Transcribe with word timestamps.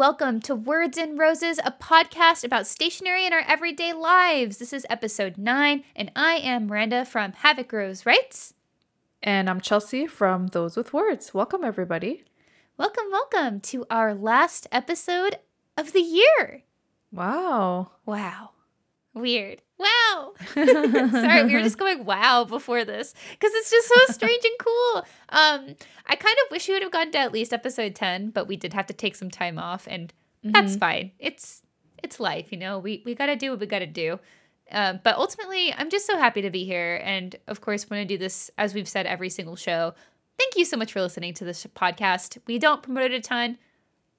welcome 0.00 0.40
to 0.40 0.54
Words 0.54 0.96
and 0.96 1.18
Roses, 1.18 1.60
a 1.62 1.70
podcast 1.70 2.42
about 2.42 2.66
stationery 2.66 3.26
in 3.26 3.34
our 3.34 3.44
everyday 3.46 3.92
lives. 3.92 4.56
This 4.56 4.72
is 4.72 4.86
episode 4.88 5.36
nine, 5.36 5.84
and 5.94 6.10
I 6.16 6.36
am 6.36 6.68
Miranda 6.68 7.04
from 7.04 7.34
Havoc 7.34 7.70
Rose 7.70 8.06
Writes. 8.06 8.54
And 9.22 9.50
I'm 9.50 9.60
Chelsea 9.60 10.06
from 10.06 10.46
Those 10.46 10.74
with 10.74 10.94
Words. 10.94 11.34
Welcome, 11.34 11.64
everybody. 11.64 12.24
Welcome, 12.78 13.10
welcome 13.12 13.60
to 13.60 13.84
our 13.90 14.14
last 14.14 14.66
episode 14.72 15.36
of 15.76 15.92
the 15.92 16.00
year. 16.00 16.62
Wow. 17.12 17.90
Wow. 18.06 18.52
Weird. 19.14 19.62
Wow. 19.78 20.34
Sorry, 20.54 21.44
we 21.44 21.54
were 21.54 21.62
just 21.62 21.78
going 21.78 22.04
wow 22.04 22.44
before 22.44 22.84
this 22.84 23.14
because 23.32 23.52
it's 23.54 23.70
just 23.70 23.88
so 23.88 23.94
strange 24.12 24.44
and 24.44 24.58
cool. 24.60 24.96
Um, 25.30 25.76
I 26.06 26.16
kind 26.16 26.36
of 26.44 26.50
wish 26.50 26.68
we 26.68 26.74
would 26.74 26.82
have 26.82 26.92
gone 26.92 27.10
to 27.12 27.18
at 27.18 27.32
least 27.32 27.52
episode 27.52 27.94
10, 27.94 28.30
but 28.30 28.46
we 28.46 28.56
did 28.56 28.72
have 28.72 28.86
to 28.86 28.94
take 28.94 29.16
some 29.16 29.30
time 29.30 29.58
off 29.58 29.88
and 29.90 30.12
mm-hmm. 30.44 30.52
that's 30.52 30.76
fine. 30.76 31.12
It's 31.18 31.62
it's 32.02 32.20
life, 32.20 32.50
you 32.50 32.58
know. 32.58 32.78
We 32.78 33.02
we 33.04 33.14
got 33.14 33.26
to 33.26 33.36
do 33.36 33.50
what 33.50 33.60
we 33.60 33.66
got 33.66 33.80
to 33.80 33.86
do. 33.86 34.20
Uh, 34.70 34.94
but 35.02 35.16
ultimately, 35.16 35.74
I'm 35.76 35.90
just 35.90 36.06
so 36.06 36.16
happy 36.16 36.42
to 36.42 36.50
be 36.50 36.64
here 36.64 37.00
and 37.04 37.34
of 37.48 37.60
course 37.60 37.90
want 37.90 38.02
to 38.02 38.04
do 38.04 38.16
this 38.16 38.50
as 38.56 38.74
we've 38.74 38.88
said 38.88 39.06
every 39.06 39.28
single 39.28 39.56
show. 39.56 39.94
Thank 40.38 40.56
you 40.56 40.64
so 40.64 40.76
much 40.76 40.92
for 40.92 41.00
listening 41.00 41.34
to 41.34 41.44
this 41.44 41.66
podcast. 41.74 42.38
We 42.46 42.58
don't 42.58 42.82
promote 42.82 43.10
it 43.10 43.12
a 43.12 43.20
ton. 43.20 43.58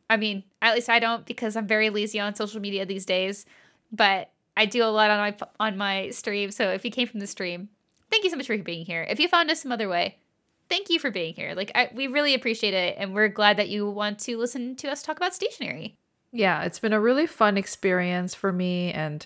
I 0.09 0.17
mean, 0.17 0.44
at 0.62 0.76
least 0.76 0.89
I 0.89 1.00
don't 1.00 1.26
because 1.26 1.55
I'm 1.55 1.66
very 1.66 1.89
lazy 1.89 2.20
on 2.20 2.36
social 2.36 2.59
media 2.59 2.86
these 2.86 3.05
days, 3.05 3.45
but 3.92 4.30
I 4.55 4.66
do 4.66 4.84
a 4.84 4.86
lot 4.86 5.10
on 5.12 5.20
my 5.20 5.36
on 5.60 5.78
my 5.78 6.10
stream. 6.10 6.52
So 6.52 6.70
if 6.70 6.84
you 6.86 6.92
came 6.92 7.08
from 7.08 7.20
the 7.20 7.28
stream, 7.28 7.70
thank 8.09 8.23
you 8.23 8.30
so 8.30 8.36
much 8.36 8.48
for 8.48 8.58
being 8.58 8.86
here. 8.86 9.05
If 9.09 9.20
you 9.20 9.28
found 9.28 9.50
us 9.50 9.62
some 9.62 9.72
other 9.72 9.90
way, 9.90 10.18
thank 10.70 10.90
you 10.90 11.00
for 11.00 11.12
being 11.12 11.34
here. 11.34 11.54
Like 11.54 11.72
I, 11.76 11.90
we 11.94 12.08
really 12.08 12.34
appreciate 12.34 12.73
it, 12.73 12.95
and 12.98 13.14
we're 13.14 13.28
glad 13.28 13.58
that 13.58 13.70
you 13.70 13.90
want 13.90 14.20
to 14.20 14.38
listen 14.38 14.76
to 14.78 14.90
us 14.90 15.04
talk 15.04 15.18
about 15.18 15.34
stationery. 15.34 15.98
Yeah, 16.32 16.64
it's 16.64 16.80
been 16.80 16.94
a 16.94 17.00
really 17.00 17.28
fun 17.28 17.58
experience 17.58 18.34
for 18.34 18.52
me, 18.52 18.92
and 18.92 19.25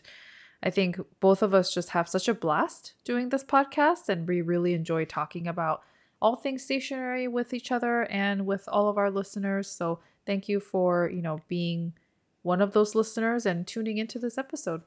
I 0.64 0.72
think 0.72 0.99
both 1.19 1.44
of 1.44 1.53
us 1.53 1.73
just 1.73 1.89
have 1.89 2.09
such 2.09 2.27
a 2.27 2.33
blast 2.33 2.94
doing 3.03 3.30
this 3.30 3.44
podcast, 3.44 4.09
and 4.09 4.27
we 4.27 4.42
really 4.42 4.73
enjoy 4.73 5.05
talking 5.05 5.47
about 5.47 5.83
all 6.21 6.36
things 6.36 6.64
stationery 6.64 7.27
with 7.27 7.53
each 7.53 7.71
other 7.71 8.05
and 8.05 8.45
with 8.45 8.67
all 8.67 8.89
of 8.89 8.97
our 8.97 9.11
listeners. 9.11 9.69
So 9.69 9.99
thank 10.25 10.49
you 10.49 10.59
for 10.59 11.09
you 11.14 11.21
know 11.21 11.42
being 11.47 11.94
one 12.42 12.61
of 12.61 12.73
those 12.73 12.95
listeners 12.95 13.45
and 13.45 13.67
tuning 13.67 13.97
into 13.97 14.19
this 14.19 14.38
episode. 14.38 14.81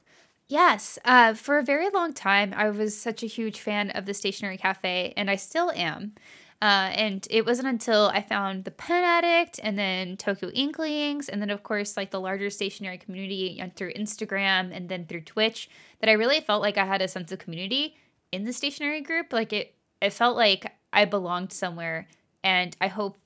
Yes, 0.49 0.97
uh, 1.05 1.35
for 1.35 1.59
a 1.59 1.63
very 1.63 1.89
long 1.91 2.11
time, 2.11 2.55
I 2.57 2.71
was 2.71 2.99
such 2.99 3.21
a 3.21 3.27
huge 3.27 3.59
fan 3.61 3.91
of 3.91 4.07
the 4.07 4.15
Stationery 4.15 4.57
Cafe, 4.57 5.13
and 5.15 5.29
I 5.29 5.35
still 5.35 5.71
am. 5.75 6.15
Uh, 6.59 6.89
and 6.91 7.27
it 7.29 7.45
wasn't 7.45 7.67
until 7.67 8.07
I 8.07 8.23
found 8.23 8.63
the 8.63 8.71
Pen 8.71 9.03
Addict 9.03 9.59
and 9.61 9.77
then 9.77 10.17
Tokyo 10.17 10.49
Inklings, 10.49 11.29
and 11.29 11.39
then, 11.39 11.51
of 11.51 11.61
course, 11.61 11.95
like 11.95 12.09
the 12.09 12.19
larger 12.19 12.49
stationery 12.49 12.97
community 12.97 13.63
through 13.75 13.93
Instagram 13.93 14.75
and 14.75 14.89
then 14.89 15.05
through 15.05 15.21
Twitch 15.21 15.69
that 15.99 16.09
I 16.09 16.13
really 16.13 16.41
felt 16.41 16.63
like 16.63 16.79
I 16.79 16.85
had 16.85 17.03
a 17.03 17.07
sense 17.07 17.31
of 17.31 17.37
community 17.37 17.95
in 18.31 18.43
the 18.43 18.51
stationery 18.51 19.01
group. 19.01 19.31
Like 19.31 19.53
it, 19.53 19.75
it 20.01 20.13
felt 20.13 20.35
like 20.35 20.73
I 20.91 21.05
belonged 21.05 21.53
somewhere, 21.53 22.07
and 22.43 22.75
I 22.81 22.87
hope 22.87 23.19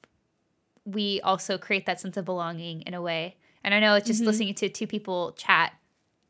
we 0.83 1.21
also 1.21 1.57
create 1.57 1.85
that 1.85 2.01
sense 2.01 2.17
of 2.17 2.25
belonging 2.25 2.81
in 2.81 2.93
a 2.93 3.01
way. 3.01 3.37
And 3.63 3.73
I 3.73 3.79
know 3.79 3.95
it's 3.95 4.07
just 4.07 4.19
mm-hmm. 4.19 4.27
listening 4.27 4.55
to 4.55 4.67
two 4.67 4.87
people 4.87 5.31
chat 5.37 5.71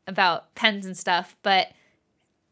about 0.06 0.54
pens 0.54 0.86
and 0.86 0.96
stuff, 0.96 1.36
but 1.42 1.68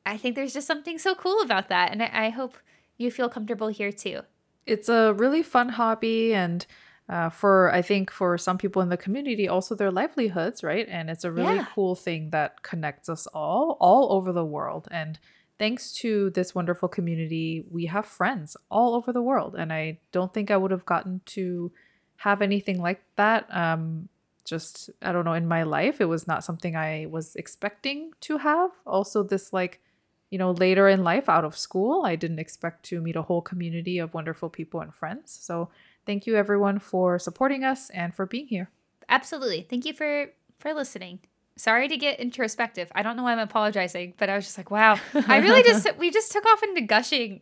I 0.05 0.17
think 0.17 0.35
there's 0.35 0.55
just 0.55 0.67
something 0.67 0.99
so 0.99 1.15
cool 1.15 1.41
about 1.43 1.69
that. 1.69 1.93
And 1.93 2.03
I, 2.03 2.11
I 2.13 2.29
hope 2.31 2.57
you 2.97 3.11
feel 3.11 3.29
comfortable 3.29 3.69
here 3.69 3.93
too. 3.93 4.21
It's 4.67 4.89
a 4.89 5.13
really 5.15 5.43
fun 5.43 5.71
hobby 5.71 6.35
and 6.35 6.67
uh, 7.09 7.29
for 7.29 7.73
I 7.73 7.83
think 7.83 8.11
for 8.11 8.39
some 8.39 8.59
people 8.59 8.81
in 8.81 8.89
the 8.89 8.97
community 8.97 9.49
also 9.49 9.75
their 9.75 9.91
livelihoods, 9.91 10.63
right? 10.63 10.87
And 10.89 11.11
it's 11.11 11.25
a 11.25 11.33
really 11.33 11.57
yeah. 11.57 11.67
cool 11.75 11.95
thing 11.95 12.31
that 12.31 12.63
connects 12.63 13.09
us 13.09 13.27
all 13.29 13.77
all 13.81 14.13
over 14.13 14.33
the 14.33 14.45
world. 14.45 14.89
And 14.91 15.19
thanks 15.59 15.93
to 15.95 16.31
this 16.31 16.55
wonderful 16.55 16.89
community, 16.89 17.65
we 17.71 17.87
have 17.87 18.07
friends 18.07 18.57
all 18.71 18.95
over 18.95 19.13
the 19.13 19.23
world. 19.23 19.55
And 19.57 19.73
I 19.73 19.99
don't 20.11 20.33
think 20.33 20.51
I 20.51 20.57
would 20.57 20.71
have 20.71 20.87
gotten 20.87 21.21
to 21.27 21.73
have 22.17 22.41
anything 22.41 22.81
like 22.81 23.03
that 23.17 23.47
um, 23.55 24.09
just 24.45 24.91
I 25.01 25.13
don't 25.13 25.25
know 25.25 25.33
in 25.33 25.47
my 25.47 25.63
life 25.63 26.01
it 26.01 26.07
was 26.07 26.27
not 26.27 26.45
something 26.45 26.77
I 26.77 27.07
was 27.07 27.37
expecting 27.37 28.13
to 28.23 28.39
have. 28.39 28.71
Also 28.87 29.23
this 29.23 29.53
like 29.53 29.81
you 30.31 30.39
know 30.39 30.53
later 30.53 30.89
in 30.89 31.05
life 31.05 31.29
out 31.29 31.45
of 31.45 31.57
school 31.57 32.05
I 32.05 32.17
didn't 32.17 32.39
expect 32.39 32.85
to 32.87 33.01
meet 33.01 33.17
a 33.17 33.23
whole 33.23 33.43
community 33.43 33.99
of 33.99 34.15
wonderful 34.15 34.49
people 34.49 34.81
and 34.81 34.95
friends. 34.95 35.39
So 35.41 35.71
thank 36.07 36.27
you 36.27 36.37
everyone 36.37 36.79
for 36.79 37.19
supporting 37.19 37.65
us 37.65 37.91
and 37.91 38.15
for 38.15 38.27
being 38.27 38.47
here. 38.47 38.71
Absolutely. 39.09 39.67
Thank 39.69 39.85
you 39.85 39.93
for 39.93 40.33
for 40.59 40.75
listening. 40.75 41.21
Sorry 41.57 41.87
to 41.87 41.97
get 41.97 42.19
introspective. 42.19 42.91
I 42.95 43.03
don't 43.03 43.17
know 43.17 43.25
why 43.25 43.33
I'm 43.33 43.39
apologizing, 43.39 44.15
but 44.17 44.31
I 44.31 44.37
was 44.37 44.47
just 44.47 44.57
like, 44.57 44.71
wow. 44.71 44.99
I 45.29 45.39
really 45.39 45.63
just 45.65 45.87
we 45.99 46.11
just 46.11 46.33
took 46.33 46.47
off 46.47 46.63
into 46.63 46.81
gushing 46.81 47.41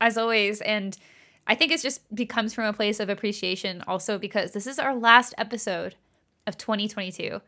as 0.00 0.18
always 0.18 0.60
and 0.60 0.98
I 1.46 1.54
think 1.54 1.72
it 1.72 1.80
just 1.80 2.14
becomes 2.14 2.54
from 2.54 2.64
a 2.64 2.72
place 2.72 3.00
of 3.00 3.08
appreciation 3.08 3.82
also 3.86 4.18
because 4.18 4.52
this 4.52 4.66
is 4.66 4.78
our 4.78 4.94
last 4.94 5.34
episode 5.38 5.96
of 6.46 6.58
2022, 6.58 7.40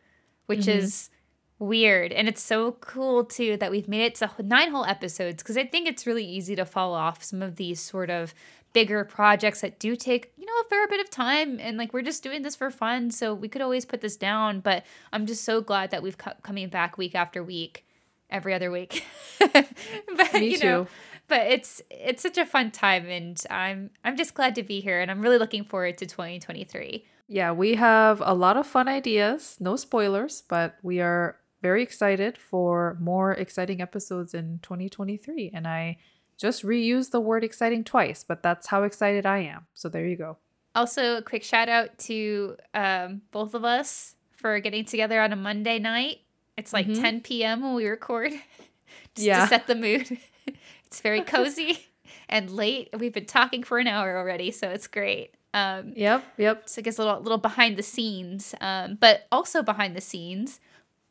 which 0.47 0.61
mm-hmm. 0.61 0.79
is 0.79 1.11
weird. 1.59 2.13
And 2.13 2.29
it's 2.29 2.43
so 2.43 2.73
cool 2.73 3.25
too 3.25 3.57
that 3.59 3.71
we've 3.71 3.89
made 3.89 4.05
it 4.05 4.15
to 4.17 4.31
nine 4.43 4.71
whole 4.71 4.85
episodes 4.85 5.43
because 5.43 5.57
I 5.57 5.67
think 5.67 5.89
it's 5.89 6.07
really 6.07 6.25
easy 6.25 6.57
to 6.57 6.65
fall 6.65 6.93
off 6.95 7.23
some 7.23 7.43
of 7.43 7.57
these 7.57 7.81
sort 7.81 8.11
of 8.11 8.35
bigger 8.73 9.05
projects 9.05 9.61
that 9.61 9.79
do 9.79 9.95
take, 9.97 10.33
you 10.37 10.45
know, 10.45 10.53
a 10.65 10.69
fair 10.69 10.87
bit 10.89 11.01
of 11.01 11.09
time. 11.11 11.59
And 11.61 11.79
like 11.79 11.93
we're 11.93 12.03
just 12.03 12.23
doing 12.23 12.43
this 12.43 12.57
for 12.57 12.71
fun. 12.71 13.11
So 13.11 13.33
we 13.35 13.49
could 13.49 13.63
always 13.63 13.85
put 13.85 14.01
this 14.01 14.17
down. 14.17 14.61
But 14.61 14.85
I'm 15.13 15.27
just 15.27 15.45
so 15.45 15.61
glad 15.61 15.91
that 15.91 16.03
we've 16.03 16.19
co- 16.19 16.33
coming 16.43 16.69
back 16.69 16.99
week 16.99 17.15
after 17.15 17.43
week, 17.43 17.87
every 18.31 18.53
other 18.53 18.71
week. 18.71 19.05
but, 19.39 20.35
Me 20.35 20.57
too. 20.57 20.67
Know, 20.67 20.87
but 21.29 21.47
it's 21.47 21.81
it's 21.91 22.23
such 22.23 22.37
a 22.37 22.45
fun 22.45 22.71
time 22.71 23.09
and 23.09 23.43
I'm 23.49 23.91
I'm 24.05 24.17
just 24.17 24.35
glad 24.35 24.55
to 24.57 24.63
be 24.63 24.81
here 24.81 25.01
and 25.01 25.11
I'm 25.11 25.23
really 25.23 25.39
looking 25.39 25.65
forward 25.65 25.97
to 25.99 26.07
2023. 26.07 27.05
Yeah, 27.27 27.53
we 27.53 27.75
have 27.75 28.23
a 28.25 28.35
lot 28.35 28.57
of 28.57 28.67
fun 28.67 28.89
ideas. 28.89 29.57
No 29.61 29.77
spoilers, 29.77 30.43
but 30.49 30.77
we 30.83 31.01
are 31.01 31.37
very 31.63 31.83
excited 31.83 32.37
for 32.37 32.97
more 33.01 33.33
exciting 33.33 33.81
episodes 33.81 34.35
in 34.35 34.61
2023. 34.63 35.51
And 35.55 35.67
I 35.67 35.97
just 36.37 36.63
reused 36.63 37.11
the 37.11 37.21
word 37.21 37.43
exciting 37.43 37.85
twice, 37.85 38.23
but 38.23 38.43
that's 38.43 38.67
how 38.67 38.83
excited 38.83 39.25
I 39.25 39.39
am. 39.39 39.67
So 39.73 39.89
there 39.89 40.07
you 40.07 40.17
go. 40.17 40.37
Also, 40.75 41.17
a 41.17 41.23
quick 41.23 41.43
shout 41.43 41.69
out 41.69 41.97
to 41.99 42.57
um, 42.75 43.23
both 43.31 43.55
of 43.55 43.65
us 43.65 44.17
for 44.33 44.59
getting 44.61 44.85
together 44.85 45.21
on 45.21 45.33
a 45.33 45.37
Monday 45.37 45.79
night. 45.79 46.19
It's 46.57 46.73
like 46.73 46.87
mm-hmm. 46.87 47.01
10 47.01 47.21
p.m. 47.23 47.63
when 47.63 47.75
we 47.75 47.87
record, 47.87 48.33
just 49.15 49.27
yeah. 49.27 49.41
to 49.43 49.47
set 49.49 49.67
the 49.67 49.75
mood. 49.75 50.19
it's 50.85 51.01
very 51.01 51.21
cozy 51.23 51.87
and 52.29 52.51
late. 52.51 52.91
We've 52.99 53.13
been 53.13 53.27
talking 53.27 53.63
for 53.63 53.79
an 53.79 53.87
hour 53.87 54.19
already, 54.19 54.51
so 54.51 54.69
it's 54.69 54.87
great. 54.87 55.35
Um, 55.55 55.93
yep, 55.95 56.25
yep. 56.37 56.69
So 56.69 56.81
I 56.81 56.83
guess 56.83 56.99
a 56.99 57.05
little, 57.05 57.21
little 57.23 57.39
behind 57.39 57.77
the 57.77 57.83
scenes, 57.83 58.55
um, 58.61 58.99
but 59.01 59.27
also 59.31 59.63
behind 59.63 59.97
the 59.97 60.01
scenes 60.01 60.61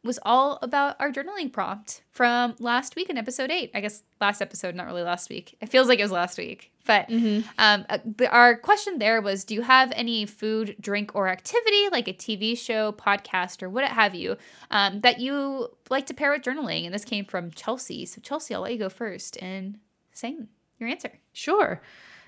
was 0.03 0.19
all 0.23 0.59
about 0.61 0.97
our 0.99 1.11
journaling 1.13 1.51
prompt 1.51 2.01
from 2.11 2.53
last 2.59 2.97
week 2.97 3.09
in 3.09 3.17
episode 3.17 3.49
eight. 3.49 3.71
I 3.73 3.79
guess 3.79 4.03
last 4.19 4.41
episode, 4.41 4.75
not 4.75 4.85
really 4.85 5.01
last 5.01 5.29
week. 5.29 5.55
It 5.61 5.69
feels 5.69 5.87
like 5.87 5.99
it 5.99 6.03
was 6.03 6.11
last 6.11 6.37
week, 6.37 6.71
but 6.85 7.07
mm-hmm. 7.07 7.47
um, 7.57 7.85
uh, 7.89 7.99
the, 8.17 8.29
our 8.29 8.57
question 8.57 8.99
there 8.99 9.21
was: 9.21 9.45
Do 9.45 9.53
you 9.53 9.61
have 9.61 9.93
any 9.95 10.25
food, 10.25 10.75
drink, 10.79 11.15
or 11.15 11.29
activity 11.29 11.87
like 11.89 12.09
a 12.09 12.13
TV 12.13 12.57
show, 12.57 12.91
podcast, 12.91 13.63
or 13.63 13.69
what 13.69 13.85
have 13.85 14.13
you 14.13 14.35
um, 14.71 14.99
that 15.01 15.21
you 15.21 15.69
like 15.89 16.05
to 16.07 16.13
pair 16.13 16.31
with 16.31 16.41
journaling? 16.41 16.83
And 16.83 16.93
this 16.93 17.05
came 17.05 17.23
from 17.23 17.51
Chelsea. 17.51 18.05
So 18.05 18.19
Chelsea, 18.19 18.53
I'll 18.53 18.61
let 18.61 18.73
you 18.73 18.79
go 18.79 18.89
first 18.89 19.41
and 19.41 19.79
say 20.11 20.35
your 20.79 20.89
answer. 20.89 21.11
Sure. 21.31 21.81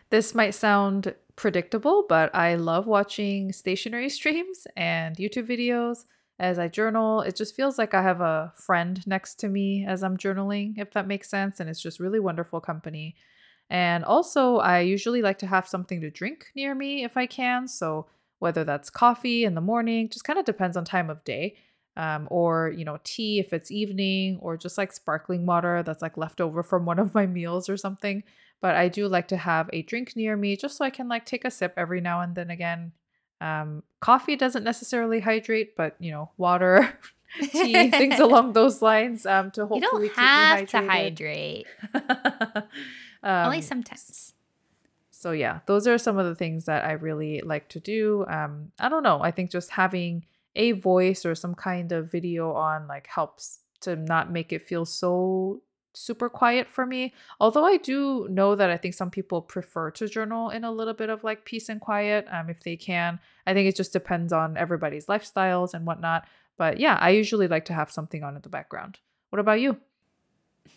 This 0.09 0.35
might 0.35 0.51
sound 0.51 1.15
predictable, 1.35 2.05
but 2.07 2.33
I 2.33 2.55
love 2.55 2.87
watching 2.87 3.51
stationery 3.51 4.09
streams 4.09 4.67
and 4.75 5.17
YouTube 5.17 5.47
videos 5.47 6.05
as 6.39 6.59
I 6.59 6.67
journal. 6.67 7.21
It 7.21 7.35
just 7.35 7.55
feels 7.55 7.77
like 7.77 7.93
I 7.93 8.01
have 8.01 8.21
a 8.21 8.53
friend 8.55 9.05
next 9.07 9.35
to 9.39 9.49
me 9.49 9.85
as 9.85 10.03
I'm 10.03 10.17
journaling, 10.17 10.77
if 10.77 10.91
that 10.91 11.07
makes 11.07 11.29
sense. 11.29 11.59
And 11.59 11.69
it's 11.69 11.81
just 11.81 11.99
really 11.99 12.19
wonderful 12.19 12.61
company. 12.61 13.15
And 13.69 14.05
also, 14.05 14.57
I 14.57 14.81
usually 14.81 15.21
like 15.21 15.39
to 15.39 15.47
have 15.47 15.67
something 15.67 15.99
to 16.01 16.11
drink 16.11 16.51
near 16.55 16.75
me 16.75 17.03
if 17.03 17.17
I 17.17 17.25
can. 17.25 17.67
So, 17.67 18.07
whether 18.39 18.63
that's 18.63 18.89
coffee 18.89 19.43
in 19.43 19.55
the 19.55 19.61
morning, 19.61 20.09
just 20.09 20.25
kind 20.25 20.37
of 20.37 20.45
depends 20.45 20.77
on 20.77 20.85
time 20.85 21.09
of 21.09 21.23
day. 21.23 21.55
Um, 21.97 22.27
or 22.29 22.73
you 22.75 22.83
know 22.83 22.99
tea 23.05 23.39
if 23.39 23.53
it's 23.53 23.71
evening 23.71 24.37
or 24.41 24.57
just 24.57 24.77
like 24.77 24.91
sparkling 24.91 25.45
water 25.45 25.81
that's 25.81 26.01
like 26.01 26.17
left 26.17 26.41
over 26.41 26.61
from 26.61 26.83
one 26.83 26.99
of 26.99 27.13
my 27.15 27.25
meals 27.25 27.69
or 27.69 27.77
something 27.77 28.21
but 28.65 28.73
I 28.73 28.87
do 28.87 29.07
like 29.07 29.27
to 29.27 29.37
have 29.37 29.69
a 29.73 29.83
drink 29.83 30.15
near 30.15 30.35
me 30.35 30.57
just 30.57 30.77
so 30.77 30.85
I 30.85 30.89
can 30.89 31.07
like 31.07 31.23
take 31.23 31.45
a 31.45 31.51
sip 31.51 31.75
every 31.77 32.01
now 32.01 32.21
and 32.21 32.33
then 32.33 32.49
again. 32.49 32.93
Um, 33.39 33.83
coffee 33.99 34.35
doesn't 34.35 34.63
necessarily 34.63 35.19
hydrate, 35.19 35.75
but 35.75 35.95
you 35.99 36.09
know, 36.09 36.31
water, 36.35 36.97
tea, 37.51 37.91
things 37.91 38.19
along 38.27 38.53
those 38.53 38.81
lines 38.81 39.27
um, 39.27 39.51
to 39.51 39.67
hopefully 39.67 40.07
keep 40.07 40.17
you 40.17 40.23
don't 40.23 40.25
have 40.25 40.67
to 40.69 40.81
hydrate. 40.81 41.67
um, 41.93 43.45
Only 43.45 43.61
sometimes. 43.61 44.33
So 45.11 45.29
yeah, 45.29 45.59
those 45.67 45.85
are 45.85 45.99
some 45.99 46.17
of 46.17 46.25
the 46.25 46.33
things 46.33 46.65
that 46.65 46.85
I 46.85 46.93
really 46.93 47.41
like 47.41 47.69
to 47.69 47.79
do. 47.79 48.25
Um, 48.27 48.71
I 48.79 48.89
don't 48.89 49.03
know. 49.03 49.21
I 49.21 49.29
think 49.29 49.51
just 49.51 49.69
having 49.69 50.25
a 50.55 50.71
voice 50.71 51.23
or 51.23 51.35
some 51.35 51.53
kind 51.53 51.91
of 51.91 52.11
video 52.11 52.53
on 52.53 52.87
like 52.87 53.05
helps 53.13 53.59
to 53.81 53.95
not 53.95 54.31
make 54.31 54.51
it 54.51 54.63
feel 54.63 54.85
so 54.85 55.61
super 55.95 56.29
quiet 56.29 56.69
for 56.69 56.85
me. 56.85 57.13
Although 57.39 57.65
I 57.65 57.77
do 57.77 58.27
know 58.29 58.55
that 58.55 58.69
I 58.69 58.77
think 58.77 58.93
some 58.93 59.09
people 59.09 59.41
prefer 59.41 59.91
to 59.91 60.07
journal 60.07 60.49
in 60.49 60.63
a 60.63 60.71
little 60.71 60.93
bit 60.93 61.09
of 61.09 61.23
like 61.23 61.45
peace 61.45 61.69
and 61.69 61.79
quiet 61.81 62.27
um, 62.31 62.49
if 62.49 62.63
they 62.63 62.75
can. 62.75 63.19
I 63.47 63.53
think 63.53 63.67
it 63.67 63.75
just 63.75 63.93
depends 63.93 64.33
on 64.33 64.57
everybody's 64.57 65.07
lifestyles 65.07 65.73
and 65.73 65.85
whatnot. 65.85 66.25
But 66.57 66.79
yeah, 66.79 66.97
I 66.99 67.09
usually 67.09 67.47
like 67.47 67.65
to 67.65 67.73
have 67.73 67.91
something 67.91 68.23
on 68.23 68.35
in 68.35 68.41
the 68.41 68.49
background. 68.49 68.99
What 69.29 69.39
about 69.39 69.59
you? 69.59 69.77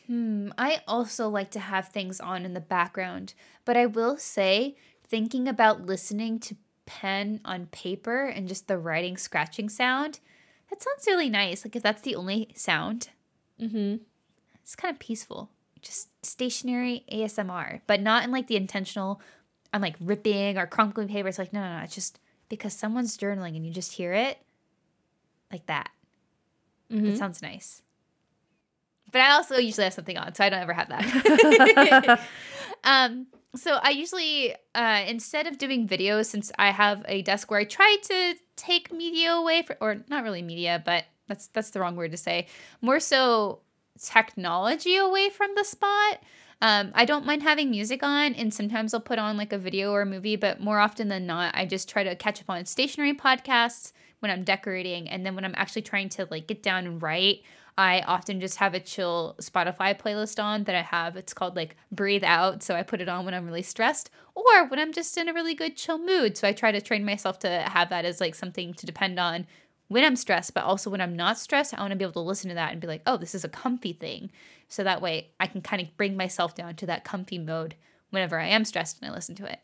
Hmm, 0.06 0.50
I 0.58 0.80
also 0.86 1.28
like 1.28 1.50
to 1.52 1.60
have 1.60 1.88
things 1.88 2.20
on 2.20 2.44
in 2.44 2.54
the 2.54 2.60
background, 2.60 3.34
but 3.64 3.76
I 3.76 3.86
will 3.86 4.16
say, 4.16 4.76
thinking 5.06 5.48
about 5.48 5.86
listening 5.86 6.38
to 6.40 6.56
pen 6.86 7.40
on 7.44 7.66
paper 7.66 8.24
and 8.24 8.48
just 8.48 8.68
the 8.68 8.78
writing 8.78 9.16
scratching 9.16 9.68
sound, 9.68 10.20
that 10.68 10.82
sounds 10.82 11.06
really 11.06 11.30
nice. 11.30 11.64
Like 11.64 11.76
if 11.76 11.82
that's 11.82 12.02
the 12.02 12.16
only 12.16 12.50
sound, 12.54 13.10
Mm-hmm. 13.60 13.96
It's 14.68 14.76
kind 14.76 14.92
of 14.92 14.98
peaceful. 14.98 15.48
Just 15.80 16.10
stationery 16.22 17.02
ASMR, 17.10 17.80
but 17.86 18.02
not 18.02 18.24
in 18.24 18.30
like 18.30 18.48
the 18.48 18.56
intentional, 18.56 19.18
I'm 19.72 19.80
like 19.80 19.96
ripping 19.98 20.58
or 20.58 20.66
crumpling 20.66 21.08
paper. 21.08 21.26
It's 21.26 21.38
like, 21.38 21.54
no, 21.54 21.62
no, 21.62 21.78
no. 21.78 21.84
It's 21.84 21.94
just 21.94 22.20
because 22.50 22.74
someone's 22.74 23.16
journaling 23.16 23.56
and 23.56 23.64
you 23.64 23.72
just 23.72 23.92
hear 23.92 24.12
it 24.12 24.36
like 25.50 25.64
that. 25.68 25.88
Mm-hmm. 26.92 27.06
It 27.06 27.16
sounds 27.16 27.40
nice. 27.40 27.80
But 29.10 29.22
I 29.22 29.30
also 29.30 29.56
usually 29.56 29.84
have 29.84 29.94
something 29.94 30.18
on, 30.18 30.34
so 30.34 30.44
I 30.44 30.50
don't 30.50 30.60
ever 30.60 30.74
have 30.74 30.90
that. 30.90 32.20
um, 32.84 33.26
so 33.56 33.78
I 33.82 33.88
usually, 33.88 34.54
uh, 34.74 35.02
instead 35.06 35.46
of 35.46 35.56
doing 35.56 35.88
videos, 35.88 36.26
since 36.26 36.52
I 36.58 36.72
have 36.72 37.06
a 37.08 37.22
desk 37.22 37.50
where 37.50 37.60
I 37.60 37.64
try 37.64 37.96
to 38.02 38.34
take 38.56 38.92
media 38.92 39.32
away, 39.32 39.62
for, 39.62 39.78
or 39.80 40.04
not 40.08 40.24
really 40.24 40.42
media, 40.42 40.82
but 40.84 41.04
that's 41.26 41.46
that's 41.46 41.70
the 41.70 41.80
wrong 41.80 41.96
word 41.96 42.10
to 42.10 42.18
say. 42.18 42.48
More 42.82 43.00
so 43.00 43.60
technology 44.00 44.96
away 44.96 45.30
from 45.30 45.54
the 45.54 45.64
spot. 45.64 46.20
Um, 46.60 46.90
I 46.94 47.04
don't 47.04 47.26
mind 47.26 47.42
having 47.42 47.70
music 47.70 48.02
on, 48.02 48.34
and 48.34 48.52
sometimes 48.52 48.92
I'll 48.92 49.00
put 49.00 49.18
on 49.18 49.36
like 49.36 49.52
a 49.52 49.58
video 49.58 49.92
or 49.92 50.02
a 50.02 50.06
movie, 50.06 50.36
but 50.36 50.60
more 50.60 50.80
often 50.80 51.08
than 51.08 51.26
not, 51.26 51.54
I 51.54 51.66
just 51.66 51.88
try 51.88 52.02
to 52.02 52.16
catch 52.16 52.40
up 52.40 52.50
on 52.50 52.64
stationery 52.64 53.14
podcasts 53.14 53.92
when 54.20 54.32
I'm 54.32 54.42
decorating, 54.42 55.08
and 55.08 55.24
then 55.24 55.36
when 55.36 55.44
I'm 55.44 55.54
actually 55.56 55.82
trying 55.82 56.08
to 56.10 56.26
like 56.30 56.48
get 56.48 56.62
down 56.62 56.86
and 56.86 57.00
write, 57.00 57.42
I 57.78 58.00
often 58.00 58.40
just 58.40 58.56
have 58.56 58.74
a 58.74 58.80
chill 58.80 59.36
Spotify 59.40 59.96
playlist 59.96 60.42
on 60.42 60.64
that 60.64 60.74
I 60.74 60.82
have. 60.82 61.16
It's 61.16 61.32
called 61.32 61.54
like 61.54 61.76
Breathe 61.92 62.24
Out, 62.24 62.64
so 62.64 62.74
I 62.74 62.82
put 62.82 63.00
it 63.00 63.08
on 63.08 63.24
when 63.24 63.34
I'm 63.34 63.46
really 63.46 63.62
stressed 63.62 64.10
or 64.34 64.66
when 64.66 64.80
I'm 64.80 64.92
just 64.92 65.16
in 65.16 65.28
a 65.28 65.32
really 65.32 65.54
good 65.54 65.76
chill 65.76 65.98
mood. 65.98 66.36
So 66.36 66.48
I 66.48 66.52
try 66.52 66.72
to 66.72 66.80
train 66.80 67.04
myself 67.04 67.38
to 67.40 67.48
have 67.48 67.90
that 67.90 68.04
as 68.04 68.20
like 68.20 68.34
something 68.34 68.74
to 68.74 68.84
depend 68.84 69.20
on 69.20 69.46
when 69.88 70.04
I'm 70.04 70.16
stressed, 70.16 70.54
but 70.54 70.64
also 70.64 70.90
when 70.90 71.00
I'm 71.00 71.16
not 71.16 71.38
stressed, 71.38 71.74
I 71.74 71.80
want 71.80 71.90
to 71.90 71.96
be 71.96 72.04
able 72.04 72.12
to 72.12 72.20
listen 72.20 72.48
to 72.50 72.54
that 72.54 72.72
and 72.72 72.80
be 72.80 72.86
like, 72.86 73.02
oh, 73.06 73.16
this 73.16 73.34
is 73.34 73.44
a 73.44 73.48
comfy 73.48 73.92
thing. 73.92 74.30
So 74.68 74.84
that 74.84 75.02
way 75.02 75.30
I 75.40 75.46
can 75.46 75.62
kind 75.62 75.82
of 75.82 75.96
bring 75.96 76.16
myself 76.16 76.54
down 76.54 76.76
to 76.76 76.86
that 76.86 77.04
comfy 77.04 77.38
mode 77.38 77.74
whenever 78.10 78.38
I 78.38 78.48
am 78.48 78.64
stressed 78.64 79.00
and 79.00 79.10
I 79.10 79.14
listen 79.14 79.34
to 79.36 79.50
it. 79.50 79.60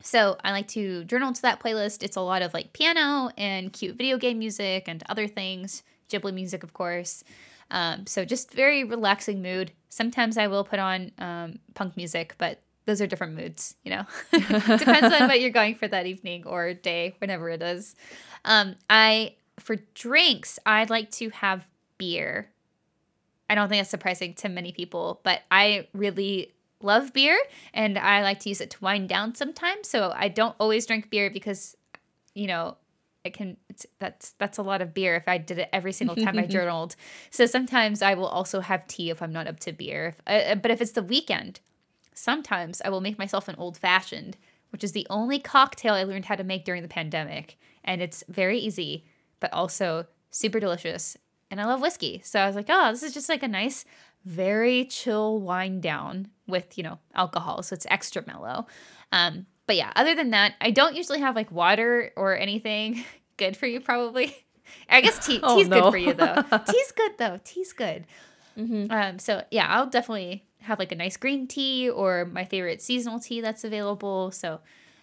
So 0.00 0.36
I 0.42 0.52
like 0.52 0.68
to 0.68 1.04
journal 1.04 1.32
to 1.32 1.42
that 1.42 1.60
playlist. 1.60 2.02
It's 2.02 2.16
a 2.16 2.20
lot 2.20 2.42
of 2.42 2.54
like 2.54 2.72
piano 2.72 3.30
and 3.36 3.72
cute 3.72 3.96
video 3.96 4.18
game 4.18 4.38
music 4.38 4.88
and 4.88 5.02
other 5.08 5.26
things, 5.26 5.82
Ghibli 6.10 6.34
music, 6.34 6.62
of 6.62 6.72
course. 6.72 7.24
Um, 7.70 8.06
so 8.06 8.24
just 8.24 8.52
very 8.52 8.84
relaxing 8.84 9.42
mood. 9.42 9.72
Sometimes 9.88 10.38
I 10.38 10.46
will 10.46 10.64
put 10.64 10.78
on 10.78 11.12
um, 11.18 11.58
punk 11.74 11.96
music, 11.96 12.34
but 12.38 12.60
those 12.86 13.00
are 13.00 13.06
different 13.06 13.34
moods, 13.34 13.76
you 13.84 13.90
know. 13.90 14.04
Depends 14.30 15.14
on 15.14 15.28
what 15.28 15.40
you're 15.40 15.50
going 15.50 15.74
for 15.74 15.86
that 15.88 16.06
evening 16.06 16.46
or 16.46 16.72
day, 16.72 17.14
whenever 17.18 17.50
it 17.50 17.62
is. 17.62 17.94
Um, 18.44 18.76
I 18.88 19.34
for 19.58 19.76
drinks, 19.94 20.58
I'd 20.64 20.90
like 20.90 21.10
to 21.12 21.30
have 21.30 21.66
beer. 21.98 22.50
I 23.48 23.54
don't 23.54 23.68
think 23.68 23.80
that's 23.80 23.90
surprising 23.90 24.34
to 24.34 24.48
many 24.48 24.72
people, 24.72 25.20
but 25.22 25.42
I 25.50 25.88
really 25.92 26.54
love 26.80 27.12
beer 27.12 27.38
and 27.72 27.98
I 27.98 28.22
like 28.22 28.40
to 28.40 28.48
use 28.48 28.60
it 28.60 28.70
to 28.70 28.80
wind 28.80 29.08
down 29.08 29.34
sometimes. 29.34 29.88
So 29.88 30.12
I 30.14 30.28
don't 30.28 30.54
always 30.58 30.86
drink 30.86 31.10
beer 31.10 31.30
because, 31.30 31.76
you 32.34 32.46
know, 32.46 32.76
it 33.24 33.32
can 33.34 33.56
it's 33.68 33.86
that's 33.98 34.32
that's 34.38 34.58
a 34.58 34.62
lot 34.62 34.80
of 34.80 34.94
beer 34.94 35.16
if 35.16 35.26
I 35.26 35.38
did 35.38 35.58
it 35.58 35.68
every 35.72 35.92
single 35.92 36.16
time 36.16 36.38
I 36.38 36.46
journaled. 36.46 36.96
So 37.30 37.46
sometimes 37.46 38.00
I 38.02 38.14
will 38.14 38.26
also 38.26 38.60
have 38.60 38.86
tea 38.86 39.10
if 39.10 39.20
I'm 39.20 39.32
not 39.32 39.48
up 39.48 39.58
to 39.60 39.72
beer. 39.72 40.14
If, 40.26 40.52
uh, 40.52 40.54
but 40.56 40.70
if 40.70 40.80
it's 40.80 40.92
the 40.92 41.02
weekend, 41.02 41.60
sometimes 42.16 42.80
I 42.84 42.88
will 42.88 43.00
make 43.00 43.18
myself 43.18 43.46
an 43.46 43.54
old 43.58 43.76
fashioned, 43.76 44.36
which 44.70 44.82
is 44.82 44.92
the 44.92 45.06
only 45.10 45.38
cocktail 45.38 45.94
I 45.94 46.02
learned 46.02 46.24
how 46.24 46.34
to 46.34 46.42
make 46.44 46.64
during 46.64 46.82
the 46.82 46.88
pandemic, 46.88 47.56
and 47.84 48.02
it's 48.02 48.24
very 48.28 48.58
easy, 48.58 49.04
but 49.38 49.52
also 49.52 50.06
super 50.30 50.58
delicious. 50.58 51.16
And 51.50 51.60
I 51.60 51.66
love 51.66 51.80
whiskey. 51.80 52.20
So 52.24 52.40
I 52.40 52.46
was 52.46 52.56
like, 52.56 52.66
oh, 52.68 52.90
this 52.90 53.04
is 53.04 53.14
just 53.14 53.28
like 53.28 53.42
a 53.44 53.48
nice, 53.48 53.84
very 54.24 54.84
chill 54.86 55.38
wind 55.40 55.82
down 55.82 56.28
with, 56.48 56.76
you 56.76 56.82
know, 56.82 56.98
alcohol. 57.14 57.62
So 57.62 57.74
it's 57.74 57.86
extra 57.88 58.24
mellow. 58.26 58.66
Um, 59.12 59.46
but 59.68 59.76
yeah, 59.76 59.92
other 59.94 60.14
than 60.16 60.30
that, 60.30 60.54
I 60.60 60.72
don't 60.72 60.96
usually 60.96 61.20
have 61.20 61.36
like 61.36 61.52
water 61.52 62.12
or 62.16 62.36
anything 62.36 63.04
good 63.36 63.56
for 63.56 63.66
you, 63.66 63.80
probably. 63.80 64.36
I 64.90 65.00
guess 65.00 65.24
tea, 65.24 65.38
Oh, 65.42 65.56
tea's 65.58 65.68
no. 65.68 65.82
good 65.82 65.90
for 65.92 65.96
you 65.98 66.12
though. 66.14 66.42
tea's 66.68 66.92
good 66.92 67.12
though. 67.18 67.38
Tea's 67.44 67.72
good. 67.72 68.04
Mm-hmm. 68.58 68.90
Um, 68.90 69.18
so 69.20 69.44
yeah, 69.52 69.66
I'll 69.68 69.86
definitely 69.86 70.44
have 70.66 70.78
like 70.78 70.92
a 70.92 70.96
nice 70.96 71.16
green 71.16 71.46
tea 71.46 71.88
or 71.88 72.24
my 72.26 72.44
favorite 72.44 72.82
seasonal 72.82 73.18
tea 73.18 73.40
that's 73.40 73.64
available. 73.64 74.30
So 74.30 74.60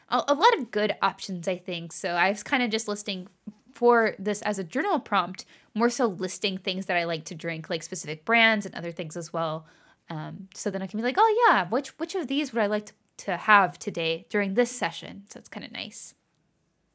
a, 0.10 0.24
a 0.28 0.34
lot 0.34 0.58
of 0.58 0.72
good 0.72 0.96
options, 1.02 1.48
I 1.48 1.58
think. 1.58 1.92
So 1.92 2.10
I 2.10 2.30
was 2.30 2.44
kind 2.44 2.64
of 2.64 2.70
just 2.70 2.88
listing 2.88 3.28
for 3.74 4.16
this 4.20 4.42
as 4.44 4.60
a 4.60 4.64
journal 4.64 5.00
prompt, 5.00 5.46
more 5.74 5.90
so 5.90 6.06
listing 6.06 6.58
things 6.58 6.86
that 6.86 6.98
I 6.98 7.06
like 7.06 7.26
to 7.26 7.36
drink, 7.36 7.70
like 7.70 7.84
specific 7.84 8.24
brands 8.24 8.66
and 8.66 8.76
other 8.76 8.92
things 8.92 9.18
as 9.18 9.34
well. 9.34 9.66
Um, 10.10 10.48
so 10.54 10.70
then 10.70 10.82
I 10.82 10.88
can 10.88 11.00
be 11.00 11.04
like, 11.04 11.16
oh 11.18 11.46
yeah, 11.48 11.68
which 11.68 11.98
which 11.98 12.16
of 12.16 12.28
these 12.28 12.54
would 12.54 12.62
I 12.62 12.68
like 12.68 12.86
to, 12.88 12.94
to 13.18 13.38
have 13.38 13.80
today 13.80 14.26
during 14.30 14.54
this 14.54 14.72
session? 14.72 15.24
So 15.30 15.40
it's 15.40 15.50
kind 15.50 15.66
of 15.66 15.72
nice. 15.72 16.14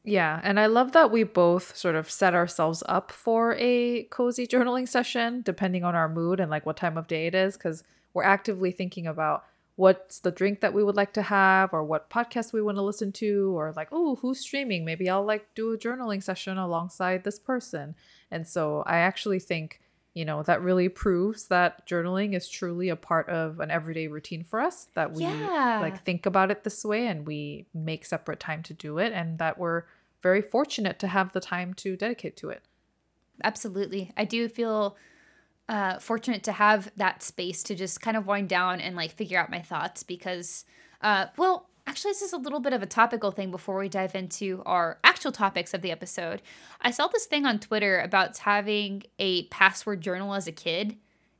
Yeah, 0.03 0.39
and 0.43 0.59
I 0.59 0.67
love 0.67 0.93
that 0.93 1.11
we 1.11 1.23
both 1.23 1.75
sort 1.75 1.95
of 1.95 2.09
set 2.09 2.33
ourselves 2.33 2.81
up 2.87 3.11
for 3.11 3.55
a 3.59 4.03
cozy 4.05 4.47
journaling 4.47 4.87
session 4.87 5.41
depending 5.41 5.83
on 5.83 5.93
our 5.93 6.07
mood 6.07 6.39
and 6.39 6.49
like 6.49 6.65
what 6.65 6.77
time 6.77 6.97
of 6.97 7.07
day 7.07 7.27
it 7.27 7.35
is 7.35 7.57
cuz 7.57 7.83
we're 8.13 8.23
actively 8.23 8.71
thinking 8.71 9.05
about 9.07 9.43
what's 9.75 10.19
the 10.19 10.31
drink 10.31 10.59
that 10.59 10.73
we 10.73 10.83
would 10.83 10.97
like 10.97 11.13
to 11.13 11.21
have 11.21 11.71
or 11.71 11.81
what 11.83 12.09
podcast 12.09 12.51
we 12.51 12.61
want 12.61 12.75
to 12.77 12.81
listen 12.81 13.11
to 13.13 13.57
or 13.57 13.71
like 13.77 13.87
oh 13.93 14.15
who's 14.17 14.39
streaming 14.41 14.83
maybe 14.83 15.09
I'll 15.09 15.23
like 15.23 15.47
do 15.55 15.71
a 15.71 15.77
journaling 15.77 16.21
session 16.21 16.57
alongside 16.57 17.23
this 17.23 17.39
person. 17.39 17.95
And 18.29 18.45
so 18.47 18.83
I 18.85 18.97
actually 18.97 19.39
think 19.39 19.79
you 20.13 20.25
know 20.25 20.43
that 20.43 20.61
really 20.61 20.89
proves 20.89 21.47
that 21.47 21.87
journaling 21.87 22.35
is 22.35 22.49
truly 22.49 22.89
a 22.89 22.95
part 22.97 23.29
of 23.29 23.59
an 23.61 23.71
everyday 23.71 24.07
routine 24.07 24.43
for 24.43 24.59
us 24.59 24.87
that 24.95 25.13
we 25.13 25.23
Yeah. 25.23 25.79
like 25.81 26.03
think 26.03 26.25
about 26.25 26.51
it 26.51 26.63
this 26.65 26.83
way 26.83 27.07
and 27.07 27.25
we 27.25 27.67
make 27.73 28.05
separate 28.05 28.39
time 28.41 28.63
to 28.63 28.73
do 28.73 28.97
it 28.97 29.13
and 29.13 29.37
that 29.37 29.57
we're 29.57 29.83
very 30.21 30.41
fortunate 30.41 30.99
to 30.99 31.07
have 31.07 31.31
the 31.31 31.39
time 31.39 31.73
to 31.75 31.95
dedicate 31.95 32.35
to 32.37 32.49
it. 32.49 32.63
Absolutely. 33.43 34.11
I 34.17 34.25
do 34.25 34.49
feel 34.49 34.97
uh, 35.69 35.99
fortunate 35.99 36.43
to 36.43 36.51
have 36.51 36.91
that 36.97 37.21
space 37.21 37.61
to 37.63 37.75
just 37.75 38.01
kind 38.01 38.17
of 38.17 38.25
wind 38.25 38.49
down 38.49 38.81
and 38.81 38.95
like 38.95 39.11
figure 39.11 39.39
out 39.39 39.51
my 39.51 39.61
thoughts 39.61 40.01
because, 40.01 40.65
uh, 41.01 41.27
well, 41.37 41.69
actually, 41.85 42.09
this 42.09 42.23
is 42.23 42.33
a 42.33 42.37
little 42.37 42.59
bit 42.59 42.73
of 42.73 42.81
a 42.81 42.87
topical 42.87 43.29
thing 43.29 43.51
before 43.51 43.77
we 43.77 43.87
dive 43.87 44.15
into 44.15 44.63
our 44.65 44.97
actual 45.03 45.31
topics 45.31 45.75
of 45.75 45.83
the 45.83 45.91
episode. 45.91 46.41
I 46.81 46.89
saw 46.89 47.07
this 47.07 47.27
thing 47.27 47.45
on 47.45 47.59
Twitter 47.59 47.99
about 47.99 48.35
having 48.39 49.03
a 49.19 49.43
password 49.45 50.01
journal 50.01 50.33
as 50.33 50.47
a 50.47 50.51
kid. 50.51 50.97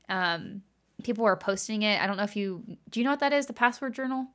Um, 0.08 0.62
people 1.02 1.24
were 1.24 1.36
posting 1.36 1.82
it. 1.82 2.00
I 2.00 2.06
don't 2.06 2.16
know 2.16 2.22
if 2.22 2.36
you 2.36 2.62
do 2.88 3.00
you 3.00 3.04
know 3.04 3.10
what 3.10 3.20
that 3.20 3.32
is, 3.32 3.46
the 3.46 3.52
password 3.52 3.94
journal? 3.94 4.28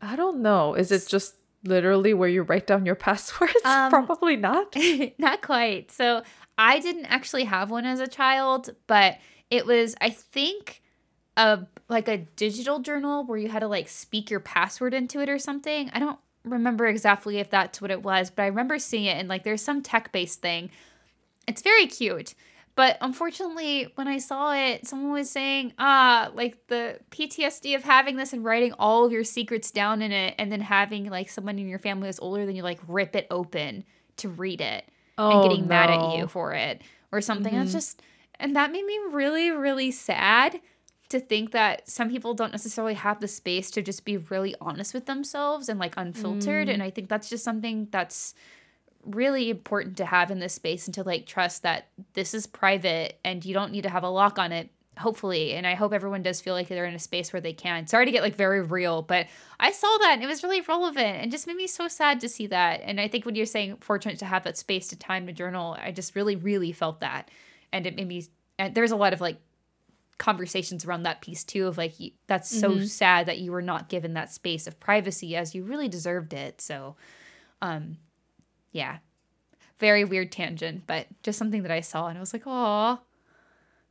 I 0.00 0.14
don't 0.14 0.42
know. 0.42 0.74
Is 0.74 0.92
it 0.92 1.08
just 1.08 1.34
literally 1.64 2.14
where 2.14 2.28
you 2.28 2.42
write 2.42 2.68
down 2.68 2.86
your 2.86 2.94
passwords? 3.06 3.52
Um, 3.64 3.90
Probably 3.90 4.36
not. 4.36 4.76
Not 5.18 5.42
quite. 5.42 5.90
So 5.90 6.22
I 6.58 6.78
didn't 6.80 7.06
actually 7.06 7.44
have 7.44 7.70
one 7.70 7.84
as 7.84 8.00
a 8.00 8.06
child, 8.06 8.70
but 8.86 9.18
it 9.50 9.66
was, 9.66 9.94
I 10.00 10.10
think, 10.10 10.82
a 11.36 11.66
like 11.88 12.08
a 12.08 12.18
digital 12.18 12.80
journal 12.80 13.24
where 13.24 13.38
you 13.38 13.48
had 13.48 13.60
to 13.60 13.68
like 13.68 13.88
speak 13.88 14.30
your 14.30 14.40
password 14.40 14.94
into 14.94 15.20
it 15.20 15.28
or 15.28 15.38
something. 15.38 15.90
I 15.92 15.98
don't 15.98 16.18
remember 16.44 16.86
exactly 16.86 17.38
if 17.38 17.50
that's 17.50 17.80
what 17.80 17.90
it 17.90 18.02
was, 18.02 18.30
but 18.30 18.42
I 18.42 18.46
remember 18.46 18.78
seeing 18.78 19.04
it 19.04 19.18
and 19.18 19.28
like 19.28 19.44
there's 19.44 19.62
some 19.62 19.82
tech 19.82 20.12
based 20.12 20.40
thing. 20.40 20.70
It's 21.46 21.62
very 21.62 21.86
cute. 21.86 22.34
But 22.74 22.98
unfortunately, 23.00 23.90
when 23.94 24.06
I 24.06 24.18
saw 24.18 24.52
it, 24.52 24.86
someone 24.86 25.12
was 25.12 25.30
saying, 25.30 25.72
ah, 25.78 26.30
like 26.34 26.66
the 26.66 26.98
PTSD 27.10 27.74
of 27.74 27.84
having 27.84 28.16
this 28.16 28.34
and 28.34 28.44
writing 28.44 28.74
all 28.78 29.06
of 29.06 29.12
your 29.12 29.24
secrets 29.24 29.70
down 29.70 30.02
in 30.02 30.12
it 30.12 30.34
and 30.38 30.52
then 30.52 30.60
having 30.60 31.08
like 31.08 31.30
someone 31.30 31.58
in 31.58 31.68
your 31.68 31.78
family 31.78 32.08
that's 32.08 32.20
older 32.20 32.44
than 32.44 32.54
you 32.54 32.62
like 32.62 32.80
rip 32.86 33.16
it 33.16 33.26
open 33.30 33.84
to 34.18 34.28
read 34.28 34.60
it 34.60 34.84
and 35.18 35.40
Oh, 35.40 35.42
getting 35.42 35.66
mad 35.66 35.90
at 35.90 36.18
you 36.18 36.26
for 36.28 36.52
it 36.52 36.82
or 37.12 37.20
something. 37.20 37.54
That's 37.54 37.70
Mhm. 37.70 37.74
just, 37.74 38.02
and 38.38 38.54
that 38.56 38.72
made 38.72 38.84
me 38.84 38.98
really, 39.10 39.50
really 39.50 39.90
sad 39.90 40.60
to 41.08 41.20
think 41.20 41.52
that 41.52 41.88
some 41.88 42.10
people 42.10 42.34
don't 42.34 42.50
necessarily 42.52 42.94
have 42.94 43.20
the 43.20 43.28
space 43.28 43.70
to 43.70 43.82
just 43.82 44.04
be 44.04 44.16
really 44.16 44.54
honest 44.60 44.92
with 44.92 45.06
themselves 45.06 45.68
and 45.68 45.78
like 45.78 45.94
unfiltered. 45.96 46.68
Mm. 46.68 46.74
And 46.74 46.82
I 46.82 46.90
think 46.90 47.08
that's 47.08 47.28
just 47.28 47.44
something 47.44 47.88
that's 47.92 48.34
really 49.04 49.50
important 49.50 49.96
to 49.98 50.04
have 50.04 50.30
in 50.32 50.40
this 50.40 50.54
space 50.54 50.86
and 50.86 50.94
to 50.94 51.04
like 51.04 51.26
trust 51.26 51.62
that 51.62 51.86
this 52.14 52.34
is 52.34 52.46
private 52.46 53.20
and 53.24 53.44
you 53.44 53.54
don't 53.54 53.70
need 53.70 53.82
to 53.82 53.88
have 53.90 54.02
a 54.02 54.08
lock 54.08 54.36
on 54.38 54.50
it 54.50 54.68
hopefully 54.98 55.52
and 55.52 55.66
i 55.66 55.74
hope 55.74 55.92
everyone 55.92 56.22
does 56.22 56.40
feel 56.40 56.54
like 56.54 56.68
they're 56.68 56.86
in 56.86 56.94
a 56.94 56.98
space 56.98 57.32
where 57.32 57.40
they 57.40 57.52
can. 57.52 57.86
Sorry 57.86 58.06
to 58.06 58.12
get 58.12 58.22
like 58.22 58.34
very 58.34 58.62
real 58.62 59.02
but 59.02 59.26
i 59.60 59.70
saw 59.70 59.98
that 59.98 60.12
and 60.14 60.22
it 60.22 60.26
was 60.26 60.42
really 60.42 60.60
relevant 60.62 61.22
and 61.22 61.30
just 61.30 61.46
made 61.46 61.56
me 61.56 61.66
so 61.66 61.88
sad 61.88 62.20
to 62.20 62.28
see 62.28 62.46
that. 62.48 62.80
And 62.82 63.00
i 63.00 63.08
think 63.08 63.26
when 63.26 63.34
you're 63.34 63.46
saying 63.46 63.76
fortunate 63.80 64.18
to 64.20 64.24
have 64.24 64.44
that 64.44 64.56
space 64.56 64.88
to 64.88 64.96
time 64.96 65.26
to 65.26 65.32
journal 65.32 65.76
i 65.80 65.92
just 65.92 66.14
really 66.16 66.36
really 66.36 66.72
felt 66.72 67.00
that. 67.00 67.30
And 67.72 67.86
it 67.86 67.96
made 67.96 68.08
me 68.08 68.26
and 68.58 68.74
there's 68.74 68.92
a 68.92 68.96
lot 68.96 69.12
of 69.12 69.20
like 69.20 69.38
conversations 70.18 70.86
around 70.86 71.02
that 71.02 71.20
piece 71.20 71.44
too 71.44 71.66
of 71.66 71.76
like 71.76 71.92
that's 72.26 72.48
so 72.48 72.70
mm-hmm. 72.70 72.84
sad 72.84 73.26
that 73.26 73.38
you 73.38 73.52
were 73.52 73.60
not 73.60 73.90
given 73.90 74.14
that 74.14 74.32
space 74.32 74.66
of 74.66 74.80
privacy 74.80 75.36
as 75.36 75.54
you 75.54 75.62
really 75.62 75.88
deserved 75.88 76.32
it. 76.32 76.60
So 76.60 76.96
um 77.60 77.98
yeah 78.72 78.98
very 79.78 80.04
weird 80.04 80.30
tangent 80.32 80.84
but 80.86 81.06
just 81.22 81.38
something 81.38 81.62
that 81.62 81.70
i 81.70 81.80
saw 81.80 82.06
and 82.06 82.16
i 82.16 82.20
was 82.20 82.32
like 82.32 82.42
oh 82.46 82.98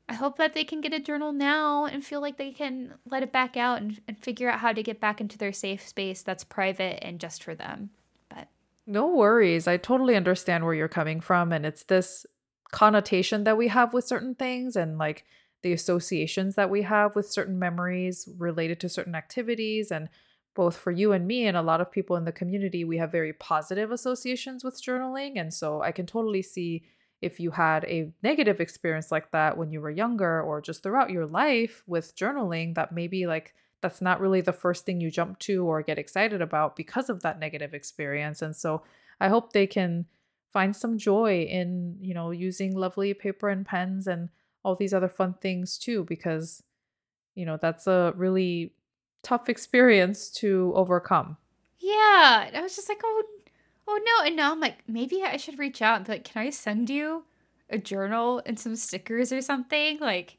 I 0.08 0.14
hope 0.14 0.38
that 0.38 0.54
they 0.54 0.64
can 0.64 0.82
get 0.82 0.94
a 0.94 1.00
journal 1.00 1.34
now 1.34 1.86
and 1.86 2.06
feel 2.06 2.22
like 2.22 2.38
they 2.38 2.52
can 2.52 2.94
let 3.10 3.24
it 3.24 3.32
back 3.32 3.58
out 3.58 3.82
and, 3.82 4.00
and 4.08 4.18
figure 4.18 4.50
out 4.50 4.60
how 4.60 4.72
to 4.72 4.84
get 4.84 5.00
back 5.00 5.20
into 5.20 5.38
their 5.38 5.54
safe 5.54 5.88
space 5.88 6.22
that's 6.22 6.44
private 6.44 7.04
and 7.04 7.20
just 7.20 7.44
for 7.44 7.56
them. 7.56 7.90
But 8.30 8.48
no 8.86 9.08
worries. 9.08 9.68
I 9.68 9.78
totally 9.78 10.16
understand 10.16 10.64
where 10.64 10.76
you're 10.76 10.88
coming 10.88 11.22
from. 11.22 11.52
And 11.52 11.66
it's 11.66 11.84
this 11.84 12.26
connotation 12.72 13.46
that 13.46 13.58
we 13.58 13.70
have 13.70 13.94
with 13.94 14.06
certain 14.06 14.36
things 14.36 14.76
and 14.76 15.00
like 15.00 15.26
the 15.64 15.74
associations 15.74 16.54
that 16.54 16.70
we 16.70 16.84
have 16.84 17.16
with 17.16 17.32
certain 17.32 17.58
memories 17.58 18.30
related 18.38 18.80
to 18.82 18.90
certain 18.90 19.16
activities. 19.16 19.92
And 19.92 20.10
both 20.54 20.78
for 20.78 20.92
you 20.92 21.14
and 21.14 21.26
me, 21.26 21.48
and 21.48 21.58
a 21.58 21.64
lot 21.64 21.82
of 21.82 21.92
people 21.92 22.16
in 22.16 22.26
the 22.26 22.32
community, 22.32 22.86
we 22.86 22.98
have 22.98 23.12
very 23.12 23.34
positive 23.34 23.92
associations 23.92 24.64
with 24.64 24.82
journaling. 24.82 25.34
And 25.36 25.52
so 25.52 25.82
I 25.82 25.92
can 25.92 26.06
totally 26.06 26.44
see 26.44 26.84
if 27.22 27.40
you 27.40 27.52
had 27.52 27.86
a 27.86 28.12
negative 28.22 28.60
experience 28.60 29.12
like 29.12 29.32
that 29.32 29.58
when 29.58 29.72
you 29.72 29.82
were 29.82 29.90
younger 29.90 30.42
or 30.42 30.62
just 30.62 30.84
throughout 30.84 31.10
your 31.10 31.26
life 31.26 31.84
with 31.88 32.16
journaling, 32.16 32.76
that 32.76 32.92
maybe 32.92 33.26
like 33.26 33.56
that's 33.82 34.02
not 34.02 34.20
really 34.20 34.42
the 34.42 34.54
first 34.54 34.86
thing 34.86 35.00
you 35.00 35.12
jump 35.12 35.40
to 35.40 35.66
or 35.66 35.82
get 35.82 35.98
excited 35.98 36.42
about 36.42 36.76
because 36.76 37.10
of 37.10 37.22
that 37.22 37.40
negative 37.40 37.74
experience. 37.74 38.42
And 38.42 38.56
so 38.56 38.84
I 39.20 39.30
hope 39.30 39.54
they 39.54 39.68
can 39.68 40.06
find 40.52 40.76
some 40.76 40.98
joy 40.98 41.44
in, 41.44 41.98
you 42.00 42.14
know, 42.14 42.32
using 42.32 42.76
lovely 42.76 43.14
paper 43.14 43.50
and 43.50 43.66
pens 43.66 44.08
and 44.08 44.30
all 44.64 44.76
these 44.76 44.94
other 44.94 45.10
fun 45.10 45.36
things 45.42 45.78
too, 45.78 46.04
because, 46.06 46.64
you 47.36 47.46
know, 47.46 47.58
that's 47.62 47.88
a 47.88 48.14
really 48.16 48.74
tough 49.22 49.50
experience 49.50 50.30
to 50.30 50.72
overcome. 50.76 51.38
Yeah. 51.80 52.50
I 52.54 52.62
was 52.62 52.76
just 52.76 52.90
like, 52.90 53.02
oh 53.04 53.24
oh 53.88 54.00
no. 54.04 54.25
And 54.25 54.36
now 54.36 54.51
I'm 54.51 54.60
like, 54.60 54.77
maybe 54.88 55.24
I 55.24 55.38
should 55.38 55.60
reach 55.60 55.82
out 55.82 55.98
and 55.98 56.06
be 56.06 56.13
like, 56.13 56.24
can 56.24 56.42
I 56.42 56.50
send 56.50 56.89
you 56.89 57.24
a 57.70 57.77
journal 57.77 58.42
and 58.46 58.60
some 58.60 58.75
stickers 58.75 59.32
or 59.32 59.42
something? 59.42 60.00
Like, 60.00 60.38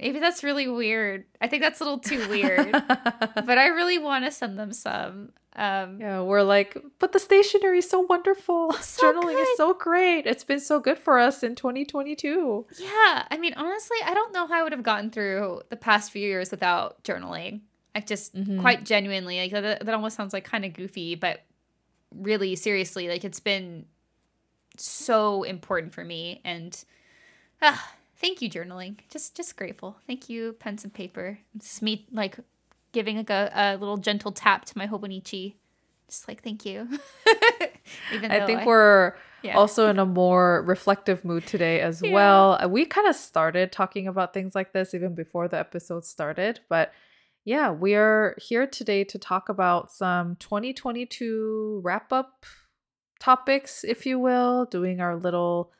maybe 0.00 0.18
that's 0.18 0.44
really 0.44 0.68
weird. 0.68 1.24
I 1.40 1.48
think 1.48 1.62
that's 1.62 1.80
a 1.80 1.84
little 1.84 1.98
too 1.98 2.28
weird. 2.28 2.72
but 2.92 3.58
I 3.58 3.68
really 3.68 3.98
want 3.98 4.24
to 4.24 4.30
send 4.30 4.58
them 4.58 4.72
some. 4.72 5.30
Um, 5.56 6.00
yeah, 6.00 6.22
we're 6.22 6.42
like, 6.42 6.76
but 7.00 7.10
the 7.10 7.18
stationery 7.18 7.78
is 7.78 7.90
so 7.90 8.00
wonderful. 8.00 8.72
So 8.80 9.12
Journaling 9.12 9.34
good. 9.34 9.48
is 9.48 9.56
so 9.56 9.74
great. 9.74 10.26
It's 10.26 10.44
been 10.44 10.60
so 10.60 10.78
good 10.78 10.98
for 10.98 11.18
us 11.18 11.42
in 11.42 11.56
2022. 11.56 12.66
Yeah, 12.78 13.26
I 13.30 13.36
mean, 13.38 13.54
honestly, 13.56 13.96
I 14.04 14.14
don't 14.14 14.32
know 14.32 14.46
how 14.46 14.60
I 14.60 14.62
would 14.62 14.72
have 14.72 14.84
gotten 14.84 15.10
through 15.10 15.62
the 15.68 15.76
past 15.76 16.12
few 16.12 16.26
years 16.26 16.50
without 16.50 17.02
journaling. 17.02 17.62
Like, 17.94 18.06
just 18.06 18.34
mm-hmm. 18.36 18.60
quite 18.60 18.84
genuinely, 18.84 19.40
like 19.40 19.50
that, 19.50 19.84
that 19.84 19.94
almost 19.94 20.16
sounds 20.16 20.32
like 20.32 20.44
kind 20.44 20.64
of 20.64 20.74
goofy, 20.74 21.16
but 21.16 21.40
really 22.14 22.56
seriously 22.56 23.08
like 23.08 23.24
it's 23.24 23.40
been 23.40 23.84
so 24.76 25.42
important 25.42 25.92
for 25.92 26.04
me 26.04 26.40
and 26.44 26.84
ah, 27.62 27.94
thank 28.18 28.42
you 28.42 28.50
journaling. 28.50 28.98
Just 29.10 29.36
just 29.36 29.56
grateful. 29.56 29.96
Thank 30.06 30.28
you 30.28 30.54
pens 30.54 30.84
and 30.84 30.92
paper. 30.92 31.38
It's 31.54 31.80
me 31.82 32.06
like 32.12 32.38
giving 32.92 33.16
like 33.16 33.30
a, 33.30 33.50
a 33.54 33.76
little 33.76 33.96
gentle 33.96 34.32
tap 34.32 34.64
to 34.66 34.78
my 34.78 34.86
hobonichi. 34.86 35.54
Just 36.08 36.28
like 36.28 36.42
thank 36.42 36.64
you. 36.64 36.88
Even 38.12 38.30
i 38.30 38.44
think 38.44 38.60
I, 38.60 38.66
we're 38.66 39.14
yeah. 39.42 39.56
also 39.56 39.88
in 39.88 39.98
a 39.98 40.04
more 40.04 40.62
reflective 40.66 41.24
mood 41.24 41.46
today 41.46 41.80
as 41.80 42.02
yeah. 42.02 42.12
well. 42.12 42.68
We 42.68 42.84
kind 42.84 43.06
of 43.06 43.16
started 43.16 43.72
talking 43.72 44.06
about 44.06 44.34
things 44.34 44.54
like 44.54 44.72
this 44.72 44.92
even 44.92 45.14
before 45.14 45.48
the 45.48 45.58
episode 45.58 46.04
started 46.04 46.60
but 46.68 46.92
yeah, 47.48 47.70
we 47.70 47.94
are 47.94 48.36
here 48.38 48.66
today 48.66 49.04
to 49.04 49.18
talk 49.18 49.48
about 49.48 49.90
some 49.90 50.36
2022 50.36 51.80
wrap 51.82 52.12
up 52.12 52.44
topics, 53.20 53.84
if 53.84 54.04
you 54.04 54.18
will, 54.18 54.66
doing 54.66 55.00
our 55.00 55.16
little 55.16 55.72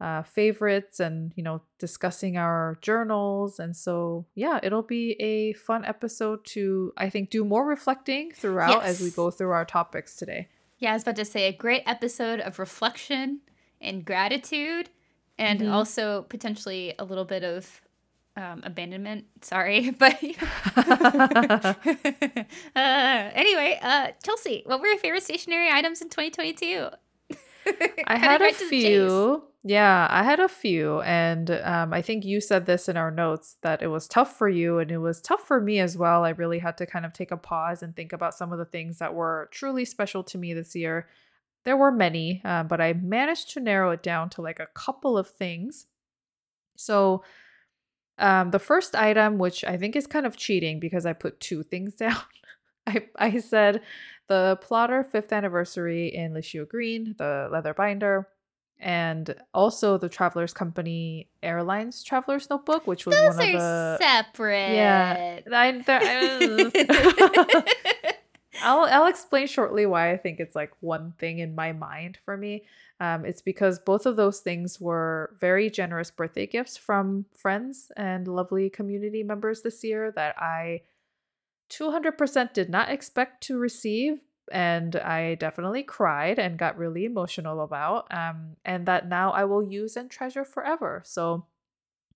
uh, 0.00 0.22
favorites 0.22 0.98
and, 0.98 1.34
you 1.36 1.42
know, 1.42 1.60
discussing 1.78 2.38
our 2.38 2.78
journals. 2.80 3.60
And 3.60 3.76
so, 3.76 4.28
yeah, 4.34 4.60
it'll 4.62 4.82
be 4.82 5.12
a 5.20 5.52
fun 5.52 5.84
episode 5.84 6.42
to, 6.46 6.94
I 6.96 7.10
think, 7.10 7.28
do 7.28 7.44
more 7.44 7.66
reflecting 7.66 8.32
throughout 8.32 8.82
yes. 8.82 8.86
as 8.86 9.00
we 9.02 9.10
go 9.10 9.30
through 9.30 9.50
our 9.50 9.66
topics 9.66 10.16
today. 10.16 10.48
Yeah, 10.78 10.92
I 10.92 10.94
was 10.94 11.02
about 11.02 11.16
to 11.16 11.26
say 11.26 11.48
a 11.48 11.52
great 11.52 11.82
episode 11.84 12.40
of 12.40 12.58
reflection 12.58 13.40
and 13.78 14.06
gratitude, 14.06 14.88
and 15.36 15.60
mm-hmm. 15.60 15.70
also 15.70 16.22
potentially 16.30 16.94
a 16.98 17.04
little 17.04 17.26
bit 17.26 17.44
of 17.44 17.82
um, 18.40 18.62
abandonment. 18.64 19.26
Sorry, 19.42 19.90
but 19.98 20.18
uh, 20.76 21.74
anyway, 22.74 23.78
uh, 23.82 24.08
Chelsea, 24.24 24.62
what 24.66 24.80
were 24.80 24.86
your 24.86 24.98
favorite 24.98 25.22
stationery 25.22 25.68
items 25.70 26.00
in 26.00 26.08
2022? 26.08 26.88
I 28.06 28.18
had 28.18 28.40
a 28.40 28.52
few. 28.52 29.44
Yeah, 29.62 30.06
I 30.10 30.22
had 30.22 30.40
a 30.40 30.48
few, 30.48 31.02
and 31.02 31.50
um, 31.50 31.92
I 31.92 32.00
think 32.00 32.24
you 32.24 32.40
said 32.40 32.64
this 32.64 32.88
in 32.88 32.96
our 32.96 33.10
notes 33.10 33.56
that 33.60 33.82
it 33.82 33.88
was 33.88 34.08
tough 34.08 34.38
for 34.38 34.48
you, 34.48 34.78
and 34.78 34.90
it 34.90 34.96
was 34.98 35.20
tough 35.20 35.46
for 35.46 35.60
me 35.60 35.80
as 35.80 35.98
well. 35.98 36.24
I 36.24 36.30
really 36.30 36.60
had 36.60 36.78
to 36.78 36.86
kind 36.86 37.04
of 37.04 37.12
take 37.12 37.30
a 37.30 37.36
pause 37.36 37.82
and 37.82 37.94
think 37.94 38.14
about 38.14 38.34
some 38.34 38.52
of 38.52 38.58
the 38.58 38.64
things 38.64 38.98
that 38.98 39.14
were 39.14 39.50
truly 39.52 39.84
special 39.84 40.24
to 40.24 40.38
me 40.38 40.54
this 40.54 40.74
year. 40.74 41.08
There 41.66 41.76
were 41.76 41.92
many, 41.92 42.40
uh, 42.42 42.62
but 42.62 42.80
I 42.80 42.94
managed 42.94 43.50
to 43.50 43.60
narrow 43.60 43.90
it 43.90 44.02
down 44.02 44.30
to 44.30 44.40
like 44.40 44.60
a 44.60 44.68
couple 44.74 45.18
of 45.18 45.28
things. 45.28 45.86
So 46.76 47.22
um, 48.20 48.50
the 48.50 48.58
first 48.58 48.94
item, 48.94 49.38
which 49.38 49.64
I 49.64 49.76
think 49.76 49.96
is 49.96 50.06
kind 50.06 50.26
of 50.26 50.36
cheating 50.36 50.78
because 50.78 51.06
I 51.06 51.12
put 51.12 51.40
two 51.40 51.62
things 51.62 51.94
down. 51.96 52.16
I, 52.86 53.06
I 53.16 53.38
said 53.40 53.82
the 54.28 54.58
plotter 54.62 55.02
fifth 55.02 55.32
anniversary 55.32 56.08
in 56.08 56.32
Lishio 56.32 56.68
Green, 56.68 57.14
the 57.18 57.48
leather 57.50 57.74
binder, 57.74 58.28
and 58.78 59.34
also 59.52 59.98
the 59.98 60.08
Travelers 60.08 60.54
Company 60.54 61.28
Airlines 61.42 62.02
Traveler's 62.02 62.48
Notebook, 62.48 62.86
which 62.86 63.06
was 63.06 63.16
Those 63.16 63.36
one 63.36 63.48
of 63.48 63.60
the 63.60 63.98
separate. 64.00 64.74
Yeah, 64.74 65.40
I, 65.52 65.68
I'll 68.62 68.84
I'll 68.84 69.06
explain 69.06 69.46
shortly 69.46 69.86
why 69.86 70.12
I 70.12 70.16
think 70.16 70.40
it's 70.40 70.54
like 70.54 70.72
one 70.80 71.14
thing 71.18 71.38
in 71.38 71.54
my 71.54 71.72
mind 71.72 72.18
for 72.24 72.36
me. 72.36 72.64
Um, 73.00 73.24
it's 73.24 73.42
because 73.42 73.78
both 73.78 74.04
of 74.06 74.16
those 74.16 74.40
things 74.40 74.80
were 74.80 75.34
very 75.40 75.70
generous 75.70 76.10
birthday 76.10 76.46
gifts 76.46 76.76
from 76.76 77.24
friends 77.34 77.90
and 77.96 78.28
lovely 78.28 78.68
community 78.68 79.22
members 79.22 79.62
this 79.62 79.82
year 79.82 80.12
that 80.12 80.36
I 80.38 80.82
200% 81.70 82.52
did 82.52 82.68
not 82.68 82.90
expect 82.90 83.42
to 83.44 83.58
receive. 83.58 84.20
And 84.52 84.96
I 84.96 85.36
definitely 85.36 85.84
cried 85.84 86.38
and 86.40 86.58
got 86.58 86.76
really 86.76 87.04
emotional 87.04 87.60
about, 87.60 88.12
um, 88.12 88.56
and 88.64 88.84
that 88.86 89.08
now 89.08 89.30
I 89.30 89.44
will 89.44 89.62
use 89.62 89.96
and 89.96 90.10
treasure 90.10 90.44
forever. 90.44 91.02
So 91.06 91.46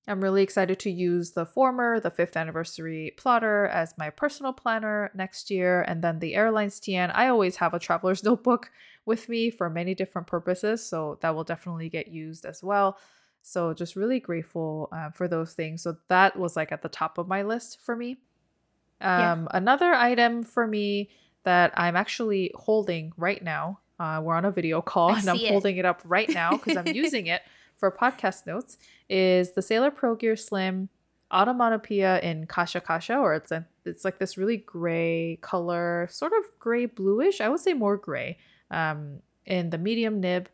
I'm 0.06 0.20
really 0.20 0.42
excited 0.42 0.78
to 0.80 0.90
use 0.90 1.30
the 1.32 1.46
former, 1.46 1.99
the 1.99 2.11
fifth 2.11 2.37
anniversary 2.37 3.14
plotter, 3.16 3.66
as 3.66 3.94
my 3.96 4.11
personal 4.11 4.52
planner 4.52 5.11
next 5.14 5.50
year. 5.50 5.82
And 5.82 6.02
then 6.02 6.18
the 6.18 6.34
airlines 6.34 6.78
TN, 6.78 7.11
I 7.14 7.28
always 7.28 7.56
have 7.56 7.73
a 7.73 7.78
traveler's 7.78 8.23
notebook 8.25 8.70
with 9.06 9.28
me 9.28 9.50
for 9.50 9.70
many 9.70 9.94
different 9.94 10.26
purposes. 10.26 10.84
So 10.84 11.18
that 11.23 11.34
will 11.34 11.44
definitely 11.44 11.88
get 11.88 12.08
used 12.08 12.44
as 12.44 12.62
well. 12.62 12.99
So 13.42 13.75
just 13.75 13.96
really 13.96 14.20
grateful 14.20 14.88
uh, 14.92 15.11
for 15.11 15.28
those 15.28 15.52
things. 15.52 15.82
So 15.82 15.96
that 16.08 16.38
was 16.38 16.56
like 16.56 16.73
at 16.73 16.82
the 16.82 16.88
top 16.88 17.18
of 17.18 17.28
my 17.28 17.42
list 17.42 17.80
for 17.80 17.96
me. 17.96 18.18
Um, 19.00 19.20
yeah. 19.20 19.46
Another 19.52 19.92
item 19.92 20.42
for 20.42 20.66
me 20.66 21.11
that 21.44 21.73
I'm 21.76 21.96
actually 21.96 22.52
holding 22.54 23.12
right 23.16 23.42
now. 23.42 23.80
Uh, 23.99 24.20
we're 24.23 24.34
on 24.34 24.44
a 24.44 24.50
video 24.50 24.80
call 24.82 25.11
I 25.11 25.18
and 25.18 25.28
I'm 25.28 25.37
it. 25.37 25.49
holding 25.49 25.76
it 25.76 25.84
up 25.84 26.02
right 26.04 26.28
now 26.28 26.52
because 26.52 26.76
I'm 26.76 26.88
using 26.94 27.26
it 27.26 27.42
for 27.85 27.91
podcast 27.91 28.47
notes 28.47 28.79
is 29.11 29.53
the 29.53 29.61
Sailor 29.61 29.91
Pro 29.91 30.14
Gear 30.14 30.37
Slim 30.37 30.88
Onomatopoeia 31.31 32.19
in 32.21 32.47
Kasha 32.47 32.81
Kasha, 32.81 33.19
or 33.19 33.35
it's 33.35 33.53
a 33.53 33.67
it's 33.85 34.07
like 34.07 34.19
this 34.19 34.38
really 34.38 34.57
gray 34.57 35.38
color, 35.43 36.09
sort 36.11 36.33
of 36.33 36.59
gray 36.59 36.87
bluish. 36.87 37.43
I 37.43 37.50
would 37.50 37.61
say 37.61 37.75
more 37.75 37.99
gray, 37.99 38.38
um, 38.71 39.21
in 39.45 39.69
the 39.69 39.76
medium 39.76 40.21
nib. 40.21 40.49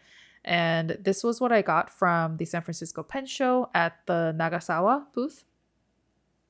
And 0.45 0.99
this 1.01 1.23
was 1.23 1.41
what 1.41 1.53
I 1.53 1.63
got 1.63 1.91
from 1.91 2.39
the 2.39 2.47
San 2.47 2.63
Francisco 2.63 3.05
Pen 3.05 3.27
Show 3.27 3.71
at 3.75 3.99
the 4.07 4.35
Nagasawa 4.37 5.05
booth. 5.13 5.45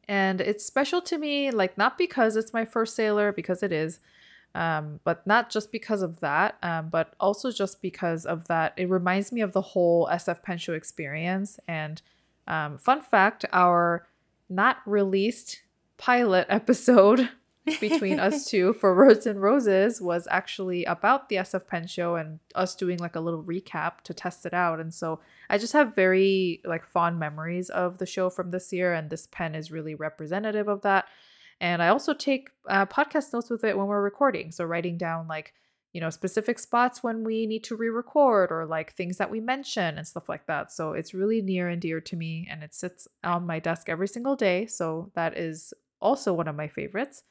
And 0.09 0.41
it's 0.41 0.65
special 0.65 1.03
to 1.03 1.19
me, 1.19 1.51
like 1.51 1.77
not 1.77 1.99
because 1.99 2.37
it's 2.37 2.55
my 2.55 2.65
first 2.65 2.97
sailor, 2.97 3.33
because 3.33 3.63
it 3.63 3.73
is, 3.73 3.99
Um, 4.55 5.01
but 5.05 5.27
not 5.27 5.49
just 5.51 5.71
because 5.71 6.03
of 6.03 6.21
that, 6.21 6.57
um, 6.63 6.89
but 6.89 7.15
also 7.21 7.53
just 7.53 7.81
because 7.81 8.27
of 8.27 8.49
that. 8.49 8.75
It 8.77 8.91
reminds 8.91 9.31
me 9.31 9.41
of 9.43 9.53
the 9.53 9.61
whole 9.61 10.09
SF 10.11 10.43
Pen 10.43 10.59
Show 10.59 10.73
experience. 10.73 11.61
And 11.69 12.03
um, 12.49 12.79
fun 12.79 13.01
fact 13.01 13.45
our 13.53 14.09
not 14.49 14.79
released 14.87 15.63
pilot 15.99 16.47
episode 16.51 17.31
between 17.79 18.19
us 18.19 18.45
two 18.51 18.73
for 18.73 18.97
Words 18.97 19.27
and 19.27 19.41
Roses 19.41 20.01
was 20.01 20.27
actually 20.31 20.85
about 20.85 21.29
the 21.29 21.37
SF 21.37 21.67
Pen 21.67 21.87
show 21.87 22.17
and 22.17 22.41
us 22.55 22.75
doing 22.75 22.99
like 22.99 23.15
a 23.15 23.21
little 23.21 23.45
recap 23.45 24.01
to 24.05 24.15
test 24.15 24.47
it 24.47 24.55
out. 24.55 24.81
And 24.81 24.93
so 24.93 25.21
I 25.49 25.59
just 25.59 25.73
have 25.75 25.95
very 25.95 26.61
like 26.65 26.87
fond 26.87 27.19
memories 27.19 27.71
of 27.71 27.99
the 27.99 28.07
show 28.07 28.31
from 28.31 28.51
this 28.51 28.73
year, 28.73 28.93
and 28.93 29.11
this 29.11 29.29
pen 29.31 29.55
is 29.55 29.71
really 29.71 29.95
representative 29.95 30.69
of 30.69 30.83
that. 30.83 31.07
And 31.61 31.83
I 31.83 31.89
also 31.89 32.15
take 32.15 32.51
uh, 32.69 32.87
podcast 32.87 33.33
notes 33.33 33.51
with 33.51 33.65
it 33.65 33.77
when 33.77 33.87
we're 33.87 34.03
recording. 34.03 34.51
So 34.51 34.65
writing 34.65 34.97
down 34.97 35.29
like, 35.29 35.53
you 35.93 36.01
know, 36.01 36.09
specific 36.09 36.59
spots 36.59 37.03
when 37.03 37.23
we 37.25 37.47
need 37.47 37.65
to 37.65 37.77
re 37.77 37.89
record 37.89 38.51
or 38.51 38.65
like 38.65 38.95
things 38.95 39.19
that 39.19 39.31
we 39.31 39.41
mention 39.41 39.99
and 39.99 40.07
stuff 40.07 40.29
like 40.29 40.47
that. 40.47 40.73
So 40.73 40.93
it's 40.93 41.13
really 41.13 41.43
near 41.43 41.69
and 41.69 41.81
dear 41.81 42.01
to 42.01 42.17
me 42.17 42.49
and 42.51 42.63
it 42.63 42.73
sits 42.73 43.07
on 43.23 43.47
my 43.47 43.59
desk 43.59 43.89
every 43.89 44.09
single 44.09 44.37
day. 44.37 44.67
So 44.67 45.11
that 45.15 45.37
is 45.37 45.75
also 46.01 46.33
one 46.33 46.49
of 46.49 46.57
my 46.57 46.69
favorites. 46.69 47.25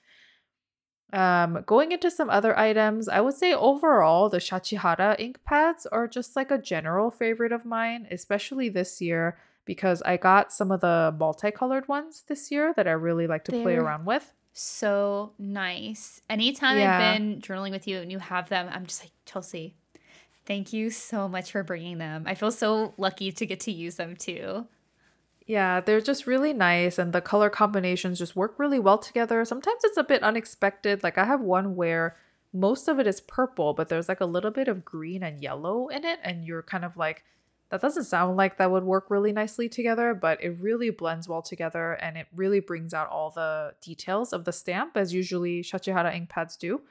Um, 1.12 1.64
going 1.66 1.92
into 1.92 2.12
some 2.12 2.30
other 2.30 2.58
items, 2.58 3.10
I 3.10 3.22
would 3.22 3.34
say 3.34 3.52
overall 3.52 4.30
the 4.30 4.38
Shachihata 4.38 5.20
ink 5.20 5.40
pads 5.44 5.88
are 5.88 6.08
just 6.08 6.36
like 6.36 6.52
a 6.52 6.60
general 6.60 7.10
favorite 7.10 7.52
of 7.52 7.66
mine, 7.66 8.08
especially 8.12 8.70
this 8.70 9.02
year 9.02 9.40
because 9.66 10.02
I 10.04 10.18
got 10.18 10.52
some 10.52 10.72
of 10.72 10.82
the 10.82 11.16
multicolored 11.18 11.88
ones 11.88 12.24
this 12.28 12.52
year 12.52 12.74
that 12.76 12.88
I 12.88 12.92
really 12.92 13.28
like 13.28 13.44
to 13.46 13.52
play 13.52 13.76
They're 13.76 13.84
around 13.84 14.06
with. 14.06 14.34
So 14.54 15.34
nice. 15.38 16.22
Anytime 16.30 16.78
Yeah. 16.78 16.98
I've 16.98 17.18
been 17.18 17.42
journaling 17.42 17.72
with 17.72 17.88
you 17.88 18.00
and 18.00 18.12
you 18.12 18.20
have 18.20 18.50
them, 18.50 18.68
I'm 18.72 18.86
just 18.86 19.04
like, 19.04 19.12
Chelsea, 19.26 19.76
thank 20.46 20.74
you 20.74 20.90
so 20.90 21.28
much 21.30 21.52
for 21.52 21.64
bringing 21.64 21.98
them. 21.98 22.24
I 22.26 22.36
feel 22.36 22.52
so 22.52 22.94
lucky 22.98 23.32
to 23.32 23.46
get 23.46 23.60
to 23.62 23.72
use 23.72 23.96
them 23.96 24.16
too. 24.16 24.68
Yeah, 25.46 25.80
they're 25.80 26.02
just 26.02 26.28
really 26.28 26.54
nice 26.54 27.00
and 27.00 27.14
the 27.14 27.22
color 27.22 27.50
combinations 27.50 28.20
just 28.20 28.36
work 28.36 28.56
really 28.58 28.80
well 28.80 28.98
together. 28.98 29.44
Sometimes 29.46 29.82
it's 29.84 29.98
a 29.98 30.04
bit 30.04 30.24
unexpected. 30.24 31.04
Like 31.04 31.18
I 31.18 31.26
have 31.26 31.42
one 31.42 31.76
where 31.76 32.16
most 32.52 32.88
of 32.88 33.00
it 33.00 33.08
is 33.08 33.22
purple, 33.22 33.74
but 33.74 33.90
there's 33.90 34.10
like 34.10 34.22
a 34.22 34.26
little 34.26 34.52
bit 34.52 34.68
of 34.68 34.84
green 34.84 35.24
and 35.24 35.42
yellow 35.42 35.88
in 35.88 36.06
it 36.06 36.20
and 36.24 36.44
you're 36.44 36.64
kind 36.64 36.84
of 36.84 36.98
like 36.98 37.24
that 37.70 37.82
doesn't 37.82 38.06
sound 38.06 38.36
like 38.36 38.58
that 38.58 38.72
would 38.72 38.84
work 38.84 39.10
really 39.10 39.32
nicely 39.32 39.70
together, 39.70 40.14
but 40.14 40.44
it 40.44 40.60
really 40.60 40.90
blends 40.90 41.30
well 41.30 41.42
together 41.42 41.94
and 41.94 42.18
it 42.18 42.28
really 42.36 42.60
brings 42.60 42.94
out 42.94 43.10
all 43.10 43.30
the 43.30 43.74
details 43.82 44.34
of 44.34 44.46
the 44.46 44.52
stamp 44.52 44.98
as 44.98 45.14
usually 45.14 45.62
Shachihata 45.62 46.14
ink 46.14 46.30
pads 46.30 46.56
do. 46.56 46.82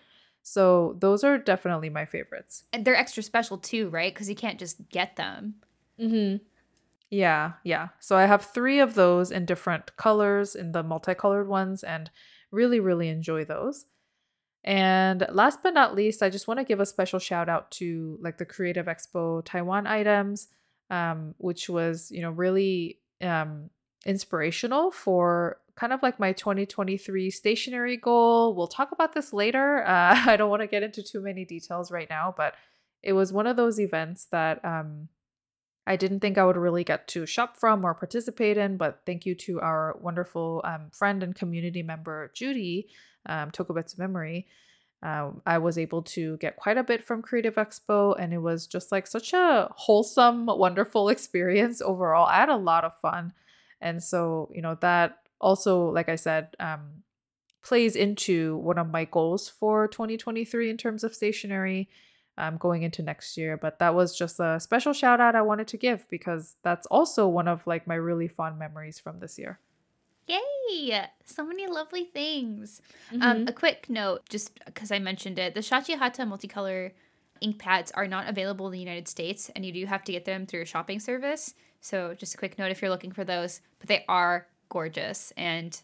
So 0.43 0.97
those 1.01 1.25
are 1.25 1.37
definitely 1.37 1.91
my 1.91 2.05
favorites. 2.05 2.65
And 2.73 2.85
they're 2.85 2.97
extra 2.97 3.23
special 3.23 3.59
too, 3.59 3.89
right? 3.91 4.15
Because 4.15 4.29
you 4.29 4.37
can't 4.37 4.59
just 4.59 4.89
get 4.89 5.17
them. 5.17 5.57
Mm-hmm. 6.01 6.45
Yeah, 7.11 7.53
yeah. 7.65 7.89
So 7.99 8.17
I 8.17 8.27
have 8.27 8.45
three 8.45 8.81
of 8.81 8.95
those 8.95 9.31
in 9.31 9.47
different 9.47 9.97
colors 9.97 10.55
in 10.55 10.73
the 10.73 10.83
multicolored 10.83 11.49
ones 11.49 11.83
and 11.83 12.11
really, 12.51 12.81
really 12.81 13.09
enjoy 13.09 13.45
those. 13.45 13.87
And 14.65 15.27
last 15.31 15.63
but 15.63 15.75
not 15.75 15.95
least, 15.95 16.23
I 16.23 16.31
just 16.31 16.47
want 16.47 16.61
to 16.61 16.65
give 16.65 16.81
a 16.81 16.87
special 16.87 17.19
shout 17.19 17.49
out 17.49 17.71
to 17.73 18.19
like 18.21 18.39
the 18.39 18.45
Creative 18.45 18.87
Expo 18.87 19.43
Taiwan 19.45 19.87
items, 19.87 20.49
um, 20.91 21.35
which 21.39 21.69
was, 21.69 22.11
you 22.11 22.23
know, 22.23 22.31
really 22.31 22.99
um, 23.21 23.71
inspirational 24.07 24.91
for 24.91 25.59
kind 25.77 25.93
of 25.93 26.03
like 26.03 26.19
my 26.19 26.33
2023 26.33 27.31
stationery 27.31 27.97
goal. 27.97 28.55
We'll 28.55 28.67
talk 28.67 28.91
about 28.93 29.15
this 29.15 29.33
later. 29.33 29.85
Uh, 29.87 30.23
I 30.27 30.37
don't 30.37 30.51
want 30.51 30.63
to 30.63 30.69
get 30.69 30.83
into 30.83 31.03
too 31.03 31.21
many 31.21 31.45
details 31.45 31.91
right 31.91 32.09
now, 32.11 32.35
but 32.37 32.55
it 33.03 33.13
was 33.13 33.33
one 33.33 33.47
of 33.47 33.57
those 33.57 33.79
events 33.79 34.27
that 34.33 34.65
um, 34.65 35.09
I 35.87 35.97
didn't 35.97 36.21
think 36.21 36.37
I 36.37 36.45
would 36.45 36.57
really 36.57 36.85
get 36.85 37.07
to 37.09 37.27
shop 37.27 37.57
from 37.57 37.85
or 37.85 37.95
participate 37.95 38.57
in, 38.57 38.77
but 38.77 39.01
thank 39.07 39.25
you 39.25 39.35
to 39.37 39.61
our 39.61 39.97
wonderful 40.01 40.63
um, 40.65 40.91
friend 40.93 41.23
and 41.23 41.35
community 41.35 41.83
member, 41.83 42.31
Judy, 42.35 42.89
um, 43.27 43.51
Tokubetsu 43.51 43.99
Memory. 43.99 44.47
Uh, 45.03 45.31
I 45.47 45.59
was 45.59 45.79
able 45.79 46.03
to 46.03 46.37
get 46.39 46.57
quite 46.57 46.77
a 46.77 46.83
bit 46.83 47.05
from 47.05 47.23
Creative 47.23 47.55
Expo, 47.55 48.17
and 48.19 48.33
it 48.33 48.39
was 48.39 48.67
just 48.67 48.91
like 48.91 49.07
such 49.07 49.33
a 49.33 49.69
wholesome, 49.77 50.47
wonderful 50.47 51.09
experience 51.15 51.81
overall. 51.81 52.27
I 52.27 52.37
had 52.37 52.49
a 52.49 52.57
lot 52.57 52.85
of 52.85 52.99
fun. 52.99 53.33
And 53.81 54.03
so, 54.03 54.51
you 54.53 54.61
know, 54.61 54.77
that 54.81 55.19
also, 55.41 55.91
like 55.91 56.09
I 56.09 56.17
said, 56.17 56.57
um, 56.59 57.05
plays 57.63 57.95
into 57.95 58.57
one 58.57 58.79
of 58.79 58.91
my 58.91 59.05
goals 59.05 59.49
for 59.49 59.87
2023 59.87 60.71
in 60.71 60.77
terms 60.77 61.05
of 61.05 61.15
stationery 61.15 61.89
um, 62.37 62.57
going 62.57 62.83
into 62.83 63.03
next 63.03 63.37
year. 63.37 63.57
But 63.57 63.79
that 63.79 63.95
was 63.95 64.17
just 64.17 64.41
a 64.41 64.59
special 64.59 64.93
shout 64.93 65.21
out 65.21 65.37
I 65.37 65.43
wanted 65.43 65.69
to 65.69 65.77
give 65.77 66.09
because 66.09 66.57
that's 66.63 66.87
also 66.87 67.29
one 67.29 67.47
of 67.47 67.67
like 67.67 67.87
my 67.87 67.95
really 67.95 68.29
fond 68.29 68.59
memories 68.59 68.99
from 68.99 69.21
this 69.21 69.39
year. 69.39 69.61
Yay! 70.69 71.07
So 71.25 71.45
many 71.45 71.67
lovely 71.67 72.05
things. 72.05 72.81
Mm-hmm. 73.13 73.23
Um, 73.23 73.49
a 73.49 73.53
quick 73.53 73.89
note, 73.89 74.29
just 74.29 74.59
because 74.65 74.91
I 74.91 74.99
mentioned 74.99 75.39
it, 75.39 75.55
the 75.55 75.61
Shachihata 75.61 76.27
multicolor 76.27 76.93
ink 77.41 77.59
pads 77.59 77.91
are 77.93 78.07
not 78.07 78.29
available 78.29 78.67
in 78.67 78.73
the 78.73 78.79
United 78.79 79.09
States, 79.09 79.51
and 79.55 79.65
you 79.65 79.73
do 79.73 79.87
have 79.87 80.05
to 80.05 80.13
get 80.13 80.25
them 80.25 80.47
through 80.47 80.63
a 80.63 80.67
shopping 80.67 81.01
service. 81.01 81.55
So, 81.81 82.15
just 82.15 82.35
a 82.35 82.39
quick 82.39 82.59
note 82.59 82.71
if 82.71 82.83
you're 82.83 82.91
looking 82.91 83.13
for 83.13 83.25
those, 83.25 83.61
but 83.79 83.89
they 83.89 84.05
are 84.09 84.47
gorgeous, 84.69 85.33
and 85.37 85.81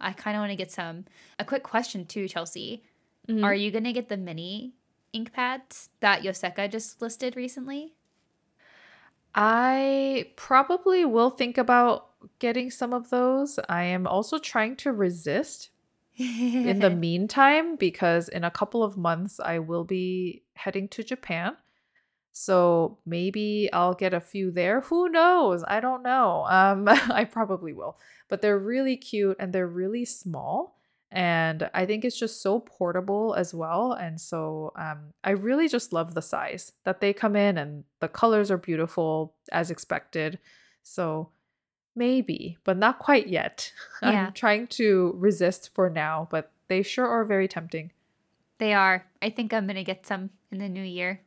I 0.00 0.12
kind 0.12 0.36
of 0.36 0.42
want 0.42 0.50
to 0.50 0.56
get 0.56 0.70
some. 0.70 1.06
A 1.38 1.44
quick 1.44 1.62
question 1.62 2.04
too, 2.04 2.28
Chelsea: 2.28 2.82
Mhm. 3.28 3.44
Are 3.44 3.54
you 3.54 3.70
gonna 3.70 3.92
get 3.92 4.08
the 4.08 4.16
mini 4.16 4.74
ink 5.12 5.32
pads 5.32 5.90
that 6.00 6.22
Yoseka 6.22 6.70
just 6.70 7.00
listed 7.00 7.36
recently? 7.36 7.94
I 9.34 10.32
probably 10.36 11.04
will 11.04 11.30
think 11.30 11.58
about 11.58 12.07
getting 12.38 12.70
some 12.70 12.92
of 12.92 13.10
those. 13.10 13.58
I 13.68 13.84
am 13.84 14.06
also 14.06 14.38
trying 14.38 14.76
to 14.76 14.92
resist 14.92 15.70
in 16.18 16.80
the 16.80 16.90
meantime 17.06 17.76
because 17.76 18.28
in 18.28 18.44
a 18.44 18.50
couple 18.50 18.82
of 18.82 18.96
months 18.96 19.40
I 19.40 19.58
will 19.58 19.84
be 19.84 20.42
heading 20.54 20.88
to 20.88 21.04
Japan. 21.04 21.56
So 22.32 22.98
maybe 23.04 23.68
I'll 23.72 23.94
get 23.94 24.14
a 24.14 24.20
few 24.20 24.50
there. 24.50 24.82
Who 24.82 25.08
knows? 25.08 25.64
I 25.66 25.80
don't 25.80 26.02
know. 26.02 26.44
Um 26.48 26.88
I 26.88 27.24
probably 27.24 27.72
will. 27.72 27.98
But 28.28 28.42
they're 28.42 28.58
really 28.58 28.96
cute 28.96 29.36
and 29.38 29.52
they're 29.52 29.66
really 29.66 30.04
small 30.04 30.76
and 31.10 31.70
I 31.72 31.86
think 31.86 32.04
it's 32.04 32.18
just 32.18 32.42
so 32.42 32.60
portable 32.60 33.34
as 33.34 33.54
well 33.54 33.92
and 33.92 34.20
so 34.20 34.72
um 34.76 35.14
I 35.24 35.30
really 35.30 35.66
just 35.66 35.92
love 35.92 36.12
the 36.14 36.20
size 36.20 36.72
that 36.84 37.00
they 37.00 37.12
come 37.14 37.34
in 37.34 37.56
and 37.56 37.84
the 38.00 38.08
colors 38.08 38.50
are 38.50 38.58
beautiful 38.58 39.34
as 39.50 39.70
expected. 39.70 40.38
So 40.82 41.30
maybe, 41.94 42.56
but 42.64 42.76
not 42.76 42.98
quite 42.98 43.28
yet. 43.28 43.72
Yeah. 44.02 44.26
I'm 44.28 44.32
trying 44.32 44.68
to 44.78 45.14
resist 45.18 45.70
for 45.74 45.90
now, 45.90 46.28
but 46.30 46.52
they 46.68 46.82
sure 46.82 47.08
are 47.08 47.24
very 47.24 47.48
tempting. 47.48 47.90
they 48.58 48.72
are. 48.74 49.06
I 49.22 49.30
think 49.30 49.52
I'm 49.52 49.66
gonna 49.66 49.82
get 49.84 50.06
some 50.06 50.30
in 50.52 50.58
the 50.58 50.68
new 50.68 50.82
year, 50.84 51.20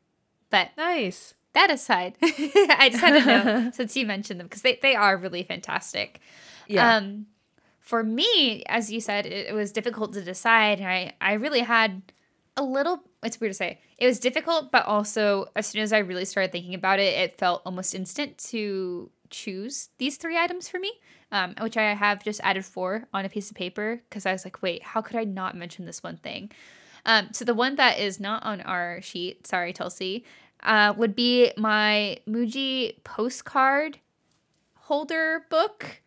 but 0.49 0.69
Nice. 0.77 1.33
that 1.53 1.69
aside, 1.71 2.15
I 2.23 2.87
just 2.91 3.03
had 3.03 3.19
to 3.19 3.25
know 3.25 3.71
since 3.73 3.95
you 3.97 4.05
mentioned 4.05 4.39
them 4.39 4.47
because 4.47 4.61
they, 4.61 4.79
they 4.81 4.95
are 4.95 5.17
really 5.17 5.43
fantastic. 5.43 6.19
Yeah. 6.67 6.95
Um, 6.95 7.25
for 7.79 8.03
me, 8.03 8.63
as 8.67 8.89
you 8.91 9.01
said, 9.01 9.25
it, 9.25 9.47
it 9.49 9.53
was 9.53 9.71
difficult 9.73 10.13
to 10.13 10.21
decide. 10.23 10.79
And 10.79 10.87
I, 10.87 11.13
I 11.19 11.33
really 11.33 11.59
had 11.61 12.01
a 12.55 12.63
little, 12.63 13.03
it's 13.23 13.39
weird 13.41 13.51
to 13.51 13.57
say, 13.57 13.79
it 13.97 14.05
was 14.05 14.19
difficult, 14.19 14.71
but 14.71 14.85
also 14.85 15.47
as 15.57 15.67
soon 15.67 15.81
as 15.81 15.91
I 15.91 15.97
really 15.99 16.23
started 16.25 16.51
thinking 16.53 16.73
about 16.73 16.99
it, 16.99 17.13
it 17.17 17.37
felt 17.37 17.61
almost 17.65 17.93
instant 17.95 18.37
to 18.49 19.09
choose 19.31 19.89
these 19.97 20.17
three 20.17 20.37
items 20.37 20.69
for 20.69 20.79
me, 20.79 20.91
um, 21.31 21.55
which 21.61 21.77
I 21.77 21.93
have 21.95 22.23
just 22.23 22.39
added 22.43 22.63
four 22.65 23.07
on 23.13 23.25
a 23.25 23.29
piece 23.29 23.49
of 23.49 23.55
paper 23.57 24.01
because 24.09 24.25
I 24.25 24.31
was 24.33 24.45
like, 24.45 24.61
wait, 24.61 24.83
how 24.83 25.01
could 25.01 25.15
I 25.15 25.23
not 25.23 25.55
mention 25.57 25.85
this 25.85 26.03
one 26.03 26.17
thing? 26.17 26.51
Um, 27.05 27.29
so 27.31 27.43
the 27.45 27.53
one 27.55 27.75
that 27.77 27.97
is 27.99 28.19
not 28.19 28.43
on 28.43 28.61
our 28.61 29.01
sheet, 29.01 29.47
sorry, 29.47 29.73
Chelsea, 29.73 30.23
uh, 30.61 30.93
would 30.95 31.15
be 31.15 31.51
my 31.57 32.19
Muji 32.29 33.03
postcard 33.03 33.97
holder 34.75 35.45
book. 35.49 36.01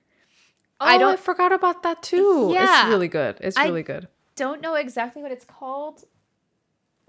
oh, 0.81 0.87
I 0.87 0.95
I, 0.95 0.99
don't- 0.99 1.19
forgot 1.19 1.53
about 1.53 1.83
that 1.83 2.03
too. 2.03 2.51
Yeah. 2.53 2.83
It's 2.83 2.89
really 2.91 3.09
good. 3.09 3.39
It's 3.41 3.57
I- 3.57 3.65
really 3.65 3.83
good. 3.83 4.09
Don't 4.37 4.61
know 4.61 4.75
exactly 4.75 5.23
what 5.23 5.31
it's 5.33 5.45
called. 5.45 6.05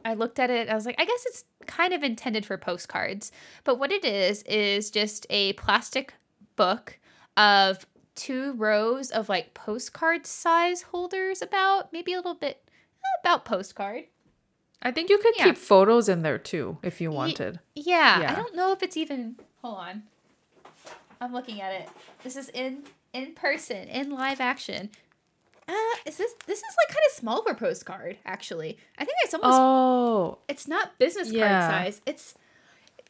I 0.06 0.14
looked 0.14 0.40
at 0.40 0.50
it. 0.52 0.70
I 0.70 0.76
was 0.76 0.86
like, 0.86 0.96
I 1.00 1.04
guess 1.06 1.26
it's 1.26 1.44
kind 1.66 1.92
of 1.94 2.04
intended 2.04 2.46
for 2.46 2.58
postcards. 2.58 3.32
But 3.64 3.80
what 3.80 3.92
it 3.92 4.06
is, 4.06 4.44
is 4.44 4.92
just 4.92 5.26
a 5.32 5.54
plastic 5.54 6.14
book 6.56 7.00
of 7.36 7.86
two 8.16 8.54
rows 8.54 9.10
of 9.12 9.28
like 9.28 9.54
postcard 9.56 10.26
size 10.26 10.84
holders, 10.84 11.42
about 11.42 11.92
maybe 11.92 12.14
a 12.14 12.18
little 12.18 12.36
bit 12.36 12.62
eh, 12.70 13.20
about 13.22 13.44
postcard. 13.46 14.04
I 14.82 14.92
think 14.92 15.10
you 15.10 15.18
could 15.18 15.34
Yeah. 15.38 15.46
keep 15.46 15.58
photos 15.58 16.08
in 16.08 16.22
there 16.22 16.38
too 16.38 16.78
if 16.84 17.02
you 17.02 17.12
wanted. 17.12 17.60
Yeah, 17.74 18.28
I 18.30 18.36
don't 18.36 18.56
know 18.56 18.72
if 18.72 18.84
it's 18.84 18.96
even. 18.96 19.38
Hold 19.64 19.78
on, 19.80 20.04
I'm 21.20 21.34
looking 21.34 21.60
at 21.60 21.74
it. 21.74 21.90
This 22.24 22.36
is 22.36 22.50
in 22.50 22.84
in 23.12 23.34
person, 23.34 23.88
in 23.88 24.12
live 24.12 24.40
action. 24.40 24.92
Uh, 25.68 25.74
is 26.06 26.18
this 26.18 26.34
this 26.46 26.60
is 26.60 26.64
like 26.64 26.96
kind 26.96 27.06
of 27.10 27.16
small 27.16 27.44
for 27.44 27.54
postcard 27.56 28.18
actually? 28.26 28.78
I 28.98 29.06
think 29.06 29.18
it's 29.24 29.34
almost 29.34 29.54
Oh, 29.54 30.38
it's 30.48 30.68
not 30.68 30.98
business 31.00 31.30
card 31.30 31.42
Yeah. 31.42 31.68
size. 31.68 32.02
It's 32.06 32.36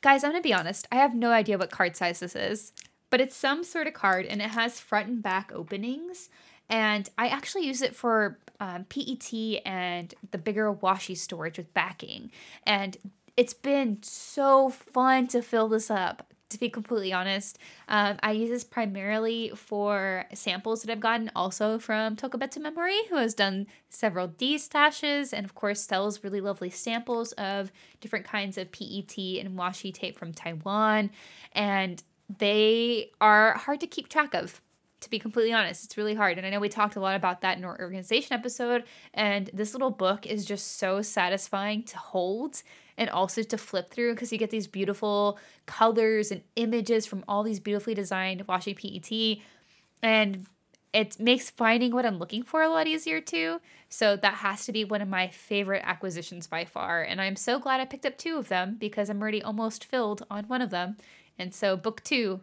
guys, 0.02 0.24
I'm 0.24 0.32
gonna 0.32 0.42
be 0.42 0.54
honest. 0.54 0.88
I 0.92 0.96
have 0.96 1.14
no 1.16 1.32
idea 1.32 1.58
what 1.58 1.72
card 1.72 1.96
size 1.98 2.20
this 2.20 2.36
is, 2.36 2.72
but 3.10 3.20
it's 3.22 3.36
some 3.36 3.64
sort 3.64 3.88
of 3.88 3.94
card 3.94 4.26
and 4.26 4.42
it 4.42 4.50
has 4.52 4.80
front 4.80 5.08
and 5.08 5.24
back 5.24 5.52
openings. 5.54 6.30
And 6.70 7.10
I 7.18 7.28
actually 7.28 7.66
use 7.68 7.82
it 7.82 7.96
for 7.96 8.40
um, 8.60 8.86
PET 8.86 9.62
and 9.66 10.14
the 10.32 10.38
bigger 10.38 10.74
washi 10.74 11.16
storage 11.18 11.58
with 11.58 11.74
backing. 11.74 12.32
And 12.64 12.98
it's 13.38 13.54
been 13.54 14.00
so 14.02 14.70
fun 14.70 15.28
to 15.28 15.42
fill 15.42 15.68
this 15.68 15.92
up. 15.92 16.34
To 16.56 16.60
be 16.62 16.70
completely 16.70 17.12
honest, 17.12 17.60
um, 17.90 18.18
I 18.24 18.32
use 18.32 18.50
this 18.50 18.64
primarily 18.64 19.52
for 19.58 20.24
samples 20.34 20.84
that 20.84 20.92
I've 20.92 21.02
gotten 21.02 21.30
also 21.36 21.80
from 21.80 22.16
Tokubetsu 22.16 22.62
Memory, 22.62 22.98
who 23.10 23.18
has 23.18 23.34
done 23.34 23.68
several 23.90 24.28
D 24.28 24.56
stashes 24.56 25.34
and, 25.34 25.46
of 25.46 25.54
course, 25.54 25.82
sells 25.82 26.24
really 26.24 26.40
lovely 26.40 26.70
samples 26.70 27.34
of 27.34 27.74
different 28.00 28.26
kinds 28.26 28.58
of 28.58 28.72
PET 28.72 29.18
and 29.18 29.60
washi 29.60 29.94
tape 29.94 30.18
from 30.18 30.32
Taiwan. 30.32 31.12
And 31.52 32.02
they 32.40 33.12
are 33.20 33.56
hard 33.58 33.82
to 33.82 33.88
keep 33.88 34.08
track 34.08 34.34
of. 34.34 34.62
To 35.06 35.10
be 35.12 35.20
completely 35.20 35.54
honest, 35.54 35.86
it's 35.86 35.98
really 35.98 36.16
hard. 36.16 36.40
And 36.40 36.48
I 36.48 36.50
know 36.50 36.60
we 36.60 36.68
talked 36.68 36.96
a 36.96 37.00
lot 37.00 37.16
about 37.16 37.42
that 37.42 37.60
in 37.60 37.64
our 37.64 37.80
organization 37.80 38.34
episode. 38.34 38.86
And 39.14 39.52
this 39.54 39.76
little 39.76 39.92
book 39.92 40.26
is 40.26 40.46
just 40.46 40.80
so 40.80 41.04
satisfying 41.04 41.84
to 41.84 41.98
hold 42.00 42.64
and 42.98 43.08
also 43.12 43.44
to 43.44 43.56
flip 43.56 43.92
through 43.92 44.16
because 44.16 44.32
you 44.32 44.40
get 44.40 44.50
these 44.50 44.66
beautiful 44.66 45.38
colors 45.68 46.32
and 46.32 46.42
images 46.56 47.06
from 47.06 47.24
all 47.28 47.44
these 47.44 47.60
beautifully 47.60 47.94
designed 47.94 48.48
washi 48.48 48.76
PET. 48.76 49.44
And 50.02 50.48
it 50.92 51.20
makes 51.20 51.52
finding 51.52 51.92
what 51.92 52.08
I'm 52.08 52.18
looking 52.18 52.42
for 52.42 52.64
a 52.64 52.70
lot 52.70 52.88
easier 52.88 53.22
too. 53.22 53.62
So 53.90 54.16
that 54.16 54.34
has 54.34 54.66
to 54.66 54.72
be 54.72 54.86
one 54.86 55.04
of 55.04 55.08
my 55.08 55.28
favorite 55.28 55.84
acquisitions 55.86 56.48
by 56.48 56.66
far. 56.66 57.04
And 57.04 57.22
I'm 57.22 57.36
so 57.36 57.60
glad 57.60 57.80
I 57.80 57.86
picked 57.86 58.08
up 58.08 58.18
two 58.18 58.40
of 58.40 58.48
them 58.48 58.78
because 58.80 59.12
I'm 59.12 59.22
already 59.22 59.44
almost 59.44 59.86
filled 59.86 60.26
on 60.32 60.46
one 60.46 60.64
of 60.64 60.72
them. 60.72 60.98
And 61.38 61.54
so 61.54 61.78
book 61.78 62.04
two 62.04 62.42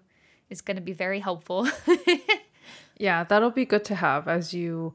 is 0.48 0.60
going 0.60 0.76
to 0.76 0.80
be 0.80 0.92
very 0.92 1.18
helpful. 1.18 1.66
yeah, 3.02 3.24
that'll 3.24 3.50
be 3.50 3.64
good 3.64 3.84
to 3.86 3.96
have 3.96 4.28
as 4.28 4.54
you 4.54 4.94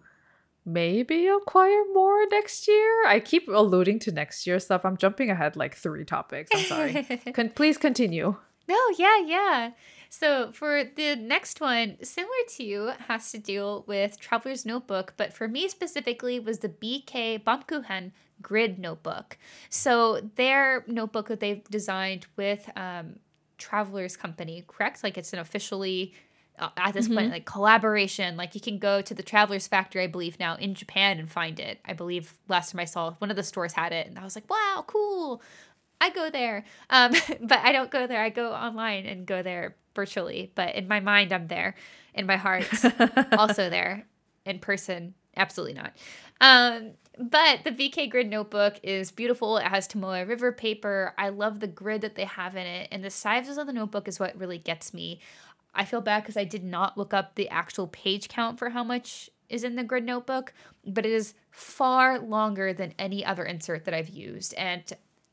maybe 0.66 1.28
acquire 1.28 1.84
more 1.94 2.26
next 2.32 2.66
year. 2.66 3.06
I 3.06 3.20
keep 3.20 3.50
alluding 3.50 4.00
to 4.00 4.14
next 4.14 4.48
year 4.48 4.60
stuff. 4.60 4.86
I'm 4.86 4.96
jumping 4.96 5.30
ahead 5.30 5.58
like 5.58 5.76
three 5.76 6.06
topics. 6.06 6.50
I'm 6.56 6.64
sorry. 6.64 7.04
Con- 7.34 7.50
please 7.50 7.78
continue. 7.78 8.38
No, 8.70 8.80
yeah, 8.98 9.20
yeah. 9.26 9.72
So 10.10 10.54
for 10.54 10.86
the 10.96 11.18
next 11.18 11.60
one, 11.60 11.98
similar 12.02 12.44
to 12.56 12.64
you, 12.64 12.92
has 13.10 13.30
to 13.34 13.40
deal 13.40 13.84
with 13.88 14.18
Traveler's 14.22 14.66
Notebook, 14.66 15.14
but 15.18 15.34
for 15.34 15.50
me 15.50 15.68
specifically 15.68 16.40
was 16.40 16.60
the 16.60 16.70
BK 16.70 17.44
Baumkuchen 17.44 18.14
Grid 18.42 18.80
Notebook. 18.80 19.38
So 19.70 20.22
their 20.36 20.86
notebook 20.88 21.28
that 21.28 21.42
they've 21.42 21.64
designed 21.66 22.28
with 22.38 22.70
um, 22.78 23.18
Traveler's 23.58 24.16
Company, 24.16 24.64
correct? 24.66 25.04
Like 25.04 25.18
it's 25.18 25.34
an 25.34 25.40
officially 25.40 26.14
at 26.60 26.94
this 26.94 27.08
point 27.08 27.30
like 27.32 27.46
collaboration 27.46 28.36
like 28.36 28.56
you 28.56 28.62
can 28.62 28.80
go 28.80 29.02
to 29.02 29.14
the 29.14 29.22
travelers 29.22 29.68
factory 29.68 30.04
i 30.04 30.08
believe 30.08 30.40
now 30.40 30.56
in 30.56 30.74
japan 30.74 31.20
and 31.20 31.30
find 31.30 31.60
it 31.60 31.80
i 31.86 31.94
believe 31.94 32.34
last 32.48 32.72
time 32.72 32.80
i 32.80 32.86
saw 32.86 33.12
one 33.20 33.30
of 33.30 33.36
the 33.36 33.44
stores 33.44 33.74
had 33.74 33.92
it 33.92 34.08
and 34.08 34.18
i 34.18 34.24
was 34.24 34.36
like 34.36 34.50
wow 34.50 34.84
cool 34.88 35.42
I 36.00 36.10
go 36.10 36.30
there. 36.30 36.64
Um, 36.90 37.14
but 37.42 37.60
I 37.60 37.72
don't 37.72 37.92
go 37.92 38.08
there. 38.08 38.22
I 38.22 38.30
go 38.30 38.52
online 38.54 39.06
and 39.06 39.26
go 39.26 39.42
there 39.42 39.76
virtually. 39.96 40.52
But 40.56 40.76
in 40.76 40.88
my 40.88 41.00
mind, 41.00 41.32
I'm 41.34 41.48
there. 41.48 41.76
In 42.14 42.26
my 42.26 42.38
heart, 42.38 42.68
also 43.38 43.70
there. 43.70 44.06
In 44.46 44.60
person, 44.60 45.14
absolutely 45.36 45.76
not. 45.76 45.94
Um, 46.42 46.92
but 47.20 47.64
the 47.64 47.72
BK 47.72 48.10
Grid 48.10 48.30
notebook 48.30 48.80
is 48.84 49.12
beautiful. 49.12 49.58
It 49.58 49.66
has 49.66 49.88
Tomoe 49.88 50.28
River 50.28 50.52
paper. 50.52 51.14
I 51.18 51.30
love 51.30 51.60
the 51.60 51.68
grid 51.68 52.02
that 52.02 52.16
they 52.16 52.26
have 52.26 52.56
in 52.56 52.66
it. 52.66 52.88
And 52.92 53.04
the 53.04 53.10
sizes 53.10 53.58
of 53.58 53.68
the 53.68 53.74
notebook 53.74 54.08
is 54.08 54.20
what 54.20 54.38
really 54.38 54.60
gets 54.60 54.94
me. 54.94 55.20
I 55.78 55.86
feel 55.86 56.02
bad 56.02 56.24
because 56.24 56.36
I 56.36 56.44
did 56.44 56.64
not 56.64 56.98
look 56.98 57.14
up 57.14 57.36
the 57.36 57.48
actual 57.50 57.88
page 57.88 58.28
count 58.28 58.60
for 58.60 58.72
how 58.72 58.84
much 58.84 59.30
is 59.48 59.64
in 59.64 59.76
the 59.76 59.84
grid 59.84 60.04
notebook, 60.04 60.54
but 60.86 61.06
it 61.06 61.12
is 61.12 61.34
far 61.52 62.20
longer 62.20 62.74
than 62.74 62.94
any 63.00 63.24
other 63.24 63.46
insert 63.46 63.86
that 63.86 63.94
I've 63.94 64.10
used. 64.10 64.54
And 64.56 64.92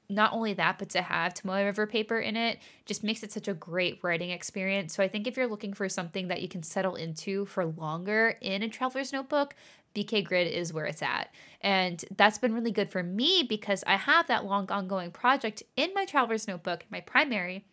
not 0.09 0.33
only 0.33 0.53
that, 0.55 0.79
but 0.79 0.91
to 0.91 1.03
have 1.03 1.35
Tomoe 1.35 1.65
River 1.65 1.87
paper 1.87 2.19
in 2.19 2.37
it 2.37 2.59
just 2.85 3.03
makes 3.03 3.23
it 3.23 3.33
such 3.33 3.49
a 3.49 3.55
great 3.55 3.99
writing 4.03 4.31
experience. 4.31 4.95
So 4.95 5.03
I 5.03 5.09
think 5.09 5.27
if 5.27 5.37
you're 5.37 5.47
looking 5.47 5.73
for 5.73 5.89
something 5.89 6.29
that 6.29 6.43
you 6.43 6.49
can 6.49 6.63
settle 6.63 6.95
into 6.95 7.47
for 7.47 7.65
longer 7.65 8.37
in 8.41 8.63
a 8.63 8.69
traveler's 8.69 9.13
notebook, 9.13 9.55
BK 9.95 10.25
Grid 10.25 10.53
is 10.53 10.73
where 10.73 10.87
it's 10.87 11.03
at. 11.03 11.33
And 11.61 12.05
that's 12.17 12.39
been 12.39 12.53
really 12.53 12.73
good 12.73 12.91
for 12.91 13.03
me 13.03 13.47
because 13.49 13.83
I 13.87 13.97
have 13.97 14.27
that 14.27 14.45
long 14.45 14.71
ongoing 14.71 15.11
project 15.11 15.63
in 15.77 15.93
my 15.95 16.05
traveler's 16.05 16.47
notebook, 16.47 16.85
my 16.91 17.01
primary, 17.01 17.65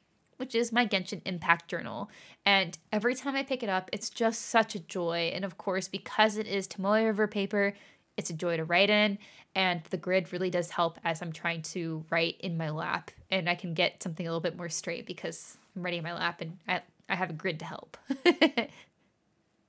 which 0.41 0.55
is 0.55 0.71
my 0.71 0.87
Genshin 0.87 1.21
Impact 1.23 1.69
Journal. 1.69 2.09
And 2.47 2.75
every 2.91 3.13
time 3.13 3.35
I 3.35 3.43
pick 3.43 3.61
it 3.61 3.69
up, 3.69 3.91
it's 3.93 4.09
just 4.09 4.41
such 4.41 4.73
a 4.73 4.79
joy. 4.79 5.31
And 5.35 5.45
of 5.45 5.59
course, 5.59 5.87
because 5.87 6.35
it 6.35 6.47
is 6.47 6.67
Tomoe 6.67 7.05
River 7.05 7.27
paper, 7.27 7.75
it's 8.17 8.31
a 8.31 8.33
joy 8.33 8.57
to 8.57 8.65
write 8.65 8.89
in. 8.89 9.19
And 9.53 9.83
the 9.91 9.97
grid 9.97 10.33
really 10.33 10.49
does 10.49 10.71
help 10.71 10.97
as 11.03 11.21
I'm 11.21 11.31
trying 11.31 11.61
to 11.61 12.03
write 12.09 12.37
in 12.39 12.57
my 12.57 12.71
lap. 12.71 13.11
And 13.29 13.47
I 13.47 13.53
can 13.53 13.75
get 13.75 14.01
something 14.01 14.27
a 14.27 14.29
little 14.31 14.41
bit 14.41 14.57
more 14.57 14.67
straight 14.67 15.05
because 15.05 15.57
I'm 15.75 15.83
writing 15.83 15.99
in 15.99 16.03
my 16.03 16.13
lap 16.13 16.41
and 16.41 16.57
I, 16.67 16.81
I 17.07 17.15
have 17.15 17.29
a 17.29 17.33
grid 17.33 17.59
to 17.59 17.65
help. 17.65 17.97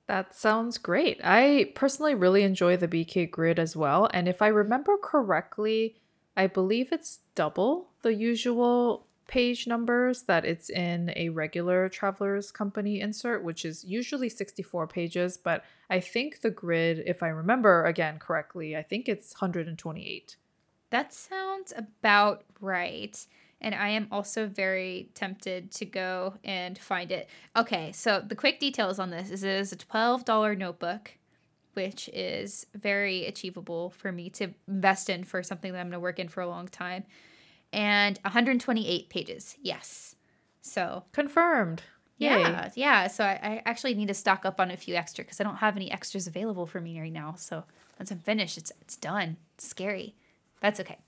That 0.07 0.35
sounds 0.35 0.77
great. 0.77 1.21
I 1.23 1.71
personally 1.75 2.13
really 2.13 2.43
enjoy 2.43 2.75
the 2.75 2.89
BK 2.89 3.31
grid 3.31 3.57
as 3.57 3.75
well. 3.75 4.09
And 4.13 4.27
if 4.27 4.41
I 4.41 4.47
remember 4.47 4.97
correctly, 5.01 5.95
I 6.35 6.47
believe 6.47 6.91
it's 6.91 7.19
double 7.35 7.91
the 8.01 8.13
usual 8.13 9.07
page 9.27 9.67
numbers 9.67 10.23
that 10.23 10.45
it's 10.45 10.69
in 10.69 11.13
a 11.15 11.29
regular 11.29 11.89
traveler's 11.89 12.51
company 12.51 12.99
insert, 12.99 13.43
which 13.43 13.65
is 13.65 13.83
usually 13.83 14.29
64 14.29 14.87
pages. 14.87 15.37
But 15.37 15.63
I 15.89 15.99
think 15.99 16.41
the 16.41 16.51
grid, 16.51 17.03
if 17.05 17.23
I 17.23 17.27
remember 17.27 17.85
again 17.85 18.19
correctly, 18.19 18.75
I 18.75 18.83
think 18.83 19.07
it's 19.07 19.33
128. 19.33 20.35
That 20.89 21.13
sounds 21.13 21.73
about 21.75 22.43
right. 22.59 23.25
And 23.59 23.73
I 23.73 23.89
am 23.89 24.07
also 24.11 24.45
very 24.45 25.09
tempted 25.15 25.71
to 25.71 25.85
go 25.85 26.35
and 26.43 26.77
find 26.77 27.11
it. 27.11 27.29
Okay, 27.55 27.91
so 27.93 28.21
the 28.25 28.35
quick 28.35 28.59
details 28.59 28.99
on 28.99 29.09
this 29.09 29.31
is 29.31 29.43
it 29.43 29.51
is 29.51 29.71
a 29.71 29.77
$12 29.77 30.57
notebook, 30.57 31.11
which 31.73 32.09
is 32.09 32.67
very 32.75 33.25
achievable 33.25 33.89
for 33.91 34.11
me 34.11 34.29
to 34.31 34.49
invest 34.67 35.09
in 35.09 35.23
for 35.23 35.41
something 35.41 35.71
that 35.71 35.79
I'm 35.79 35.87
going 35.87 35.93
to 35.93 35.99
work 35.99 36.19
in 36.19 36.27
for 36.27 36.41
a 36.41 36.47
long 36.47 36.67
time. 36.67 37.05
And 37.73 38.19
128 38.23 39.09
pages. 39.09 39.57
Yes. 39.61 40.15
So, 40.61 41.03
Confirmed. 41.11 41.83
Yay. 42.17 42.39
yeah, 42.39 42.69
yeah. 42.75 43.07
So 43.07 43.23
I, 43.23 43.39
I 43.41 43.61
actually 43.65 43.95
need 43.95 44.07
to 44.07 44.13
stock 44.13 44.45
up 44.45 44.59
on 44.59 44.71
a 44.71 44.77
few 44.77 44.95
extra 44.95 45.23
because 45.23 45.41
I 45.41 45.43
don't 45.43 45.57
have 45.57 45.75
any 45.75 45.91
extras 45.91 46.27
available 46.27 46.65
for 46.65 46.79
me 46.79 46.99
right 46.99 47.11
now. 47.11 47.35
So 47.37 47.63
once 47.99 48.11
I'm 48.11 48.19
finished, 48.19 48.57
it's 48.57 48.71
it's 48.81 48.95
done. 48.95 49.37
It's 49.55 49.67
scary. 49.67 50.15
That's 50.61 50.79
okay. 50.79 50.99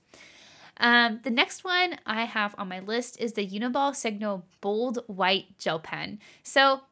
Um, 0.78 1.20
the 1.24 1.30
next 1.30 1.64
one 1.64 1.96
I 2.04 2.24
have 2.24 2.54
on 2.58 2.68
my 2.68 2.80
list 2.80 3.18
is 3.18 3.32
the 3.32 3.46
Uniball 3.46 3.96
Signo 3.96 4.44
Bold 4.60 4.98
White 5.06 5.58
Gel 5.58 5.78
Pen. 5.78 6.18
So 6.42 6.82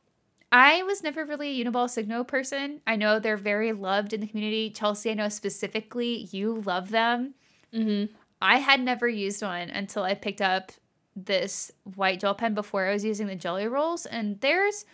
I 0.50 0.82
was 0.84 1.02
never 1.02 1.24
really 1.24 1.60
a 1.60 1.64
Uniball 1.64 1.90
Signo 1.90 2.24
person. 2.24 2.80
I 2.86 2.96
know 2.96 3.18
they're 3.18 3.36
very 3.36 3.72
loved 3.72 4.12
in 4.12 4.20
the 4.20 4.26
community. 4.26 4.70
Chelsea, 4.70 5.10
I 5.10 5.14
know 5.14 5.28
specifically 5.28 6.28
you 6.30 6.62
love 6.64 6.90
them. 6.90 7.34
Mm-hmm. 7.74 8.14
I 8.44 8.58
had 8.58 8.82
never 8.82 9.08
used 9.08 9.40
one 9.40 9.70
until 9.70 10.02
I 10.02 10.12
picked 10.12 10.42
up 10.42 10.70
this 11.16 11.72
white 11.94 12.20
gel 12.20 12.34
pen 12.34 12.52
before 12.52 12.86
I 12.86 12.92
was 12.92 13.02
using 13.02 13.26
the 13.26 13.34
jelly 13.34 13.66
rolls, 13.66 14.04
and 14.04 14.38
theirs 14.42 14.84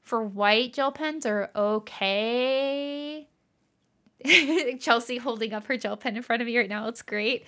for 0.00 0.24
white 0.24 0.72
gel 0.72 0.90
pens 0.90 1.26
are 1.26 1.50
okay. 1.54 3.28
Chelsea 4.80 5.18
holding 5.18 5.52
up 5.52 5.66
her 5.66 5.76
gel 5.76 5.98
pen 5.98 6.16
in 6.16 6.22
front 6.22 6.40
of 6.40 6.46
me 6.46 6.56
right 6.56 6.70
now. 6.70 6.88
It's 6.88 7.02
great. 7.02 7.44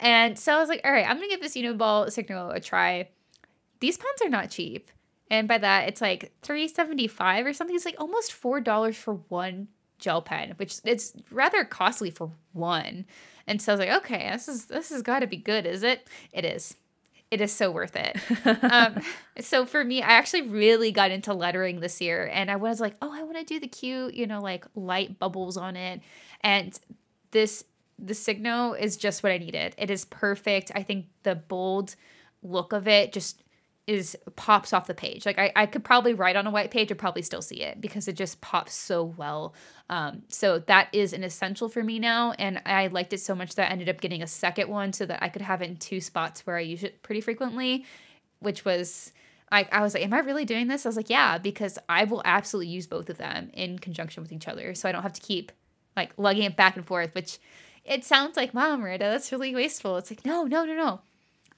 And 0.00 0.38
so 0.38 0.54
I 0.54 0.58
was 0.58 0.70
like, 0.70 0.80
all 0.86 0.92
right, 0.92 1.06
I'm 1.06 1.16
gonna 1.16 1.28
give 1.28 1.42
this 1.42 1.54
Uniball 1.54 2.10
Signo 2.10 2.48
a 2.48 2.58
try. 2.58 3.10
These 3.80 3.98
pens 3.98 4.22
are 4.24 4.30
not 4.30 4.48
cheap. 4.48 4.90
And 5.30 5.46
by 5.46 5.58
that, 5.58 5.86
it's 5.86 6.00
like 6.00 6.32
$3.75 6.42 7.44
or 7.44 7.52
something. 7.52 7.76
It's 7.76 7.84
like 7.84 7.96
almost 7.98 8.32
$4 8.32 8.94
for 8.94 9.16
one 9.28 9.68
gel 9.98 10.22
pen, 10.22 10.54
which 10.56 10.78
it's 10.82 11.12
rather 11.30 11.62
costly 11.62 12.10
for 12.10 12.30
one. 12.54 13.04
And 13.46 13.60
so 13.60 13.72
I 13.72 13.76
was 13.76 13.86
like, 13.86 13.96
okay, 14.04 14.30
this 14.30 14.48
is 14.48 14.66
this 14.66 14.90
has 14.90 15.02
got 15.02 15.20
to 15.20 15.26
be 15.26 15.36
good, 15.36 15.66
is 15.66 15.82
it? 15.82 16.08
It 16.32 16.44
is. 16.44 16.76
It 17.30 17.40
is 17.40 17.52
so 17.52 17.70
worth 17.70 17.96
it. 17.96 18.16
um, 18.72 19.00
so 19.40 19.66
for 19.66 19.82
me, 19.84 20.02
I 20.02 20.12
actually 20.12 20.42
really 20.42 20.92
got 20.92 21.10
into 21.10 21.34
lettering 21.34 21.80
this 21.80 22.00
year, 22.00 22.30
and 22.32 22.50
I 22.50 22.56
was 22.56 22.80
like, 22.80 22.96
oh, 23.02 23.12
I 23.12 23.22
want 23.22 23.38
to 23.38 23.44
do 23.44 23.58
the 23.58 23.66
cute, 23.68 24.14
you 24.14 24.26
know, 24.26 24.40
like 24.40 24.66
light 24.74 25.18
bubbles 25.18 25.56
on 25.56 25.76
it. 25.76 26.00
And 26.42 26.78
this 27.32 27.64
the 27.98 28.14
Signo 28.14 28.72
is 28.72 28.96
just 28.96 29.22
what 29.22 29.32
I 29.32 29.38
needed. 29.38 29.74
It 29.78 29.90
is 29.90 30.04
perfect. 30.04 30.72
I 30.74 30.82
think 30.82 31.06
the 31.22 31.34
bold 31.34 31.94
look 32.42 32.72
of 32.72 32.88
it 32.88 33.12
just 33.12 33.42
is 33.86 34.16
pops 34.36 34.72
off 34.72 34.86
the 34.86 34.94
page. 34.94 35.26
Like 35.26 35.38
I, 35.38 35.52
I 35.54 35.66
could 35.66 35.84
probably 35.84 36.14
write 36.14 36.36
on 36.36 36.46
a 36.46 36.50
white 36.50 36.70
page 36.70 36.90
and 36.90 36.98
probably 36.98 37.22
still 37.22 37.42
see 37.42 37.62
it 37.62 37.80
because 37.80 38.08
it 38.08 38.14
just 38.14 38.40
pops 38.40 38.74
so 38.74 39.04
well. 39.04 39.54
Um, 39.90 40.22
so 40.28 40.58
that 40.60 40.88
is 40.92 41.12
an 41.12 41.22
essential 41.22 41.68
for 41.68 41.82
me 41.82 41.98
now. 41.98 42.32
And 42.32 42.62
I 42.64 42.86
liked 42.86 43.12
it 43.12 43.20
so 43.20 43.34
much 43.34 43.56
that 43.56 43.68
I 43.68 43.72
ended 43.72 43.90
up 43.90 44.00
getting 44.00 44.22
a 44.22 44.26
second 44.26 44.70
one 44.70 44.92
so 44.94 45.04
that 45.06 45.22
I 45.22 45.28
could 45.28 45.42
have 45.42 45.60
it 45.60 45.68
in 45.68 45.76
two 45.76 46.00
spots 46.00 46.46
where 46.46 46.56
I 46.56 46.60
use 46.60 46.82
it 46.82 47.02
pretty 47.02 47.20
frequently, 47.20 47.84
which 48.40 48.64
was 48.64 49.12
I, 49.52 49.68
I 49.70 49.82
was 49.82 49.92
like, 49.92 50.02
Am 50.02 50.14
I 50.14 50.20
really 50.20 50.46
doing 50.46 50.68
this? 50.68 50.86
I 50.86 50.88
was 50.88 50.96
like, 50.96 51.10
Yeah, 51.10 51.36
because 51.36 51.78
I 51.86 52.04
will 52.04 52.22
absolutely 52.24 52.72
use 52.72 52.86
both 52.86 53.10
of 53.10 53.18
them 53.18 53.50
in 53.52 53.78
conjunction 53.78 54.22
with 54.22 54.32
each 54.32 54.48
other. 54.48 54.74
So 54.74 54.88
I 54.88 54.92
don't 54.92 55.02
have 55.02 55.12
to 55.12 55.20
keep 55.20 55.52
like 55.94 56.12
lugging 56.16 56.44
it 56.44 56.56
back 56.56 56.76
and 56.76 56.86
forth, 56.86 57.14
which 57.14 57.38
it 57.84 58.02
sounds 58.02 58.38
like, 58.38 58.54
Wow, 58.54 58.76
Miranda, 58.76 59.10
that's 59.10 59.30
really 59.30 59.54
wasteful. 59.54 59.98
It's 59.98 60.10
like, 60.10 60.24
no, 60.24 60.44
no, 60.44 60.64
no, 60.64 60.74
no. 60.74 61.00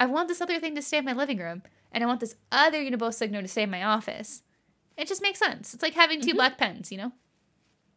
I 0.01 0.07
want 0.07 0.27
this 0.27 0.41
other 0.41 0.59
thing 0.59 0.75
to 0.75 0.83
stay 0.83 0.99
in 0.99 1.05
my 1.05 1.12
living 1.12 1.39
room 1.39 1.62
and 1.97 2.05
I 2.05 2.07
want 2.07 2.21
this 2.21 2.37
other 2.53 2.79
Uniball 2.79 3.13
Signo 3.13 3.41
to 3.41 3.49
stay 3.49 3.63
in 3.63 3.71
my 3.71 3.83
office. 3.83 4.43
It 4.99 5.09
just 5.09 5.23
makes 5.23 5.39
sense. 5.39 5.73
It's 5.73 5.83
like 5.83 5.95
having 5.95 6.21
2 6.21 6.27
mm-hmm. 6.27 6.37
black 6.37 6.59
pens, 6.59 6.93
you 6.93 6.99
know? 6.99 7.13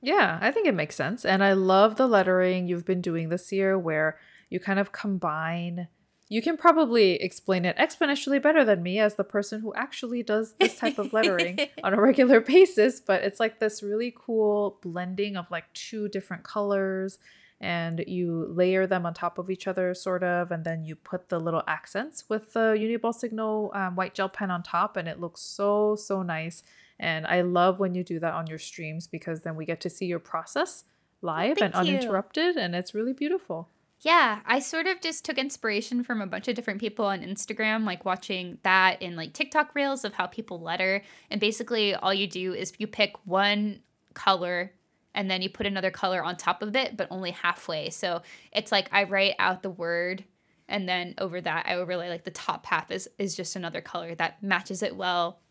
Yeah, 0.02 0.40
I 0.42 0.52
think 0.52 0.68
it 0.68 0.74
makes 0.74 0.96
sense. 0.96 1.26
And 1.26 1.44
I 1.44 1.52
love 1.52 1.98
the 1.98 2.08
lettering 2.08 2.66
you've 2.66 2.86
been 2.86 3.02
doing 3.02 3.28
this 3.28 3.52
year 3.52 3.78
where 3.78 4.18
you 4.50 4.58
kind 4.62 4.80
of 4.80 4.94
combine. 4.94 5.90
You 6.30 6.42
can 6.42 6.56
probably 6.56 7.16
explain 7.22 7.66
it 7.66 7.76
exponentially 7.76 8.42
better 8.42 8.64
than 8.64 8.82
me 8.82 9.00
as 9.00 9.16
the 9.16 9.26
person 9.26 9.60
who 9.60 9.74
actually 9.76 10.24
does 10.24 10.54
this 10.54 10.78
type 10.78 10.98
of 10.98 11.12
lettering 11.12 11.60
on 11.84 11.94
a 11.94 12.00
regular 12.00 12.40
basis. 12.40 13.02
But 13.02 13.24
it's 13.24 13.42
like 13.42 13.60
this 13.60 13.84
really 13.84 14.16
cool 14.18 14.80
blending 14.82 15.36
of 15.36 15.52
like 15.52 15.74
two 15.74 16.08
different 16.08 16.44
colors 16.44 17.18
and 17.62 18.04
you 18.08 18.48
layer 18.50 18.88
them 18.88 19.06
on 19.06 19.14
top 19.14 19.38
of 19.38 19.50
each 19.50 19.68
other, 19.68 19.94
sort 19.94 20.24
of, 20.24 20.52
and 20.52 20.64
then 20.64 20.86
you 20.86 20.96
put 20.96 21.30
the 21.30 21.40
little 21.40 21.64
accents 21.68 22.24
with 22.30 22.54
the 22.54 22.76
Uniball 22.80 23.14
Signo 23.14 23.72
um, 23.74 23.96
white 23.96 24.14
gel 24.14 24.30
pen 24.30 24.50
on 24.50 24.64
top, 24.64 24.96
and 24.96 25.08
it 25.08 25.20
looks 25.20 25.42
so, 25.42 25.96
so 25.96 26.24
nice. 26.24 26.64
And 27.00 27.28
I 27.28 27.42
love 27.42 27.80
when 27.80 27.94
you 27.96 28.04
do 28.04 28.20
that 28.20 28.34
on 28.34 28.48
your 28.48 28.60
streams 28.60 29.08
because 29.08 29.42
then 29.42 29.56
we 29.56 29.66
get 29.66 29.82
to 29.82 29.90
see 29.90 30.06
your 30.06 30.20
process 30.20 30.86
live 31.22 31.58
and 31.62 31.74
you. 31.74 31.80
uninterrupted, 31.80 32.56
and 32.56 32.76
it's 32.76 32.94
really 32.94 33.14
beautiful. 33.14 33.70
Yeah, 34.02 34.40
I 34.46 34.60
sort 34.60 34.88
of 34.88 35.02
just 35.02 35.26
took 35.26 35.38
inspiration 35.38 36.04
from 36.04 36.22
a 36.22 36.28
bunch 36.28 36.48
of 36.48 36.56
different 36.56 36.80
people 36.80 37.06
on 37.06 37.20
Instagram, 37.22 37.84
like 37.84 38.06
watching 38.06 38.58
that 38.64 39.02
in 39.02 39.18
like 39.18 39.34
TikTok 39.34 39.76
reels 39.76 40.06
of 40.06 40.14
how 40.14 40.28
people 40.28 40.62
letter. 40.62 41.04
And 41.30 41.42
basically, 41.42 41.94
all 41.94 42.14
you 42.14 42.28
do 42.28 42.54
is 42.54 42.72
you 42.78 42.88
pick 42.88 43.16
one 43.26 43.82
color 44.14 44.72
and 45.20 45.30
then 45.30 45.42
you 45.42 45.50
put 45.50 45.66
another 45.66 45.92
color 45.92 46.24
on 46.24 46.38
top 46.38 46.62
of 46.62 46.78
it, 46.78 46.96
but 46.96 47.10
only 47.12 47.32
halfway. 47.32 47.90
So 47.90 48.22
it's 48.54 48.72
like 48.72 48.88
I 48.94 49.04
write 49.04 49.36
out 49.38 49.64
the 49.64 49.70
word 49.70 50.24
and 50.70 50.88
then 50.88 51.14
over 51.18 51.42
that 51.42 51.66
I 51.68 51.76
overlay 51.76 52.08
like 52.08 52.24
the 52.24 52.32
top 52.32 52.66
half 52.66 52.90
is 52.90 53.10
is 53.18 53.36
just 53.36 53.58
another 53.58 53.82
color 53.82 54.16
that 54.16 54.42
matches 54.42 54.82
it 54.82 54.96
well. 54.96 55.42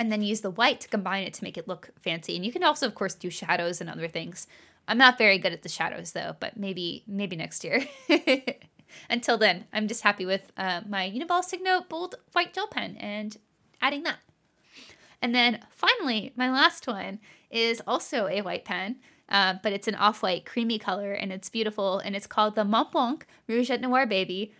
And 0.00 0.10
then 0.10 0.20
use 0.20 0.40
the 0.40 0.50
white 0.50 0.80
to 0.80 0.88
combine 0.88 1.22
it 1.22 1.34
to 1.34 1.44
make 1.44 1.56
it 1.56 1.68
look 1.68 1.90
fancy. 2.00 2.34
And 2.34 2.44
you 2.44 2.50
can 2.50 2.64
also 2.64 2.88
of 2.88 2.96
course 2.96 3.14
do 3.14 3.30
shadows 3.30 3.80
and 3.80 3.88
other 3.88 4.08
things. 4.08 4.48
I'm 4.88 4.98
not 4.98 5.16
very 5.16 5.38
good 5.38 5.52
at 5.52 5.62
the 5.62 5.68
shadows 5.68 6.10
though, 6.10 6.34
but 6.40 6.56
maybe 6.56 7.04
maybe 7.06 7.36
next 7.36 7.62
year. 7.62 7.84
Until 9.08 9.38
then, 9.38 9.66
I'm 9.72 9.86
just 9.86 10.02
happy 10.02 10.26
with 10.26 10.50
uh, 10.56 10.80
my 10.88 11.08
Uniball 11.08 11.44
Signo 11.44 11.82
bold 11.88 12.16
white 12.32 12.52
gel 12.52 12.66
pen 12.66 12.96
and 12.96 13.36
adding 13.80 14.02
that. 14.02 14.18
And 15.20 15.34
then 15.34 15.64
finally, 15.70 16.32
my 16.36 16.50
last 16.50 16.86
one 16.86 17.18
is 17.50 17.82
also 17.86 18.26
a 18.28 18.42
white 18.42 18.64
pen, 18.64 18.96
uh, 19.28 19.54
but 19.62 19.72
it's 19.72 19.88
an 19.88 19.94
off 19.94 20.22
white, 20.22 20.46
creamy 20.46 20.78
color, 20.78 21.12
and 21.12 21.32
it's 21.32 21.48
beautiful. 21.48 21.98
And 21.98 22.14
it's 22.14 22.26
called 22.26 22.54
the 22.54 22.64
Montblanc 22.64 23.22
Rouge 23.46 23.70
et 23.70 23.80
Noir 23.80 24.06
Baby. 24.06 24.54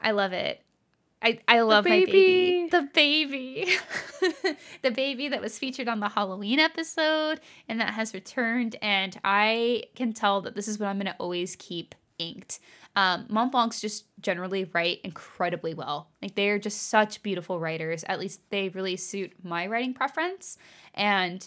I 0.00 0.10
love 0.10 0.32
it. 0.32 0.62
I, 1.22 1.38
I 1.48 1.60
love 1.62 1.84
baby. 1.84 2.06
my 2.06 2.12
baby. 2.12 2.68
The 2.70 2.88
baby. 2.94 4.56
the 4.82 4.90
baby 4.90 5.28
that 5.28 5.40
was 5.40 5.58
featured 5.58 5.88
on 5.88 6.00
the 6.00 6.10
Halloween 6.10 6.60
episode 6.60 7.40
and 7.68 7.80
that 7.80 7.94
has 7.94 8.12
returned. 8.12 8.76
And 8.82 9.18
I 9.24 9.84
can 9.94 10.12
tell 10.12 10.42
that 10.42 10.54
this 10.54 10.68
is 10.68 10.78
what 10.78 10.86
I'm 10.86 10.96
going 10.96 11.06
to 11.06 11.16
always 11.18 11.56
keep 11.56 11.94
inked. 12.18 12.60
Um, 12.96 13.26
Montblancs 13.26 13.80
just 13.80 14.06
generally 14.20 14.64
write 14.72 15.00
incredibly 15.04 15.74
well. 15.74 16.08
Like 16.22 16.34
they're 16.34 16.58
just 16.58 16.88
such 16.88 17.22
beautiful 17.22 17.60
writers. 17.60 18.04
At 18.08 18.18
least 18.18 18.40
they 18.50 18.70
really 18.70 18.96
suit 18.96 19.32
my 19.42 19.66
writing 19.66 19.92
preference. 19.92 20.56
And 20.94 21.46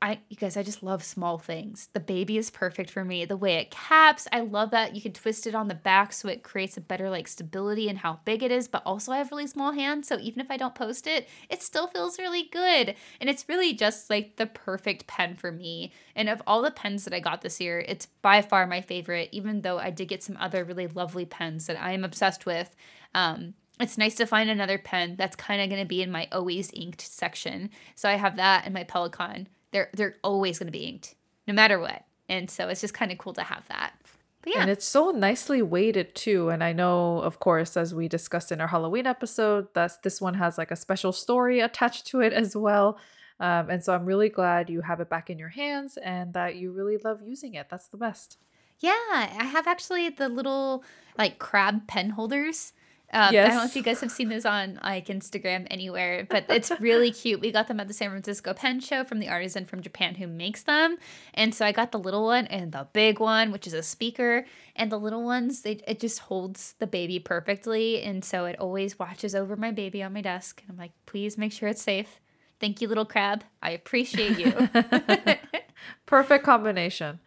I 0.00 0.20
you 0.28 0.36
guys, 0.36 0.56
I 0.56 0.62
just 0.62 0.82
love 0.82 1.02
small 1.02 1.38
things. 1.38 1.88
The 1.92 2.00
baby 2.00 2.38
is 2.38 2.50
perfect 2.50 2.90
for 2.90 3.04
me. 3.04 3.24
The 3.24 3.36
way 3.36 3.54
it 3.54 3.70
caps, 3.70 4.28
I 4.32 4.40
love 4.40 4.70
that 4.70 4.94
you 4.94 5.02
can 5.02 5.12
twist 5.12 5.46
it 5.46 5.54
on 5.54 5.68
the 5.68 5.74
back 5.74 6.12
so 6.12 6.28
it 6.28 6.44
creates 6.44 6.76
a 6.76 6.80
better 6.80 7.10
like 7.10 7.26
stability 7.26 7.88
and 7.88 7.98
how 7.98 8.20
big 8.24 8.42
it 8.42 8.52
is, 8.52 8.68
but 8.68 8.82
also 8.86 9.10
I 9.10 9.18
have 9.18 9.30
really 9.30 9.48
small 9.48 9.72
hands, 9.72 10.06
so 10.06 10.18
even 10.20 10.40
if 10.40 10.50
I 10.50 10.56
don't 10.56 10.74
post 10.74 11.06
it, 11.06 11.28
it 11.48 11.62
still 11.62 11.88
feels 11.88 12.18
really 12.18 12.44
good. 12.44 12.94
And 13.20 13.28
it's 13.28 13.48
really 13.48 13.74
just 13.74 14.08
like 14.08 14.36
the 14.36 14.46
perfect 14.46 15.06
pen 15.08 15.34
for 15.34 15.50
me. 15.50 15.92
And 16.14 16.28
of 16.28 16.42
all 16.46 16.62
the 16.62 16.70
pens 16.70 17.04
that 17.04 17.14
I 17.14 17.20
got 17.20 17.42
this 17.42 17.60
year, 17.60 17.84
it's 17.86 18.06
by 18.06 18.40
far 18.42 18.66
my 18.66 18.80
favorite, 18.80 19.30
even 19.32 19.62
though 19.62 19.78
I 19.78 19.90
did 19.90 20.08
get 20.08 20.22
some 20.22 20.36
other 20.38 20.64
really 20.64 20.86
lovely 20.86 21.24
pens 21.24 21.66
that 21.66 21.80
I 21.80 21.92
am 21.92 22.04
obsessed 22.04 22.46
with. 22.46 22.76
Um, 23.14 23.54
it's 23.80 23.98
nice 23.98 24.16
to 24.16 24.26
find 24.26 24.50
another 24.50 24.78
pen 24.78 25.16
that's 25.16 25.36
kind 25.36 25.62
of 25.62 25.68
going 25.68 25.82
to 25.82 25.86
be 25.88 26.02
in 26.02 26.10
my 26.10 26.28
always 26.32 26.70
inked 26.72 27.00
section. 27.00 27.70
So 27.94 28.08
I 28.08 28.14
have 28.14 28.36
that 28.36 28.64
and 28.64 28.74
my 28.74 28.84
Pelikan 28.84 29.46
they're 29.72 29.90
they're 29.94 30.16
always 30.22 30.58
going 30.58 30.66
to 30.66 30.72
be 30.72 30.84
inked 30.84 31.14
no 31.46 31.54
matter 31.54 31.78
what. 31.78 32.04
And 32.28 32.50
so 32.50 32.68
it's 32.68 32.82
just 32.82 32.94
kind 32.94 33.10
of 33.10 33.18
cool 33.18 33.32
to 33.34 33.42
have 33.42 33.66
that. 33.68 33.94
But 34.42 34.54
yeah. 34.54 34.60
And 34.60 34.70
it's 34.70 34.84
so 34.84 35.10
nicely 35.10 35.62
weighted 35.62 36.14
too. 36.14 36.50
And 36.50 36.62
I 36.62 36.72
know, 36.72 37.18
of 37.18 37.40
course, 37.40 37.76
as 37.76 37.94
we 37.94 38.06
discussed 38.06 38.52
in 38.52 38.60
our 38.60 38.68
Halloween 38.68 39.06
episode, 39.06 39.68
that 39.74 40.02
this 40.02 40.20
one 40.20 40.34
has 40.34 40.58
like 40.58 40.70
a 40.70 40.76
special 40.76 41.12
story 41.12 41.60
attached 41.60 42.06
to 42.08 42.20
it 42.20 42.32
as 42.32 42.54
well. 42.54 42.98
Um, 43.40 43.70
and 43.70 43.82
so 43.82 43.94
I'm 43.94 44.04
really 44.04 44.28
glad 44.28 44.68
you 44.68 44.82
have 44.82 45.00
it 45.00 45.08
back 45.08 45.30
in 45.30 45.38
your 45.38 45.48
hands 45.48 45.96
and 45.96 46.34
that 46.34 46.56
you 46.56 46.72
really 46.72 46.98
love 46.98 47.22
using 47.24 47.54
it. 47.54 47.68
That's 47.70 47.88
the 47.88 47.96
best. 47.96 48.36
Yeah, 48.80 48.92
I 49.10 49.44
have 49.44 49.66
actually 49.66 50.08
the 50.08 50.28
little 50.28 50.84
like 51.16 51.38
crab 51.38 51.88
pen 51.88 52.10
holders 52.10 52.72
um, 53.12 53.32
yes. 53.32 53.46
I 53.46 53.48
don't 53.48 53.58
know 53.58 53.64
if 53.64 53.76
you 53.76 53.82
guys 53.82 54.00
have 54.00 54.10
seen 54.10 54.28
this 54.28 54.44
on 54.44 54.78
like 54.82 55.06
Instagram 55.06 55.66
anywhere, 55.70 56.26
but 56.30 56.44
it's 56.48 56.70
really 56.78 57.10
cute. 57.10 57.40
We 57.40 57.50
got 57.50 57.68
them 57.68 57.80
at 57.80 57.88
the 57.88 57.94
San 57.94 58.10
Francisco 58.10 58.52
Pen 58.52 58.80
Show 58.80 59.04
from 59.04 59.18
the 59.18 59.28
artisan 59.28 59.64
from 59.64 59.80
Japan 59.80 60.14
who 60.16 60.26
makes 60.26 60.62
them, 60.62 60.98
and 61.34 61.54
so 61.54 61.64
I 61.64 61.72
got 61.72 61.92
the 61.92 61.98
little 61.98 62.24
one 62.24 62.46
and 62.46 62.72
the 62.72 62.86
big 62.92 63.18
one, 63.18 63.50
which 63.50 63.66
is 63.66 63.72
a 63.72 63.82
speaker, 63.82 64.44
and 64.76 64.92
the 64.92 64.98
little 64.98 65.24
ones 65.24 65.62
they 65.62 65.80
it 65.86 66.00
just 66.00 66.20
holds 66.20 66.74
the 66.78 66.86
baby 66.86 67.18
perfectly, 67.18 68.02
and 68.02 68.24
so 68.24 68.44
it 68.44 68.58
always 68.58 68.98
watches 68.98 69.34
over 69.34 69.56
my 69.56 69.70
baby 69.70 70.02
on 70.02 70.12
my 70.12 70.20
desk. 70.20 70.62
And 70.62 70.70
I'm 70.72 70.78
like, 70.78 70.92
please 71.06 71.38
make 71.38 71.52
sure 71.52 71.68
it's 71.68 71.82
safe. 71.82 72.20
Thank 72.60 72.80
you, 72.80 72.88
little 72.88 73.04
crab. 73.04 73.44
I 73.62 73.70
appreciate 73.70 74.38
you. 74.38 74.52
Perfect 76.06 76.44
combination. 76.44 77.20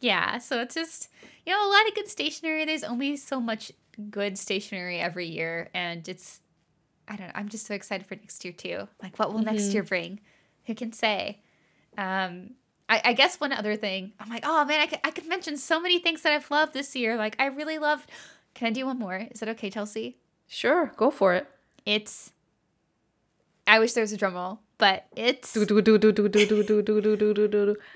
Yeah, 0.00 0.38
so 0.38 0.60
it's 0.60 0.74
just 0.74 1.08
you 1.44 1.52
know 1.52 1.66
a 1.66 1.70
lot 1.70 1.88
of 1.88 1.94
good 1.94 2.08
stationery. 2.08 2.64
There's 2.64 2.84
only 2.84 3.16
so 3.16 3.40
much 3.40 3.72
good 4.10 4.38
stationery 4.38 5.00
every 5.00 5.26
year 5.26 5.68
and 5.74 6.06
it's 6.08 6.40
I 7.08 7.16
don't 7.16 7.28
know, 7.28 7.32
I'm 7.34 7.48
just 7.48 7.66
so 7.66 7.74
excited 7.74 8.06
for 8.06 8.16
next 8.16 8.44
year 8.44 8.52
too. 8.52 8.88
Like 9.02 9.18
what 9.18 9.32
will 9.32 9.40
mm-hmm. 9.40 9.54
next 9.54 9.72
year 9.72 9.82
bring? 9.82 10.20
Who 10.66 10.74
can 10.74 10.92
say? 10.92 11.40
Um 11.96 12.50
I, 12.88 13.00
I, 13.06 13.12
guess 13.14 13.40
one 13.40 13.52
other 13.52 13.74
thing, 13.74 14.12
I'm 14.20 14.28
like, 14.28 14.44
oh 14.46 14.64
man, 14.64 14.80
I 14.80 14.86
could, 14.86 15.00
I 15.02 15.10
could 15.10 15.26
mention 15.26 15.56
so 15.56 15.80
many 15.80 15.98
things 15.98 16.22
that 16.22 16.32
I've 16.32 16.48
loved 16.52 16.72
this 16.72 16.94
year. 16.94 17.16
Like 17.16 17.34
I 17.40 17.46
really 17.46 17.78
loved 17.78 18.10
can 18.54 18.68
I 18.68 18.70
do 18.70 18.86
one 18.86 18.98
more? 18.98 19.26
Is 19.30 19.40
that 19.40 19.48
okay, 19.50 19.70
Chelsea? 19.70 20.16
Sure, 20.46 20.92
go 20.96 21.10
for 21.10 21.34
it. 21.34 21.46
It's 21.84 22.32
I 23.66 23.78
wish 23.80 23.92
there 23.94 24.02
was 24.02 24.12
a 24.12 24.16
drum 24.16 24.34
roll, 24.34 24.60
but 24.78 25.06
it's 25.16 25.52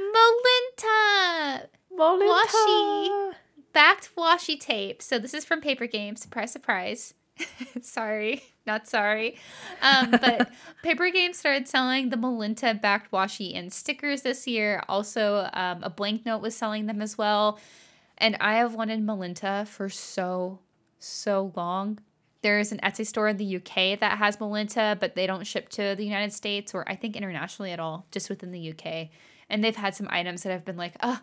Molinta. 0.00 1.66
Washi 2.00 3.34
backed 3.72 4.10
washi 4.16 4.58
tape. 4.58 5.02
So 5.02 5.18
this 5.18 5.34
is 5.34 5.44
from 5.44 5.60
Paper 5.60 5.86
Game. 5.86 6.16
Surprise, 6.16 6.52
surprise. 6.52 7.14
sorry, 7.82 8.42
not 8.66 8.88
sorry. 8.88 9.36
Um, 9.82 10.10
but 10.10 10.50
Paper 10.82 11.10
Game 11.10 11.32
started 11.32 11.68
selling 11.68 12.10
the 12.10 12.16
Molinta 12.16 12.80
backed 12.80 13.10
washi 13.10 13.56
and 13.56 13.72
stickers 13.72 14.22
this 14.22 14.46
year. 14.46 14.82
Also, 14.88 15.48
um, 15.52 15.82
a 15.82 15.90
blank 15.90 16.26
note 16.26 16.42
was 16.42 16.56
selling 16.56 16.86
them 16.86 17.00
as 17.00 17.16
well. 17.16 17.58
And 18.18 18.36
I 18.40 18.54
have 18.56 18.74
wanted 18.74 19.00
Molinta 19.00 19.66
for 19.66 19.88
so, 19.88 20.58
so 20.98 21.52
long. 21.56 21.98
There's 22.42 22.72
an 22.72 22.78
Etsy 22.78 23.06
store 23.06 23.28
in 23.28 23.36
the 23.36 23.56
UK 23.56 23.98
that 24.00 24.18
has 24.18 24.38
Molinta, 24.38 24.98
but 24.98 25.14
they 25.14 25.26
don't 25.26 25.46
ship 25.46 25.68
to 25.70 25.94
the 25.94 26.04
United 26.04 26.32
States 26.32 26.74
or 26.74 26.88
I 26.88 26.96
think 26.96 27.16
internationally 27.16 27.72
at 27.72 27.80
all, 27.80 28.06
just 28.10 28.28
within 28.28 28.50
the 28.50 28.72
UK. 28.72 29.08
And 29.48 29.64
they've 29.64 29.76
had 29.76 29.94
some 29.94 30.08
items 30.10 30.42
that 30.42 30.52
have 30.52 30.64
been 30.64 30.76
like, 30.76 30.94
oh, 31.02 31.20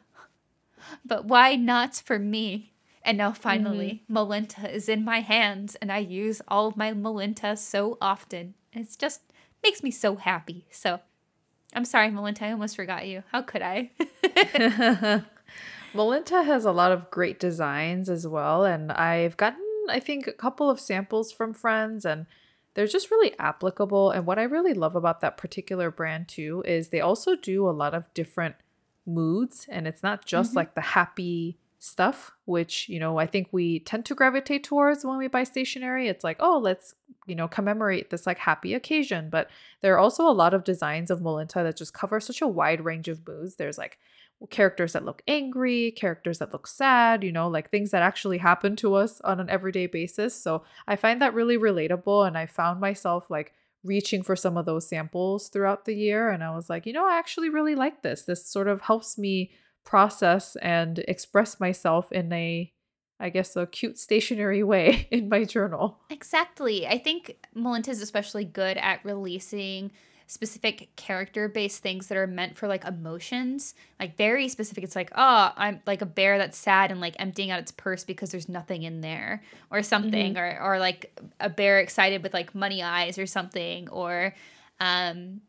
but 1.05 1.25
why 1.25 1.55
not 1.55 1.95
for 1.95 2.19
me? 2.19 2.73
And 3.03 3.17
now 3.17 3.31
finally, 3.31 4.03
mm-hmm. 4.03 4.17
Molinta 4.17 4.69
is 4.69 4.89
in 4.89 5.05
my 5.05 5.21
hands, 5.21 5.75
and 5.75 5.91
I 5.91 5.99
use 5.99 6.41
all 6.47 6.67
of 6.67 6.75
my 6.75 6.91
Molinta 6.91 7.57
so 7.57 7.97
often. 8.01 8.53
It's 8.73 8.97
just 8.97 9.21
makes 9.63 9.81
me 9.81 9.91
so 9.91 10.17
happy. 10.17 10.65
So 10.71 10.99
I'm 11.73 11.85
sorry, 11.85 12.09
Molinta, 12.09 12.43
I 12.43 12.51
almost 12.51 12.75
forgot 12.75 13.07
you. 13.07 13.23
How 13.31 13.41
could 13.41 13.61
I? 13.61 13.91
Molinta 15.93 16.45
has 16.45 16.65
a 16.65 16.71
lot 16.71 16.91
of 16.91 17.09
great 17.09 17.39
designs 17.39 18.09
as 18.09 18.27
well, 18.27 18.65
and 18.65 18.91
I've 18.91 19.37
gotten, 19.37 19.63
I 19.89 19.99
think, 19.99 20.27
a 20.27 20.33
couple 20.33 20.69
of 20.69 20.79
samples 20.79 21.31
from 21.31 21.53
friends, 21.53 22.05
and 22.05 22.25
they're 22.73 22.87
just 22.87 23.09
really 23.09 23.33
applicable. 23.39 24.11
And 24.11 24.25
what 24.25 24.37
I 24.37 24.43
really 24.43 24.73
love 24.73 24.95
about 24.95 25.21
that 25.21 25.37
particular 25.37 25.89
brand 25.89 26.27
too 26.27 26.61
is 26.65 26.89
they 26.89 27.01
also 27.01 27.35
do 27.35 27.67
a 27.67 27.71
lot 27.71 27.93
of 27.93 28.13
different 28.13 28.55
moods 29.07 29.65
and 29.69 29.87
it's 29.87 30.03
not 30.03 30.25
just 30.25 30.51
Mhm. 30.51 30.55
like 30.57 30.75
the 30.75 30.81
happy 30.81 31.57
stuff 31.79 32.31
which 32.45 32.89
you 32.89 32.99
know 32.99 33.19
i 33.19 33.27
think 33.27 33.47
we 33.51 33.79
tend 33.79 34.03
to 34.03 34.15
gravitate 34.15 34.63
towards 34.63 35.05
when 35.05 35.17
we 35.17 35.27
buy 35.27 35.43
stationery. 35.43 36.07
It's 36.07 36.23
like 36.23 36.37
oh 36.39 36.57
let's 36.57 36.95
you 37.27 37.35
know 37.35 37.47
commemorate 37.47 38.09
this 38.09 38.25
like 38.25 38.39
happy 38.39 38.73
occasion. 38.73 39.29
But 39.29 39.49
there 39.81 39.93
are 39.93 39.99
also 39.99 40.27
a 40.27 40.33
lot 40.33 40.53
of 40.55 40.63
designs 40.63 41.11
of 41.11 41.19
molinta 41.19 41.61
that 41.63 41.77
just 41.77 41.93
cover 41.93 42.19
such 42.19 42.41
a 42.41 42.47
wide 42.47 42.83
range 42.83 43.07
of 43.07 43.25
moods. 43.27 43.55
There's 43.55 43.77
like 43.77 43.99
characters 44.49 44.93
that 44.93 45.05
look 45.05 45.21
angry 45.27 45.91
characters 45.91 46.37
that 46.39 46.53
look 46.53 46.67
sad 46.67 47.23
you 47.23 47.31
know 47.31 47.47
like 47.47 47.69
things 47.71 47.89
that 47.91 48.03
actually 48.03 48.37
happen 48.37 48.75
to 48.75 48.93
us 48.93 49.19
on 49.21 49.39
an 49.39 49.49
everyday 49.49 49.87
basis. 49.87 50.33
So 50.35 50.63
i 50.87 50.95
find 50.95 51.21
that 51.21 51.33
really 51.33 51.57
relatable 51.57 52.27
and 52.27 52.37
i 52.37 52.45
found 52.45 52.79
myself 52.79 53.29
like 53.29 53.53
reaching 53.83 54.23
for 54.23 54.35
some 54.35 54.57
of 54.57 54.65
those 54.65 54.87
samples 54.87 55.49
throughout 55.49 55.85
the 55.85 55.95
year 55.95 56.29
and 56.29 56.43
i 56.43 56.53
was 56.53 56.69
like 56.69 56.85
you 56.85 56.93
know 56.93 57.07
i 57.07 57.17
actually 57.17 57.49
really 57.49 57.75
like 57.75 58.01
this 58.01 58.23
this 58.23 58.49
sort 58.49 58.67
of 58.67 58.81
helps 58.81 59.17
me 59.17 59.51
process 59.85 60.55
and 60.57 60.99
express 61.07 61.59
myself 61.59 62.11
in 62.11 62.31
a 62.33 62.71
i 63.19 63.29
guess 63.29 63.55
a 63.55 63.65
cute 63.67 63.97
stationary 63.97 64.63
way 64.63 65.07
in 65.11 65.29
my 65.29 65.43
journal 65.43 65.99
Exactly. 66.09 66.87
I 66.87 66.97
think 66.97 67.47
Molinta 67.55 67.89
is 67.89 68.01
especially 68.01 68.43
good 68.43 68.77
at 68.77 69.05
releasing 69.05 69.91
specific 70.27 70.93
character 70.97 71.47
based 71.47 71.81
things 71.81 72.07
that 72.07 72.17
are 72.17 72.27
meant 72.27 72.57
for 72.57 72.67
like 72.67 72.85
emotions. 72.85 73.73
Like 73.99 74.17
very 74.17 74.49
specific. 74.49 74.83
It's 74.83 74.95
like, 74.95 75.11
oh, 75.15 75.51
I'm 75.55 75.81
like 75.87 76.01
a 76.01 76.05
bear 76.05 76.37
that's 76.37 76.57
sad 76.57 76.91
and 76.91 77.01
like 77.01 77.15
emptying 77.17 77.49
out 77.49 77.59
its 77.59 77.71
purse 77.71 78.03
because 78.03 78.31
there's 78.31 78.49
nothing 78.49 78.83
in 78.83 79.01
there 79.01 79.41
or 79.71 79.81
something. 79.81 80.37
Or 80.37 80.59
or 80.61 80.79
like 80.79 81.17
a 81.39 81.49
bear 81.49 81.79
excited 81.79 82.21
with 82.23 82.33
like 82.33 82.53
money 82.53 82.83
eyes 82.83 83.17
or 83.17 83.25
something. 83.25 83.89
Or 83.89 84.35
um 84.79 85.41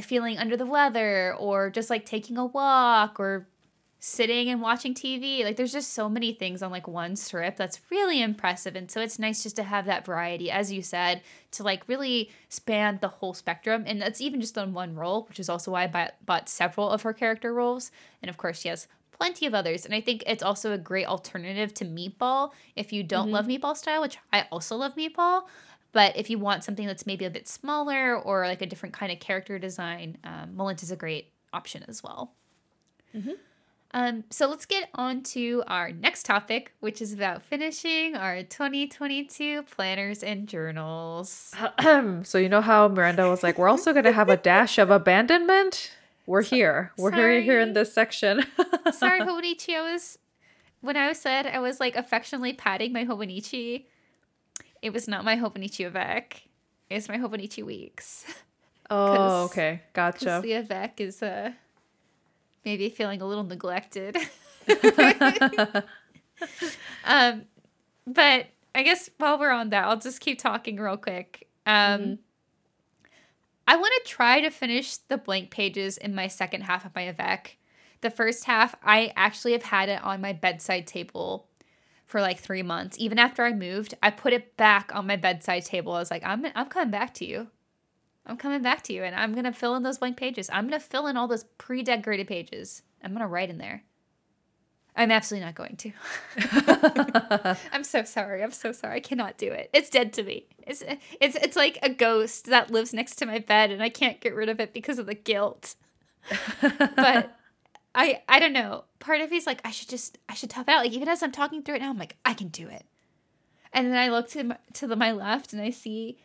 feeling 0.00 0.38
under 0.38 0.56
the 0.56 0.66
weather 0.66 1.34
or 1.34 1.70
just 1.70 1.90
like 1.90 2.06
taking 2.06 2.36
a 2.36 2.46
walk 2.46 3.20
or 3.20 3.46
sitting 4.04 4.50
and 4.50 4.60
watching 4.60 4.92
TV. 4.92 5.44
Like 5.44 5.56
there's 5.56 5.72
just 5.72 5.94
so 5.94 6.10
many 6.10 6.34
things 6.34 6.62
on 6.62 6.70
like 6.70 6.86
one 6.86 7.16
strip 7.16 7.56
that's 7.56 7.80
really 7.90 8.20
impressive. 8.20 8.76
And 8.76 8.90
so 8.90 9.00
it's 9.00 9.18
nice 9.18 9.42
just 9.42 9.56
to 9.56 9.62
have 9.62 9.86
that 9.86 10.04
variety, 10.04 10.50
as 10.50 10.70
you 10.70 10.82
said, 10.82 11.22
to 11.52 11.62
like 11.62 11.88
really 11.88 12.30
span 12.50 12.98
the 13.00 13.08
whole 13.08 13.32
spectrum. 13.32 13.82
And 13.86 14.02
that's 14.02 14.20
even 14.20 14.42
just 14.42 14.58
on 14.58 14.74
one 14.74 14.94
role, 14.94 15.24
which 15.26 15.40
is 15.40 15.48
also 15.48 15.70
why 15.70 15.84
I 15.84 15.86
bought, 15.86 16.14
bought 16.26 16.50
several 16.50 16.90
of 16.90 17.00
her 17.00 17.14
character 17.14 17.54
roles. 17.54 17.90
And 18.20 18.28
of 18.28 18.36
course, 18.36 18.60
she 18.60 18.68
has 18.68 18.88
plenty 19.10 19.46
of 19.46 19.54
others. 19.54 19.86
And 19.86 19.94
I 19.94 20.02
think 20.02 20.22
it's 20.26 20.42
also 20.42 20.72
a 20.72 20.78
great 20.78 21.06
alternative 21.06 21.72
to 21.72 21.86
Meatball 21.86 22.52
if 22.76 22.92
you 22.92 23.02
don't 23.02 23.28
Mhm. 23.28 23.32
love 23.32 23.46
Meatball 23.46 23.74
style, 23.74 24.02
which 24.02 24.18
I 24.34 24.46
also 24.52 24.76
love 24.76 24.96
Meatball. 24.96 25.46
But 25.92 26.14
if 26.14 26.28
you 26.28 26.38
want 26.38 26.62
something 26.62 26.86
that's 26.86 27.06
maybe 27.06 27.24
a 27.24 27.30
bit 27.30 27.48
smaller 27.48 28.18
or 28.18 28.46
like 28.48 28.60
a 28.60 28.66
different 28.66 28.94
kind 28.94 29.10
of 29.10 29.18
character 29.18 29.58
design, 29.58 30.18
um, 30.24 30.60
is 30.74 30.90
a 30.90 30.96
great 30.96 31.32
option 31.54 31.84
as 31.88 32.02
well. 32.02 32.34
Mhm. 33.14 33.38
Um, 33.94 34.24
so 34.28 34.48
let's 34.48 34.66
get 34.66 34.90
on 34.94 35.22
to 35.22 35.62
our 35.68 35.92
next 35.92 36.26
topic, 36.26 36.72
which 36.80 37.00
is 37.00 37.12
about 37.12 37.42
finishing 37.42 38.16
our 38.16 38.42
2022 38.42 39.62
planners 39.62 40.22
and 40.22 40.48
journals. 40.48 41.54
so 42.24 42.38
you 42.38 42.48
know 42.48 42.60
how 42.60 42.88
miranda 42.88 43.28
was 43.28 43.42
like 43.42 43.56
we're 43.56 43.68
also 43.68 43.92
going 43.92 44.04
to 44.04 44.12
have 44.12 44.28
a 44.28 44.36
dash 44.36 44.78
of 44.78 44.90
abandonment 44.90 45.92
we're 46.26 46.42
here 46.42 46.92
we're 46.98 47.12
here 47.12 47.40
here 47.40 47.60
in 47.60 47.72
this 47.72 47.92
section 47.92 48.42
Sorry, 48.92 49.20
Hobonichi. 49.20 49.74
I 49.76 49.92
was 49.92 50.18
when 50.80 50.96
I 50.96 51.12
said 51.14 51.46
I 51.46 51.58
was 51.58 51.80
like 51.80 51.96
affectionately 51.96 52.52
patting 52.52 52.92
my 52.92 53.04
Hobonichi. 53.04 53.84
It 54.82 54.92
was 54.92 55.08
not 55.08 55.24
my 55.24 55.36
Hobonichi 55.36 55.86
Avec. 55.86 56.42
It's 56.90 57.08
my 57.08 57.16
Hobonichi 57.16 57.64
Weeks. 57.64 58.26
oh 58.90 59.44
okay 59.44 59.80
gotcha 59.94 60.40
the 60.42 60.52
Avec 60.52 61.00
is 61.00 61.22
uh, 61.22 61.52
maybe 62.64 62.88
feeling 62.88 63.20
a 63.20 63.26
little 63.26 63.44
neglected. 63.44 64.16
um, 67.04 67.44
but 68.06 68.46
I 68.74 68.82
guess 68.82 69.10
while 69.18 69.38
we're 69.38 69.50
on 69.50 69.70
that, 69.70 69.84
I'll 69.84 69.98
just 69.98 70.20
keep 70.20 70.38
talking 70.38 70.76
real 70.76 70.96
quick. 70.96 71.48
Um, 71.66 72.00
Mhm. 72.00 72.18
I 73.66 73.76
want 73.76 73.92
to 74.04 74.10
try 74.10 74.40
to 74.42 74.50
finish 74.50 74.96
the 74.98 75.16
blank 75.16 75.50
pages 75.50 75.96
in 75.96 76.14
my 76.14 76.26
second 76.28 76.62
half 76.62 76.84
of 76.84 76.94
my 76.94 77.02
Avec. 77.02 77.56
The 78.02 78.10
first 78.10 78.44
half, 78.44 78.74
I 78.82 79.12
actually 79.16 79.52
have 79.52 79.62
had 79.62 79.88
it 79.88 80.02
on 80.04 80.20
my 80.20 80.34
bedside 80.34 80.86
table 80.86 81.48
for 82.04 82.20
like 82.20 82.38
three 82.38 82.62
months. 82.62 82.98
Even 82.98 83.18
after 83.18 83.42
I 83.42 83.54
moved, 83.54 83.94
I 84.02 84.10
put 84.10 84.34
it 84.34 84.58
back 84.58 84.94
on 84.94 85.06
my 85.06 85.16
bedside 85.16 85.64
table. 85.64 85.92
I 85.94 86.00
was 86.00 86.10
like, 86.10 86.22
I'm, 86.24 86.44
I'm 86.54 86.66
coming 86.66 86.90
back 86.90 87.14
to 87.14 87.24
you. 87.26 87.48
I'm 88.26 88.36
coming 88.36 88.62
back 88.62 88.82
to 88.84 88.92
you 88.92 89.04
and 89.04 89.14
I'm 89.14 89.32
going 89.32 89.44
to 89.44 89.52
fill 89.52 89.74
in 89.74 89.82
those 89.82 89.98
blank 89.98 90.16
pages. 90.16 90.48
I'm 90.52 90.68
going 90.68 90.80
to 90.80 90.86
fill 90.86 91.06
in 91.06 91.16
all 91.16 91.28
those 91.28 91.44
pre 91.58 91.82
decorated 91.82 92.26
pages. 92.26 92.82
I'm 93.02 93.10
going 93.10 93.20
to 93.20 93.26
write 93.26 93.50
in 93.50 93.58
there. 93.58 93.84
I'm 94.96 95.10
absolutely 95.10 95.44
not 95.44 95.54
going 95.56 95.76
to. 95.76 97.56
I'm 97.72 97.84
so 97.84 98.04
sorry. 98.04 98.42
I'm 98.42 98.52
so 98.52 98.70
sorry. 98.72 98.96
I 98.96 99.00
cannot 99.00 99.36
do 99.36 99.50
it. 99.50 99.68
It's 99.72 99.90
dead 99.90 100.12
to 100.14 100.22
me. 100.22 100.46
It's 100.66 100.84
it's 101.20 101.36
it's 101.36 101.56
like 101.56 101.78
a 101.82 101.90
ghost 101.90 102.46
that 102.46 102.70
lives 102.70 102.94
next 102.94 103.16
to 103.16 103.26
my 103.26 103.40
bed 103.40 103.70
and 103.70 103.82
I 103.82 103.88
can't 103.88 104.20
get 104.20 104.34
rid 104.34 104.48
of 104.48 104.60
it 104.60 104.72
because 104.72 104.98
of 104.98 105.06
the 105.06 105.14
guilt. 105.14 105.74
But 106.60 107.36
I 107.94 108.22
I 108.28 108.38
don't 108.38 108.52
know. 108.52 108.84
Part 109.00 109.20
of 109.20 109.32
me's 109.32 109.48
like 109.48 109.60
I 109.64 109.72
should 109.72 109.88
just 109.88 110.18
I 110.28 110.34
should 110.34 110.50
tough 110.50 110.68
it 110.68 110.72
out. 110.72 110.84
Like 110.84 110.92
even 110.92 111.08
as 111.08 111.24
I'm 111.24 111.32
talking 111.32 111.62
through 111.62 111.76
it 111.76 111.82
now, 111.82 111.90
I'm 111.90 111.98
like 111.98 112.16
I 112.24 112.32
can 112.32 112.48
do 112.48 112.68
it. 112.68 112.84
And 113.72 113.88
then 113.88 113.96
I 113.96 114.08
look 114.08 114.28
to 114.30 114.44
my, 114.44 114.58
to 114.74 114.86
the, 114.86 114.94
my 114.94 115.10
left 115.10 115.52
and 115.52 115.60
I 115.60 115.70
see 115.70 116.18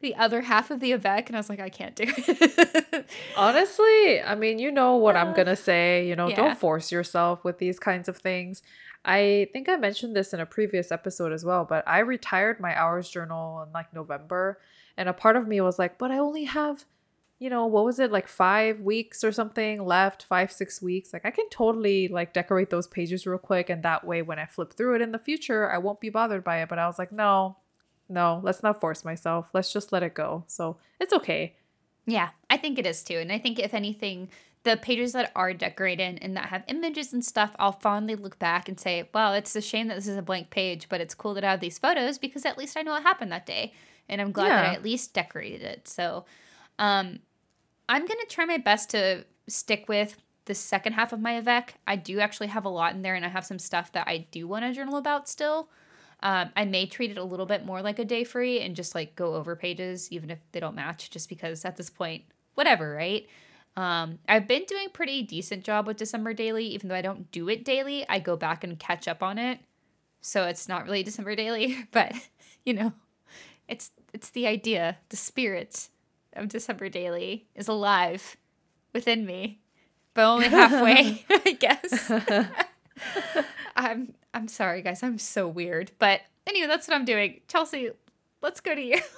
the 0.00 0.14
other 0.16 0.42
half 0.42 0.70
of 0.70 0.80
the 0.80 0.92
Avec 0.92 1.28
and 1.28 1.36
I 1.36 1.40
was 1.40 1.48
like 1.48 1.60
I 1.60 1.68
can't 1.68 1.94
do 1.94 2.04
it. 2.06 3.06
Honestly, 3.36 4.22
I 4.22 4.34
mean, 4.34 4.58
you 4.58 4.72
know 4.72 4.96
what 4.96 5.16
I'm 5.16 5.34
gonna 5.34 5.56
say. 5.56 6.06
You 6.08 6.16
know, 6.16 6.28
yeah. 6.28 6.36
don't 6.36 6.58
force 6.58 6.90
yourself 6.90 7.44
with 7.44 7.58
these 7.58 7.78
kinds 7.78 8.08
of 8.08 8.16
things. 8.16 8.62
I 9.04 9.48
think 9.52 9.68
I 9.68 9.76
mentioned 9.76 10.14
this 10.14 10.34
in 10.34 10.40
a 10.40 10.46
previous 10.46 10.92
episode 10.92 11.32
as 11.32 11.44
well, 11.44 11.64
but 11.64 11.86
I 11.86 12.00
retired 12.00 12.60
my 12.60 12.78
hours 12.78 13.08
journal 13.08 13.62
in 13.62 13.72
like 13.72 13.92
November, 13.94 14.58
and 14.96 15.08
a 15.08 15.14
part 15.14 15.36
of 15.36 15.48
me 15.48 15.60
was 15.60 15.78
like, 15.78 15.96
but 15.96 16.10
I 16.10 16.18
only 16.18 16.44
have, 16.44 16.84
you 17.38 17.48
know, 17.48 17.66
what 17.66 17.86
was 17.86 17.98
it, 17.98 18.12
like 18.12 18.28
five 18.28 18.80
weeks 18.80 19.24
or 19.24 19.32
something 19.32 19.82
left, 19.82 20.24
five, 20.24 20.52
six 20.52 20.82
weeks. 20.82 21.14
Like, 21.14 21.24
I 21.24 21.30
can 21.30 21.48
totally 21.48 22.08
like 22.08 22.34
decorate 22.34 22.68
those 22.68 22.86
pages 22.86 23.26
real 23.26 23.38
quick, 23.38 23.70
and 23.70 23.82
that 23.82 24.06
way, 24.06 24.20
when 24.20 24.38
I 24.38 24.44
flip 24.44 24.74
through 24.74 24.96
it 24.96 25.02
in 25.02 25.12
the 25.12 25.18
future, 25.18 25.70
I 25.70 25.78
won't 25.78 26.00
be 26.00 26.10
bothered 26.10 26.44
by 26.44 26.60
it. 26.60 26.68
But 26.68 26.78
I 26.78 26.86
was 26.86 26.98
like, 26.98 27.12
no, 27.12 27.56
no, 28.10 28.40
let's 28.42 28.62
not 28.62 28.80
force 28.80 29.04
myself. 29.04 29.50
Let's 29.54 29.72
just 29.72 29.92
let 29.92 30.02
it 30.02 30.14
go. 30.14 30.44
So 30.48 30.76
it's 30.98 31.12
okay. 31.12 31.56
Yeah, 32.06 32.30
I 32.50 32.56
think 32.56 32.78
it 32.78 32.86
is 32.86 33.04
too. 33.04 33.18
And 33.18 33.30
I 33.30 33.38
think 33.38 33.58
if 33.58 33.72
anything, 33.72 34.28
the 34.64 34.76
pages 34.76 35.12
that 35.12 35.30
are 35.36 35.54
decorated 35.54 36.18
and 36.20 36.36
that 36.36 36.46
have 36.46 36.64
images 36.66 37.12
and 37.12 37.24
stuff, 37.24 37.54
I'll 37.58 37.72
fondly 37.72 38.16
look 38.16 38.38
back 38.38 38.68
and 38.68 38.78
say, 38.78 39.08
well, 39.14 39.32
it's 39.32 39.54
a 39.54 39.60
shame 39.60 39.88
that 39.88 39.94
this 39.94 40.08
is 40.08 40.16
a 40.16 40.22
blank 40.22 40.50
page, 40.50 40.88
but 40.88 41.00
it's 41.00 41.14
cool 41.14 41.34
that 41.34 41.44
I 41.44 41.52
have 41.52 41.60
these 41.60 41.78
photos 41.78 42.18
because 42.18 42.44
at 42.44 42.58
least 42.58 42.76
I 42.76 42.82
know 42.82 42.92
what 42.92 43.04
happened 43.04 43.32
that 43.32 43.46
day. 43.46 43.72
And 44.08 44.20
I'm 44.20 44.32
glad 44.32 44.48
that 44.48 44.70
I 44.70 44.74
at 44.74 44.82
least 44.82 45.14
decorated 45.14 45.62
it. 45.62 45.86
So 45.86 46.24
um, 46.80 47.20
I'm 47.88 48.06
going 48.06 48.18
to 48.20 48.26
try 48.28 48.44
my 48.44 48.58
best 48.58 48.90
to 48.90 49.24
stick 49.46 49.88
with 49.88 50.16
the 50.46 50.54
second 50.54 50.94
half 50.94 51.12
of 51.12 51.20
my 51.20 51.32
Avec. 51.32 51.74
I 51.86 51.94
do 51.94 52.18
actually 52.18 52.48
have 52.48 52.64
a 52.64 52.70
lot 52.70 52.94
in 52.94 53.02
there 53.02 53.14
and 53.14 53.24
I 53.24 53.28
have 53.28 53.46
some 53.46 53.60
stuff 53.60 53.92
that 53.92 54.08
I 54.08 54.26
do 54.32 54.48
want 54.48 54.64
to 54.64 54.72
journal 54.72 54.96
about 54.96 55.28
still. 55.28 55.68
Um, 56.22 56.50
I 56.54 56.64
may 56.66 56.86
treat 56.86 57.10
it 57.10 57.18
a 57.18 57.24
little 57.24 57.46
bit 57.46 57.64
more 57.64 57.80
like 57.80 57.98
a 57.98 58.04
day 58.04 58.24
free 58.24 58.60
and 58.60 58.76
just 58.76 58.94
like 58.94 59.16
go 59.16 59.34
over 59.34 59.56
pages, 59.56 60.10
even 60.12 60.30
if 60.30 60.38
they 60.52 60.60
don't 60.60 60.74
match, 60.74 61.10
just 61.10 61.28
because 61.28 61.64
at 61.64 61.76
this 61.76 61.88
point, 61.88 62.24
whatever, 62.54 62.94
right? 62.94 63.26
Um, 63.76 64.18
I've 64.28 64.46
been 64.46 64.64
doing 64.64 64.86
a 64.86 64.90
pretty 64.90 65.22
decent 65.22 65.64
job 65.64 65.86
with 65.86 65.96
December 65.96 66.34
Daily, 66.34 66.66
even 66.66 66.88
though 66.88 66.94
I 66.94 67.02
don't 67.02 67.30
do 67.30 67.48
it 67.48 67.64
daily. 67.64 68.04
I 68.08 68.18
go 68.18 68.36
back 68.36 68.64
and 68.64 68.78
catch 68.78 69.08
up 69.08 69.22
on 69.22 69.38
it, 69.38 69.60
so 70.20 70.44
it's 70.44 70.68
not 70.68 70.84
really 70.84 71.02
December 71.02 71.34
Daily, 71.34 71.84
but 71.90 72.12
you 72.64 72.74
know, 72.74 72.92
it's 73.68 73.92
it's 74.12 74.30
the 74.30 74.46
idea, 74.46 74.98
the 75.08 75.16
spirit 75.16 75.88
of 76.34 76.48
December 76.48 76.88
Daily 76.88 77.46
is 77.54 77.68
alive 77.68 78.36
within 78.92 79.24
me, 79.24 79.60
but 80.14 80.24
only 80.24 80.48
halfway, 80.48 81.24
I 81.30 81.52
guess. 81.52 82.12
I'm 83.76 84.14
I'm 84.32 84.48
sorry, 84.48 84.82
guys. 84.82 85.02
I'm 85.02 85.18
so 85.18 85.48
weird, 85.48 85.92
but 85.98 86.20
anyway, 86.46 86.66
that's 86.66 86.86
what 86.86 86.94
I'm 86.94 87.04
doing. 87.04 87.40
Chelsea, 87.48 87.90
let's 88.42 88.60
go 88.60 88.74
to 88.74 88.82
you. 88.82 89.00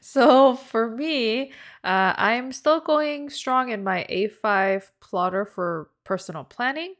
So 0.00 0.56
for 0.56 0.88
me, 0.88 1.52
uh, 1.84 2.14
I'm 2.16 2.52
still 2.52 2.80
going 2.80 3.30
strong 3.30 3.70
in 3.70 3.84
my 3.84 4.04
A5 4.10 4.90
plotter 5.00 5.44
for 5.44 5.90
personal 6.02 6.44
planning. 6.44 6.94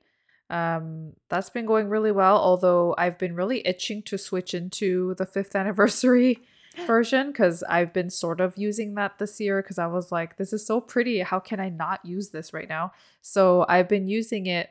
Um, 0.50 1.14
that's 1.28 1.50
been 1.50 1.66
going 1.66 1.88
really 1.88 2.12
well, 2.12 2.36
although 2.38 2.94
I've 2.98 3.18
been 3.18 3.34
really 3.34 3.66
itching 3.66 4.02
to 4.04 4.18
switch 4.18 4.54
into 4.54 5.14
the 5.14 5.26
fifth 5.26 5.56
anniversary 5.56 6.38
version 6.86 7.28
because 7.28 7.64
I've 7.64 7.92
been 7.92 8.08
sort 8.10 8.40
of 8.40 8.56
using 8.56 8.94
that 8.94 9.18
this 9.18 9.40
year 9.40 9.62
because 9.62 9.78
I 9.78 9.88
was 9.88 10.12
like, 10.12 10.36
this 10.36 10.52
is 10.52 10.64
so 10.64 10.80
pretty. 10.80 11.20
How 11.20 11.40
can 11.40 11.58
I 11.58 11.70
not 11.70 12.04
use 12.04 12.30
this 12.30 12.52
right 12.52 12.68
now? 12.68 12.92
So 13.20 13.66
I've 13.68 13.88
been 13.88 14.06
using 14.06 14.46
it 14.46 14.70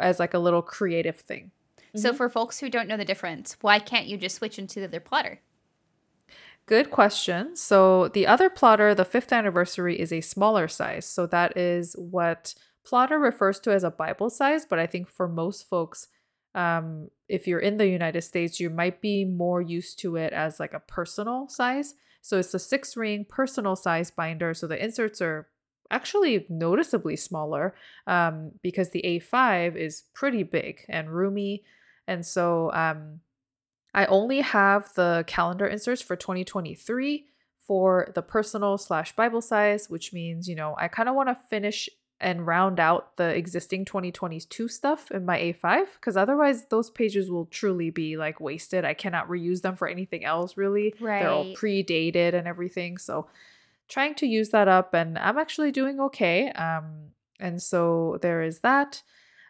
as 0.00 0.18
like 0.18 0.34
a 0.34 0.38
little 0.38 0.62
creative 0.62 1.16
thing. 1.16 1.50
So 1.98 2.12
Mhm. 2.12 2.16
for 2.16 2.28
folks 2.28 2.60
who 2.60 2.70
don't 2.70 2.88
know 2.88 2.96
the 2.96 3.04
difference, 3.04 3.56
why 3.60 3.78
can't 3.78 4.06
you 4.06 4.16
just 4.16 4.36
switch 4.36 4.58
into 4.58 4.80
the 4.80 4.86
other 4.86 5.00
plotter? 5.00 5.42
Good 6.66 6.90
question. 6.90 7.56
So 7.56 8.08
the 8.08 8.26
other 8.26 8.50
plotter, 8.50 8.94
the 8.94 9.04
fifth 9.04 9.32
anniversary, 9.32 9.98
is 9.98 10.12
a 10.12 10.20
smaller 10.20 10.68
size. 10.68 11.06
So 11.06 11.26
that 11.26 11.56
is 11.56 11.94
what 11.96 12.54
plotter 12.84 13.18
refers 13.18 13.58
to 13.60 13.72
as 13.72 13.84
a 13.84 13.90
Bible 13.90 14.28
size. 14.28 14.66
But 14.66 14.78
I 14.78 14.86
think 14.86 15.08
for 15.08 15.28
most 15.28 15.66
folks, 15.68 16.08
um, 16.54 17.08
if 17.28 17.46
you're 17.46 17.58
in 17.60 17.78
the 17.78 17.88
United 17.88 18.22
States, 18.22 18.60
you 18.60 18.68
might 18.68 19.00
be 19.00 19.24
more 19.24 19.62
used 19.62 19.98
to 20.00 20.16
it 20.16 20.32
as 20.34 20.60
like 20.60 20.74
a 20.74 20.80
personal 20.80 21.48
size. 21.48 21.94
So 22.20 22.38
it's 22.38 22.52
a 22.52 22.58
six 22.58 22.96
ring 22.96 23.24
personal 23.26 23.76
size 23.76 24.10
binder. 24.10 24.52
So 24.52 24.66
the 24.66 24.82
inserts 24.82 25.22
are 25.22 25.48
actually 25.90 26.44
noticeably 26.50 27.16
smaller 27.16 27.74
um, 28.06 28.52
because 28.62 28.90
the 28.90 29.00
A5 29.06 29.74
is 29.76 30.04
pretty 30.12 30.42
big 30.42 30.84
and 30.88 31.10
roomy. 31.10 31.64
And 32.08 32.26
so 32.26 32.72
um, 32.72 33.20
I 33.94 34.06
only 34.06 34.40
have 34.40 34.92
the 34.94 35.22
calendar 35.26 35.66
inserts 35.66 36.02
for 36.02 36.16
2023 36.16 37.26
for 37.60 38.10
the 38.14 38.22
personal 38.22 38.78
slash 38.78 39.14
Bible 39.14 39.42
size, 39.42 39.90
which 39.90 40.12
means, 40.12 40.48
you 40.48 40.56
know, 40.56 40.74
I 40.78 40.88
kind 40.88 41.08
of 41.08 41.14
want 41.14 41.28
to 41.28 41.34
finish 41.34 41.88
and 42.20 42.46
round 42.46 42.80
out 42.80 43.16
the 43.16 43.36
existing 43.36 43.84
2022 43.84 44.66
stuff 44.68 45.10
in 45.10 45.24
my 45.24 45.38
A5 45.38 45.84
because 45.94 46.16
otherwise 46.16 46.66
those 46.66 46.90
pages 46.90 47.30
will 47.30 47.46
truly 47.46 47.90
be 47.90 48.16
like 48.16 48.40
wasted. 48.40 48.84
I 48.84 48.94
cannot 48.94 49.28
reuse 49.28 49.62
them 49.62 49.76
for 49.76 49.86
anything 49.86 50.24
else 50.24 50.56
really. 50.56 50.94
Right. 50.98 51.20
They're 51.20 51.30
all 51.30 51.54
predated 51.54 52.34
and 52.34 52.48
everything. 52.48 52.98
So 52.98 53.28
trying 53.88 54.14
to 54.16 54.26
use 54.26 54.48
that 54.48 54.66
up 54.66 54.94
and 54.94 55.16
I'm 55.18 55.38
actually 55.38 55.70
doing 55.70 56.00
okay. 56.00 56.50
Um 56.52 57.12
and 57.38 57.62
so 57.62 58.18
there 58.20 58.42
is 58.42 58.60
that. 58.60 59.02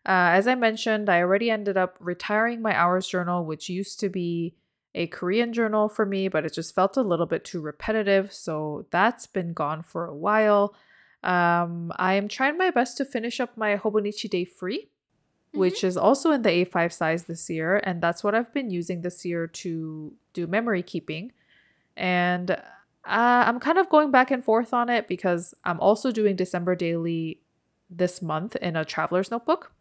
Uh, 0.08 0.32
as 0.32 0.48
I 0.48 0.54
mentioned, 0.54 1.10
I 1.10 1.20
already 1.20 1.50
ended 1.50 1.76
up 1.76 1.96
retiring 2.00 2.62
my 2.62 2.74
hours 2.74 3.06
journal, 3.06 3.44
which 3.44 3.68
used 3.68 4.00
to 4.00 4.08
be 4.08 4.54
a 4.94 5.06
Korean 5.06 5.52
journal 5.52 5.90
for 5.90 6.06
me, 6.06 6.28
but 6.28 6.46
it 6.46 6.54
just 6.54 6.74
felt 6.74 6.96
a 6.96 7.02
little 7.02 7.26
bit 7.26 7.44
too 7.44 7.60
repetitive. 7.60 8.32
So 8.32 8.86
that's 8.90 9.26
been 9.26 9.52
gone 9.52 9.82
for 9.82 10.06
a 10.06 10.16
while. 10.16 10.74
Um, 11.22 11.92
I 11.96 12.14
am 12.14 12.26
trying 12.26 12.56
my 12.56 12.70
best 12.70 12.96
to 12.96 13.04
finish 13.04 13.38
up 13.38 13.54
my 13.58 13.76
Hobonichi 13.76 14.30
Day 14.30 14.46
Free, 14.46 14.78
mm-hmm. 15.50 15.58
which 15.60 15.84
is 15.84 15.98
also 15.98 16.30
in 16.30 16.40
the 16.40 16.64
A5 16.64 16.90
size 16.90 17.24
this 17.24 17.50
year. 17.50 17.76
And 17.84 18.00
that's 18.00 18.24
what 18.24 18.34
I've 18.34 18.54
been 18.54 18.70
using 18.70 19.02
this 19.02 19.26
year 19.26 19.46
to 19.46 20.14
do 20.32 20.46
memory 20.46 20.82
keeping. 20.82 21.32
And 21.98 22.52
uh, 22.52 22.58
I'm 23.04 23.60
kind 23.60 23.76
of 23.76 23.90
going 23.90 24.10
back 24.10 24.30
and 24.30 24.42
forth 24.42 24.72
on 24.72 24.88
it 24.88 25.06
because 25.06 25.52
I'm 25.64 25.80
also 25.80 26.10
doing 26.12 26.34
December 26.34 26.74
Daily 26.74 27.40
this 27.90 28.22
month 28.22 28.56
in 28.56 28.74
a 28.74 28.86
traveler's 28.86 29.30
notebook 29.30 29.72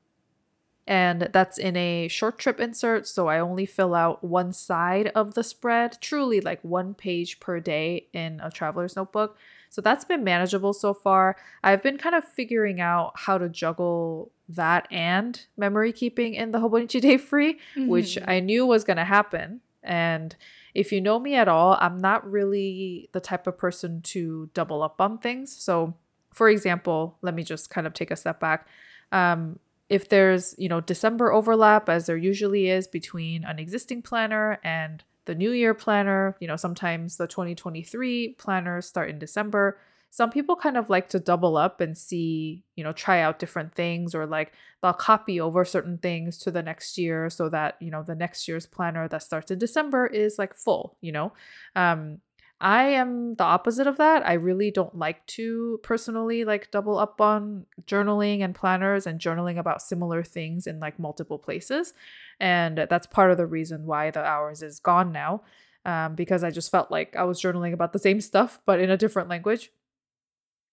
and 0.87 1.29
that's 1.33 1.57
in 1.57 1.75
a 1.75 2.07
short 2.07 2.39
trip 2.39 2.59
insert. 2.61 3.05
So 3.07 3.27
I 3.27 3.39
only 3.39 3.65
fill 3.65 3.93
out 3.93 4.23
one 4.23 4.53
side 4.53 5.11
of 5.13 5.33
the 5.33 5.43
spread, 5.43 5.97
truly 5.99 6.39
like 6.39 6.63
one 6.63 6.93
page 6.93 7.41
per 7.41 7.59
day 7.59 8.07
in 8.13 8.39
a 8.41 8.49
traveler's 8.49 8.95
notebook. 8.95 9.37
So 9.69 9.81
that's 9.81 10.05
been 10.05 10.23
manageable 10.23 10.71
so 10.71 10.93
far. 10.93 11.35
I've 11.61 11.83
been 11.83 11.97
kind 11.97 12.15
of 12.15 12.23
figuring 12.23 12.79
out 12.79 13.11
how 13.15 13.37
to 13.37 13.49
juggle 13.49 14.31
that 14.47 14.87
and 14.89 15.45
memory 15.57 15.91
keeping 15.91 16.33
in 16.33 16.53
the 16.53 16.59
Hobonichi 16.59 17.01
Day 17.01 17.17
Free, 17.17 17.55
mm-hmm. 17.75 17.87
which 17.87 18.17
I 18.25 18.39
knew 18.39 18.65
was 18.65 18.85
going 18.85 18.97
to 18.97 19.03
happen. 19.03 19.59
And 19.83 20.37
if 20.73 20.93
you 20.93 21.01
know 21.01 21.19
me 21.19 21.35
at 21.35 21.49
all, 21.49 21.77
I'm 21.81 21.97
not 21.97 22.29
really 22.29 23.09
the 23.11 23.19
type 23.19 23.45
of 23.45 23.57
person 23.57 24.01
to 24.03 24.49
double 24.53 24.81
up 24.81 25.01
on 25.01 25.17
things. 25.17 25.53
So, 25.53 25.95
for 26.31 26.49
example, 26.49 27.17
let 27.21 27.33
me 27.33 27.43
just 27.43 27.69
kind 27.69 27.85
of 27.85 27.93
take 27.93 28.11
a 28.11 28.15
step 28.15 28.39
back. 28.39 28.67
Um, 29.11 29.59
if 29.89 30.09
there's, 30.09 30.53
you 30.57 30.69
know, 30.69 30.81
December 30.81 31.31
overlap, 31.31 31.89
as 31.89 32.05
there 32.05 32.17
usually 32.17 32.69
is 32.69 32.87
between 32.87 33.43
an 33.43 33.59
existing 33.59 34.01
planner 34.01 34.59
and 34.63 35.03
the 35.25 35.35
new 35.35 35.51
year 35.51 35.73
planner, 35.73 36.35
you 36.39 36.47
know, 36.47 36.55
sometimes 36.55 37.17
the 37.17 37.27
2023 37.27 38.35
planners 38.37 38.85
start 38.85 39.09
in 39.09 39.19
December. 39.19 39.77
Some 40.09 40.29
people 40.29 40.55
kind 40.55 40.77
of 40.77 40.89
like 40.89 41.09
to 41.09 41.19
double 41.19 41.57
up 41.57 41.81
and 41.81 41.97
see, 41.97 42.63
you 42.75 42.83
know, 42.83 42.93
try 42.93 43.21
out 43.21 43.39
different 43.39 43.75
things 43.75 44.15
or 44.15 44.25
like 44.25 44.53
they'll 44.81 44.93
copy 44.93 45.39
over 45.39 45.65
certain 45.65 45.97
things 45.97 46.37
to 46.39 46.51
the 46.51 46.63
next 46.63 46.97
year 46.97 47.29
so 47.29 47.49
that, 47.49 47.75
you 47.81 47.91
know, 47.91 48.03
the 48.03 48.15
next 48.15 48.47
year's 48.47 48.65
planner 48.65 49.07
that 49.09 49.23
starts 49.23 49.51
in 49.51 49.59
December 49.59 50.07
is 50.07 50.39
like 50.39 50.53
full, 50.53 50.97
you 51.01 51.11
know. 51.11 51.33
Um, 51.75 52.19
I 52.59 52.85
am 52.85 53.35
the 53.35 53.43
opposite 53.43 53.85
of 53.85 53.97
that. 53.97 54.25
I 54.25 54.33
really 54.33 54.71
don't 54.71 54.97
like 54.97 55.25
to 55.27 55.79
personally 55.83 56.43
like 56.43 56.71
double 56.71 56.97
up 56.97 57.21
on 57.21 57.67
journaling 57.85 58.41
and 58.41 58.55
planners 58.55 59.05
and 59.05 59.19
journaling 59.19 59.59
about 59.59 59.81
similar 59.81 60.23
things 60.23 60.65
in 60.65 60.79
like 60.79 60.97
multiple 60.97 61.37
places. 61.37 61.93
And 62.39 62.87
that's 62.89 63.05
part 63.05 63.29
of 63.29 63.37
the 63.37 63.45
reason 63.45 63.85
why 63.85 64.09
the 64.09 64.23
hours 64.23 64.63
is 64.63 64.79
gone 64.79 65.11
now. 65.11 65.43
Um, 65.85 66.15
because 66.15 66.43
I 66.43 66.49
just 66.49 66.71
felt 66.71 66.91
like 66.91 67.15
I 67.15 67.23
was 67.23 67.41
journaling 67.41 67.73
about 67.73 67.93
the 67.93 67.99
same 67.99 68.19
stuff, 68.19 68.59
but 68.65 68.79
in 68.79 68.89
a 68.89 68.97
different 68.97 69.29
language. 69.29 69.71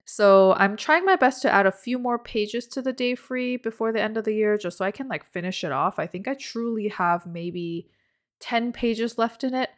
So 0.07 0.55
I'm 0.55 0.77
trying 0.77 1.05
my 1.05 1.17
best 1.17 1.41
to 1.43 1.51
add 1.51 1.67
a 1.67 1.73
few 1.73 1.99
more 1.99 2.19
pages 2.19 2.67
to 2.69 2.83
the 2.83 2.93
day 2.93 3.15
free 3.15 3.57
before 3.57 3.93
the 3.93 4.03
end 4.03 4.17
of 4.17 4.25
the 4.25 4.35
year, 4.35 4.59
just 4.59 4.79
so 4.79 4.85
I 4.85 4.91
can 4.91 5.09
like 5.09 5.25
finish 5.25 5.63
it 5.63 5.71
off. 5.71 5.99
I 5.99 6.07
think 6.07 6.27
I 6.27 6.35
truly 6.35 6.89
have 6.89 7.27
maybe 7.27 7.89
10 8.41 8.73
pages 8.73 9.19
left 9.19 9.45
in 9.45 9.55
it 9.55 9.71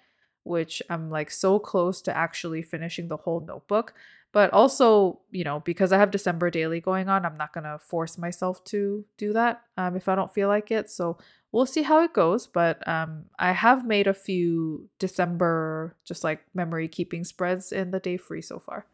which 0.46 0.82
I'm 0.88 1.10
like 1.10 1.30
so 1.30 1.58
close 1.58 2.00
to 2.02 2.16
actually 2.16 2.62
finishing 2.62 3.08
the 3.08 3.16
whole 3.16 3.40
notebook. 3.40 3.94
But 4.32 4.52
also, 4.52 5.20
you 5.30 5.44
know, 5.44 5.60
because 5.60 5.92
I 5.92 5.98
have 5.98 6.10
December 6.10 6.50
daily 6.50 6.80
going 6.80 7.08
on, 7.08 7.24
I'm 7.24 7.38
not 7.38 7.52
going 7.52 7.64
to 7.64 7.78
force 7.78 8.18
myself 8.18 8.62
to 8.64 9.04
do 9.16 9.32
that 9.32 9.62
um, 9.76 9.96
if 9.96 10.08
I 10.08 10.14
don't 10.14 10.32
feel 10.32 10.48
like 10.48 10.70
it. 10.70 10.90
So 10.90 11.16
we'll 11.52 11.64
see 11.64 11.82
how 11.82 12.02
it 12.02 12.12
goes. 12.12 12.46
But 12.46 12.86
um, 12.86 13.24
I 13.38 13.52
have 13.52 13.86
made 13.86 14.06
a 14.06 14.14
few 14.14 14.90
December 14.98 15.96
just 16.04 16.22
like 16.22 16.44
memory 16.54 16.86
keeping 16.86 17.24
spreads 17.24 17.72
in 17.72 17.92
the 17.92 18.00
day 18.00 18.18
free 18.18 18.42
so 18.42 18.58
far. 18.58 18.84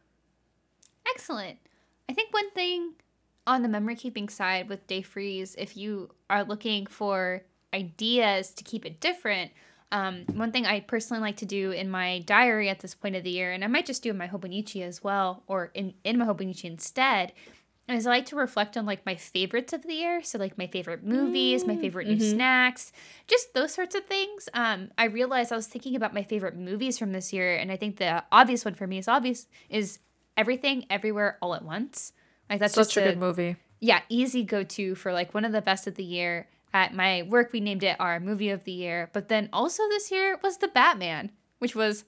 Excellent. 1.09 1.59
I 2.09 2.13
think 2.13 2.33
one 2.33 2.51
thing 2.53 2.93
on 3.47 3.63
the 3.63 3.69
memory 3.69 3.97
keeping 3.97 4.29
side 4.29 4.69
with 4.69 4.87
day 4.87 5.03
frees, 5.03 5.57
if 5.59 5.77
you 5.77 6.11
are 6.31 6.45
looking 6.45 6.87
for 6.87 7.43
ideas 7.75 8.51
to 8.53 8.65
keep 8.65 8.87
it 8.87 9.01
different, 9.01 9.51
um, 9.93 10.25
one 10.33 10.51
thing 10.51 10.67
I 10.67 10.81
personally 10.81 11.21
like 11.21 11.37
to 11.37 11.47
do 11.47 11.71
in 11.71 11.91
my 11.91 12.21
diary 12.21 12.69
at 12.71 12.81
this 12.81 12.95
point 12.95 13.15
of 13.15 13.23
the 13.23 13.31
year, 13.31 13.53
and 13.53 13.63
I 13.63 13.67
might 13.67 13.87
just 13.87 14.03
do 14.03 14.11
in 14.11 14.17
my 14.17 14.27
Hobonichi 14.27 14.83
as 14.83 15.05
well, 15.05 15.45
or 15.47 15.71
in, 15.75 15.95
in 16.03 16.19
my 16.19 16.25
Hobonichi 16.25 16.65
instead, 16.65 17.33
is 17.89 18.07
I 18.07 18.11
like 18.11 18.27
to 18.27 18.37
reflect 18.37 18.77
on 18.79 18.87
like 18.87 19.05
my 19.05 19.17
favorites 19.17 19.75
of 19.75 19.83
the 19.83 19.93
year. 19.93 20.23
So 20.23 20.39
like 20.39 20.57
my 20.57 20.67
favorite 20.67 21.05
movies, 21.05 21.67
my 21.67 21.77
favorite 21.77 22.09
mm-hmm. 22.09 22.19
new 22.21 22.31
snacks, 22.31 22.91
just 23.27 23.53
those 23.53 23.75
sorts 23.75 23.95
of 23.95 24.07
things. 24.07 24.49
Um, 24.55 24.91
I 24.97 25.05
realized 25.05 25.53
I 25.53 25.57
was 25.57 25.67
thinking 25.67 25.95
about 25.95 26.15
my 26.15 26.23
favorite 26.23 26.57
movies 26.57 26.99
from 26.99 27.13
this 27.13 27.33
year, 27.33 27.55
and 27.55 27.71
I 27.71 27.77
think 27.77 27.99
the 27.99 28.25
obvious 28.33 28.65
one 28.65 28.75
for 28.75 28.87
me 28.87 28.97
is 28.99 29.09
obvious 29.09 29.47
is 29.69 29.99
Everything 30.37 30.87
Everywhere 30.89 31.37
All 31.43 31.55
at 31.55 31.65
Once. 31.65 32.13
Like 32.49 32.61
that's 32.61 32.75
such 32.75 32.97
a 32.97 33.03
good 33.03 33.19
movie. 33.19 33.57
Yeah, 33.81 34.01
easy 34.09 34.43
go 34.45 34.63
to 34.63 34.95
for 34.95 35.13
like 35.13 35.35
one 35.35 35.45
of 35.45 35.53
the 35.53 35.61
best 35.61 35.87
of 35.87 35.97
the 35.97 36.05
year 36.05 36.49
at 36.75 36.95
my 36.95 37.23
work 37.23 37.53
we 37.53 37.61
named 37.61 37.83
it 37.83 37.97
our 38.01 38.21
movie 38.21 38.51
of 38.51 38.65
the 38.65 38.73
year. 38.73 39.11
But 39.13 39.29
then 39.29 39.49
also 39.53 39.83
this 39.89 40.11
year 40.11 40.39
was 40.43 40.59
the 40.59 40.69
batman 40.69 41.33
which 41.59 41.77
was 41.77 42.05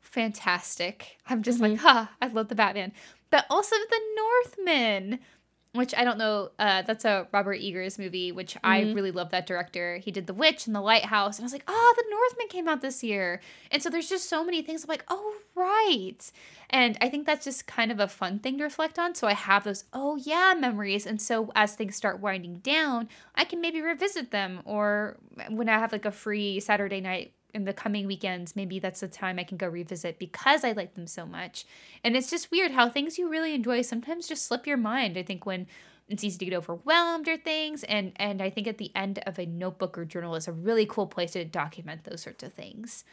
fantastic. 0.00 1.18
I'm 1.28 1.42
just 1.42 1.60
mm-hmm. 1.60 1.72
like 1.72 1.80
ha 1.80 2.10
i 2.20 2.28
love 2.28 2.48
the 2.48 2.54
batman. 2.54 2.92
But 3.30 3.44
also 3.50 3.76
the 3.76 4.00
northman 4.16 5.20
which 5.72 5.94
I 5.94 6.04
don't 6.04 6.18
know. 6.18 6.50
Uh, 6.58 6.82
that's 6.82 7.04
a 7.04 7.28
Robert 7.32 7.58
Eggers 7.60 7.98
movie, 7.98 8.32
which 8.32 8.54
mm-hmm. 8.54 8.66
I 8.66 8.80
really 8.92 9.10
love 9.10 9.30
that 9.30 9.46
director. 9.46 9.98
He 9.98 10.10
did 10.10 10.26
The 10.26 10.34
Witch 10.34 10.66
and 10.66 10.74
The 10.74 10.80
Lighthouse, 10.80 11.38
and 11.38 11.44
I 11.44 11.46
was 11.46 11.52
like, 11.52 11.64
oh, 11.68 11.94
The 11.96 12.04
Northman 12.10 12.48
came 12.48 12.68
out 12.68 12.80
this 12.80 13.04
year, 13.04 13.40
and 13.70 13.82
so 13.82 13.90
there's 13.90 14.08
just 14.08 14.28
so 14.28 14.44
many 14.44 14.62
things. 14.62 14.84
I'm 14.84 14.88
like, 14.88 15.04
oh 15.08 15.34
right, 15.54 16.32
and 16.70 16.96
I 17.00 17.08
think 17.08 17.26
that's 17.26 17.44
just 17.44 17.66
kind 17.66 17.92
of 17.92 18.00
a 18.00 18.08
fun 18.08 18.38
thing 18.38 18.58
to 18.58 18.64
reflect 18.64 18.98
on. 18.98 19.14
So 19.14 19.26
I 19.26 19.34
have 19.34 19.64
those 19.64 19.84
oh 19.92 20.16
yeah 20.16 20.54
memories, 20.58 21.06
and 21.06 21.20
so 21.20 21.50
as 21.54 21.74
things 21.74 21.96
start 21.96 22.20
winding 22.20 22.58
down, 22.58 23.08
I 23.34 23.44
can 23.44 23.60
maybe 23.60 23.80
revisit 23.80 24.30
them, 24.30 24.60
or 24.64 25.18
when 25.48 25.68
I 25.68 25.78
have 25.78 25.92
like 25.92 26.04
a 26.04 26.12
free 26.12 26.60
Saturday 26.60 27.00
night 27.00 27.32
in 27.54 27.64
the 27.64 27.72
coming 27.72 28.06
weekends, 28.06 28.54
maybe 28.54 28.78
that's 28.78 29.00
the 29.00 29.08
time 29.08 29.38
I 29.38 29.44
can 29.44 29.56
go 29.56 29.68
revisit 29.68 30.18
because 30.18 30.64
I 30.64 30.72
like 30.72 30.94
them 30.94 31.06
so 31.06 31.24
much. 31.24 31.64
And 32.04 32.16
it's 32.16 32.30
just 32.30 32.50
weird 32.50 32.72
how 32.72 32.88
things 32.88 33.18
you 33.18 33.28
really 33.28 33.54
enjoy 33.54 33.82
sometimes 33.82 34.28
just 34.28 34.46
slip 34.46 34.66
your 34.66 34.76
mind. 34.76 35.16
I 35.16 35.22
think 35.22 35.46
when 35.46 35.66
it's 36.08 36.24
easy 36.24 36.38
to 36.38 36.44
get 36.46 36.54
overwhelmed 36.54 37.28
or 37.28 37.36
things 37.36 37.84
and 37.84 38.12
and 38.16 38.40
I 38.40 38.48
think 38.50 38.66
at 38.66 38.78
the 38.78 38.90
end 38.94 39.18
of 39.26 39.38
a 39.38 39.46
notebook 39.46 39.98
or 39.98 40.04
journal 40.04 40.34
is 40.36 40.48
a 40.48 40.52
really 40.52 40.86
cool 40.86 41.06
place 41.06 41.32
to 41.32 41.44
document 41.44 42.04
those 42.04 42.22
sorts 42.22 42.42
of 42.42 42.52
things. 42.52 43.04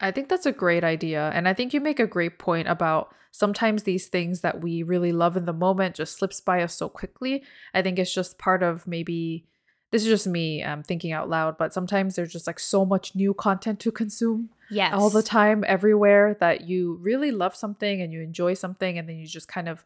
I 0.00 0.10
think 0.10 0.28
that's 0.28 0.46
a 0.46 0.52
great 0.52 0.84
idea. 0.84 1.30
And 1.32 1.48
I 1.48 1.54
think 1.54 1.72
you 1.72 1.80
make 1.80 2.00
a 2.00 2.06
great 2.06 2.38
point 2.38 2.68
about 2.68 3.14
sometimes 3.30 3.82
these 3.82 4.08
things 4.08 4.40
that 4.40 4.60
we 4.60 4.82
really 4.82 5.12
love 5.12 5.36
in 5.36 5.44
the 5.44 5.52
moment 5.52 5.94
just 5.96 6.18
slips 6.18 6.40
by 6.40 6.62
us 6.62 6.74
so 6.74 6.88
quickly. 6.88 7.42
I 7.72 7.82
think 7.82 7.98
it's 7.98 8.12
just 8.12 8.38
part 8.38 8.62
of 8.62 8.86
maybe 8.86 9.46
this 9.94 10.02
is 10.02 10.08
just 10.08 10.26
me 10.26 10.60
um, 10.60 10.82
thinking 10.82 11.12
out 11.12 11.30
loud, 11.30 11.56
but 11.56 11.72
sometimes 11.72 12.16
there's 12.16 12.32
just 12.32 12.48
like 12.48 12.58
so 12.58 12.84
much 12.84 13.14
new 13.14 13.32
content 13.32 13.78
to 13.78 13.92
consume. 13.92 14.50
Yes. 14.68 14.92
All 14.92 15.08
the 15.08 15.22
time, 15.22 15.62
everywhere, 15.68 16.36
that 16.40 16.62
you 16.62 16.98
really 17.00 17.30
love 17.30 17.54
something 17.54 18.02
and 18.02 18.12
you 18.12 18.20
enjoy 18.20 18.54
something, 18.54 18.98
and 18.98 19.08
then 19.08 19.18
you 19.18 19.28
just 19.28 19.46
kind 19.46 19.68
of 19.68 19.84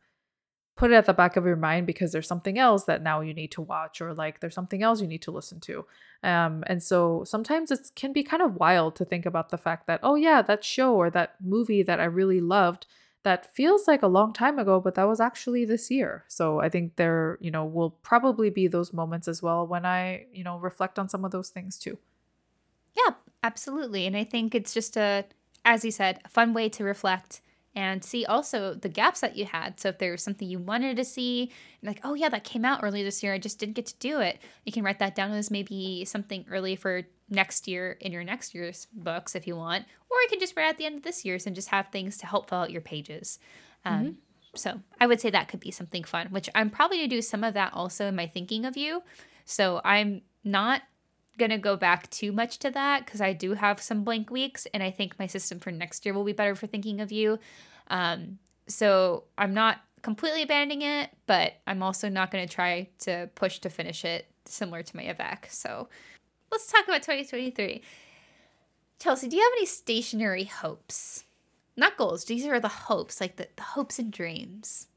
put 0.76 0.90
it 0.90 0.94
at 0.94 1.04
the 1.04 1.12
back 1.12 1.36
of 1.36 1.44
your 1.44 1.56
mind 1.56 1.86
because 1.86 2.10
there's 2.10 2.26
something 2.26 2.58
else 2.58 2.84
that 2.84 3.02
now 3.02 3.20
you 3.20 3.34
need 3.34 3.50
to 3.50 3.60
watch 3.60 4.00
or 4.00 4.14
like 4.14 4.40
there's 4.40 4.54
something 4.54 4.82
else 4.82 5.02
you 5.02 5.06
need 5.06 5.20
to 5.20 5.30
listen 5.30 5.60
to. 5.60 5.84
Um, 6.22 6.64
and 6.68 6.82
so 6.82 7.22
sometimes 7.24 7.70
it 7.70 7.90
can 7.94 8.14
be 8.14 8.22
kind 8.22 8.42
of 8.42 8.54
wild 8.54 8.96
to 8.96 9.04
think 9.04 9.26
about 9.26 9.50
the 9.50 9.58
fact 9.58 9.86
that, 9.88 10.00
oh, 10.02 10.14
yeah, 10.14 10.40
that 10.40 10.64
show 10.64 10.94
or 10.94 11.10
that 11.10 11.34
movie 11.44 11.82
that 11.82 12.00
I 12.00 12.04
really 12.04 12.40
loved 12.40 12.86
that 13.24 13.54
feels 13.54 13.88
like 13.88 14.02
a 14.02 14.06
long 14.06 14.32
time 14.32 14.58
ago, 14.58 14.80
but 14.80 14.94
that 14.94 15.08
was 15.08 15.20
actually 15.20 15.64
this 15.64 15.90
year. 15.90 16.24
So 16.28 16.60
I 16.60 16.68
think 16.68 16.96
there, 16.96 17.38
you 17.40 17.50
know, 17.50 17.64
will 17.64 17.90
probably 17.90 18.50
be 18.50 18.68
those 18.68 18.92
moments 18.92 19.28
as 19.28 19.42
well 19.42 19.66
when 19.66 19.84
I, 19.84 20.26
you 20.32 20.44
know, 20.44 20.58
reflect 20.58 20.98
on 20.98 21.08
some 21.08 21.24
of 21.24 21.30
those 21.30 21.48
things 21.48 21.78
too. 21.78 21.98
Yeah, 22.96 23.14
absolutely. 23.42 24.06
And 24.06 24.16
I 24.16 24.24
think 24.24 24.54
it's 24.54 24.72
just 24.72 24.96
a, 24.96 25.24
as 25.64 25.84
you 25.84 25.90
said, 25.90 26.20
a 26.24 26.28
fun 26.28 26.52
way 26.52 26.68
to 26.70 26.84
reflect 26.84 27.40
and 27.74 28.02
see 28.02 28.24
also 28.24 28.74
the 28.74 28.88
gaps 28.88 29.20
that 29.20 29.36
you 29.36 29.44
had. 29.44 29.78
So 29.78 29.90
if 29.90 29.98
there 29.98 30.12
was 30.12 30.22
something 30.22 30.48
you 30.48 30.58
wanted 30.58 30.96
to 30.96 31.04
see, 31.04 31.52
like, 31.82 32.00
oh 32.02 32.14
yeah, 32.14 32.28
that 32.28 32.44
came 32.44 32.64
out 32.64 32.80
early 32.82 33.02
this 33.02 33.22
year, 33.22 33.34
I 33.34 33.38
just 33.38 33.58
didn't 33.58 33.76
get 33.76 33.86
to 33.86 33.94
do 33.98 34.20
it. 34.20 34.38
You 34.64 34.72
can 34.72 34.82
write 34.82 34.98
that 35.00 35.14
down 35.14 35.32
as 35.32 35.50
maybe 35.50 36.04
something 36.04 36.44
early 36.50 36.76
for 36.76 37.02
next 37.30 37.68
year 37.68 37.96
in 38.00 38.12
your 38.12 38.24
next 38.24 38.54
year's 38.54 38.86
books 38.92 39.34
if 39.34 39.46
you 39.46 39.56
want, 39.56 39.84
or 40.10 40.16
you 40.22 40.28
can 40.28 40.40
just 40.40 40.56
write 40.56 40.68
at 40.68 40.78
the 40.78 40.86
end 40.86 40.96
of 40.96 41.02
this 41.02 41.24
year's 41.24 41.46
and 41.46 41.54
just 41.54 41.68
have 41.68 41.88
things 41.88 42.16
to 42.18 42.26
help 42.26 42.48
fill 42.48 42.58
out 42.58 42.70
your 42.70 42.80
pages. 42.80 43.38
Um, 43.84 44.00
mm-hmm. 44.00 44.12
So 44.54 44.80
I 45.00 45.06
would 45.06 45.20
say 45.20 45.30
that 45.30 45.48
could 45.48 45.60
be 45.60 45.70
something 45.70 46.04
fun, 46.04 46.28
which 46.30 46.48
I'm 46.54 46.70
probably 46.70 46.98
gonna 46.98 47.08
do 47.08 47.22
some 47.22 47.44
of 47.44 47.54
that 47.54 47.72
also 47.74 48.06
in 48.06 48.16
my 48.16 48.26
thinking 48.26 48.64
of 48.64 48.76
you. 48.76 49.02
So 49.44 49.80
I'm 49.84 50.22
not 50.44 50.82
going 51.38 51.50
to 51.50 51.58
go 51.58 51.76
back 51.76 52.10
too 52.10 52.32
much 52.32 52.58
to 52.58 52.70
that 52.72 53.06
because 53.06 53.20
I 53.20 53.32
do 53.32 53.54
have 53.54 53.80
some 53.80 54.04
blank 54.04 54.30
weeks 54.30 54.66
and 54.74 54.82
I 54.82 54.90
think 54.90 55.18
my 55.18 55.26
system 55.26 55.60
for 55.60 55.70
next 55.70 56.04
year 56.04 56.12
will 56.12 56.24
be 56.24 56.32
better 56.32 56.54
for 56.54 56.66
thinking 56.66 57.00
of 57.00 57.10
you. 57.10 57.38
Um, 57.88 58.38
so 58.66 59.24
I'm 59.38 59.54
not 59.54 59.78
completely 60.02 60.42
abandoning 60.42 60.82
it, 60.82 61.10
but 61.26 61.54
I'm 61.66 61.82
also 61.82 62.08
not 62.08 62.30
going 62.30 62.46
to 62.46 62.52
try 62.52 62.88
to 63.00 63.30
push 63.34 63.60
to 63.60 63.70
finish 63.70 64.04
it 64.04 64.26
similar 64.44 64.82
to 64.82 64.96
my 64.96 65.04
Avec. 65.04 65.48
So 65.50 65.88
let's 66.50 66.70
talk 66.70 66.84
about 66.86 67.02
2023. 67.02 67.82
Chelsea, 68.98 69.28
do 69.28 69.36
you 69.36 69.42
have 69.42 69.52
any 69.56 69.66
stationary 69.66 70.44
hopes? 70.44 71.24
Not 71.76 71.96
goals, 71.96 72.24
these 72.24 72.46
are 72.46 72.58
the 72.58 72.68
hopes, 72.68 73.20
like 73.20 73.36
the, 73.36 73.48
the 73.56 73.62
hopes 73.62 73.98
and 73.98 74.12
dreams. 74.12 74.88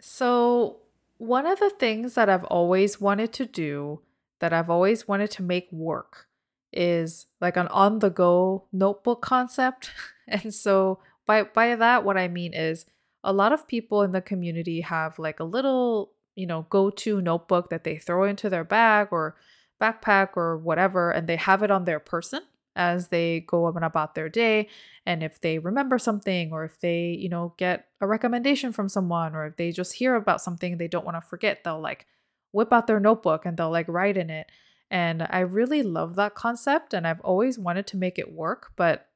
So, 0.00 0.76
one 1.18 1.46
of 1.46 1.58
the 1.58 1.70
things 1.70 2.14
that 2.14 2.28
I've 2.28 2.44
always 2.44 3.00
wanted 3.00 3.32
to 3.34 3.46
do 3.46 4.00
that 4.40 4.52
I've 4.52 4.70
always 4.70 5.08
wanted 5.08 5.30
to 5.32 5.42
make 5.42 5.72
work 5.72 6.28
is 6.72 7.26
like 7.40 7.56
an 7.56 7.68
on 7.68 8.00
the 8.00 8.10
go 8.10 8.64
notebook 8.72 9.22
concept. 9.22 9.90
And 10.26 10.54
so 10.54 11.00
by 11.26 11.42
by 11.42 11.76
that 11.76 12.02
what 12.02 12.16
I 12.16 12.28
mean 12.28 12.54
is 12.54 12.86
a 13.22 13.30
lot 13.30 13.52
of 13.52 13.68
people 13.68 14.00
in 14.00 14.12
the 14.12 14.22
community 14.22 14.80
have 14.80 15.18
like 15.18 15.38
a 15.38 15.44
little, 15.44 16.12
you 16.34 16.46
know, 16.46 16.64
go-to 16.70 17.20
notebook 17.20 17.68
that 17.68 17.84
they 17.84 17.96
throw 17.96 18.24
into 18.24 18.48
their 18.48 18.64
bag 18.64 19.08
or 19.10 19.36
backpack 19.80 20.30
or 20.36 20.56
whatever 20.56 21.10
and 21.10 21.28
they 21.28 21.36
have 21.36 21.62
it 21.62 21.70
on 21.70 21.84
their 21.84 22.00
person 22.00 22.42
as 22.76 23.08
they 23.08 23.40
go 23.40 23.66
on 23.66 23.82
about 23.82 24.14
their 24.14 24.28
day 24.28 24.68
and 25.06 25.22
if 25.22 25.40
they 25.40 25.58
remember 25.58 25.98
something 25.98 26.52
or 26.52 26.64
if 26.64 26.80
they 26.80 27.10
you 27.10 27.28
know 27.28 27.54
get 27.56 27.86
a 28.00 28.06
recommendation 28.06 28.72
from 28.72 28.88
someone 28.88 29.34
or 29.34 29.46
if 29.46 29.56
they 29.56 29.70
just 29.70 29.94
hear 29.94 30.14
about 30.14 30.40
something 30.40 30.76
they 30.76 30.88
don't 30.88 31.04
want 31.04 31.16
to 31.16 31.20
forget 31.20 31.62
they'll 31.62 31.80
like 31.80 32.06
whip 32.54 32.72
out 32.72 32.86
their 32.86 33.00
notebook 33.00 33.44
and 33.44 33.56
they'll 33.56 33.70
like 33.70 33.88
write 33.88 34.16
in 34.16 34.30
it. 34.30 34.46
And 34.90 35.26
I 35.28 35.40
really 35.40 35.82
love 35.82 36.14
that 36.14 36.34
concept 36.34 36.94
and 36.94 37.06
I've 37.06 37.20
always 37.20 37.58
wanted 37.58 37.86
to 37.88 37.96
make 37.96 38.18
it 38.18 38.32
work, 38.32 38.72
but 38.76 39.08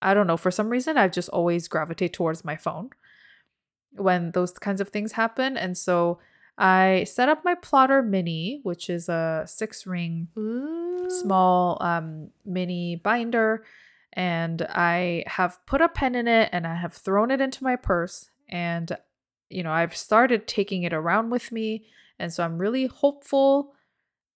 I 0.00 0.14
don't 0.14 0.28
know, 0.28 0.36
for 0.36 0.52
some 0.52 0.70
reason 0.70 0.96
I've 0.96 1.12
just 1.12 1.28
always 1.30 1.66
gravitate 1.66 2.12
towards 2.12 2.44
my 2.44 2.56
phone 2.56 2.90
when 3.90 4.30
those 4.30 4.52
kinds 4.52 4.80
of 4.80 4.90
things 4.90 5.12
happen. 5.12 5.56
And 5.56 5.76
so 5.76 6.20
I 6.56 7.04
set 7.04 7.28
up 7.28 7.44
my 7.44 7.54
plotter 7.54 8.02
mini, 8.02 8.60
which 8.62 8.88
is 8.88 9.08
a 9.08 9.44
six 9.46 9.86
ring 9.86 10.28
Ooh. 10.38 11.08
small 11.10 11.78
um, 11.80 12.30
mini 12.44 12.96
binder. 12.96 13.64
And 14.12 14.62
I 14.62 15.24
have 15.26 15.58
put 15.66 15.80
a 15.80 15.88
pen 15.88 16.14
in 16.14 16.28
it 16.28 16.48
and 16.52 16.66
I 16.66 16.76
have 16.76 16.92
thrown 16.92 17.32
it 17.32 17.40
into 17.40 17.64
my 17.64 17.74
purse. 17.74 18.30
And, 18.48 18.96
you 19.50 19.64
know, 19.64 19.72
I've 19.72 19.96
started 19.96 20.46
taking 20.46 20.84
it 20.84 20.92
around 20.92 21.30
with 21.30 21.50
me 21.50 21.86
and 22.18 22.32
so 22.32 22.44
I'm 22.44 22.58
really 22.58 22.86
hopeful 22.86 23.74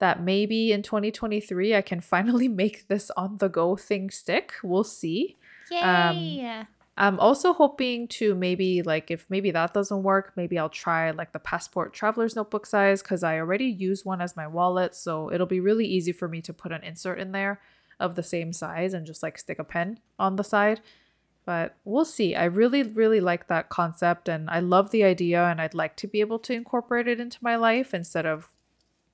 that 0.01 0.23
maybe 0.23 0.73
in 0.73 0.83
2023 0.83 1.75
I 1.75 1.83
can 1.83 2.01
finally 2.14 2.49
make 2.49 2.89
this 2.89 3.11
on 3.16 3.39
the 3.39 3.49
go 3.49 3.77
thing 3.77 4.11
stick. 4.11 4.55
We'll 4.62 4.85
see. 4.85 5.37
Um, 5.83 6.16
Yay! 6.16 6.47
Um, 6.47 6.66
I'm 6.99 7.20
also 7.20 7.53
hoping 7.53 8.09
to 8.09 8.34
maybe 8.34 8.82
like 8.82 9.09
if 9.09 9.24
maybe 9.30 9.53
that 9.53 9.72
doesn't 9.72 10.03
work, 10.03 10.32
maybe 10.34 10.59
I'll 10.59 10.68
try 10.68 11.12
like 11.12 11.32
the 11.32 11.38
passport 11.38 11.94
traveler's 11.94 12.34
notebook 12.34 12.66
size 12.66 13.03
because 13.03 13.22
I 13.22 13.38
already 13.38 13.66
use 13.66 14.05
one 14.05 14.20
as 14.20 14.36
my 14.36 14.49
wallet, 14.49 14.96
so 14.96 15.32
it'll 15.32 15.46
be 15.46 15.61
really 15.61 15.86
easy 15.86 16.11
for 16.11 16.26
me 16.26 16.40
to 16.42 16.53
put 16.53 16.72
an 16.72 16.82
insert 16.82 17.20
in 17.20 17.30
there 17.30 17.61
of 18.01 18.16
the 18.16 18.22
same 18.24 18.53
size 18.53 18.94
and 18.94 19.07
just 19.07 19.22
like 19.22 19.38
stick 19.38 19.61
a 19.61 19.64
pen 19.64 20.01
on 20.18 20.36
the 20.36 20.44
side. 20.44 20.80
But 21.44 21.76
we'll 21.84 22.05
see. 22.05 22.34
I 22.34 22.44
really, 22.44 22.82
really 22.82 23.20
like 23.20 23.46
that 23.46 23.68
concept 23.68 24.28
and 24.28 24.51
I 24.51 24.59
love 24.59 24.90
the 24.90 25.05
idea 25.05 25.44
and 25.44 25.61
I'd 25.61 25.74
like 25.74 25.96
to 25.99 26.09
be 26.09 26.20
able 26.20 26.40
to 26.40 26.53
incorporate 26.53 27.07
it 27.07 27.20
into 27.20 27.38
my 27.40 27.55
life 27.55 27.94
instead 27.94 28.26
of, 28.26 28.53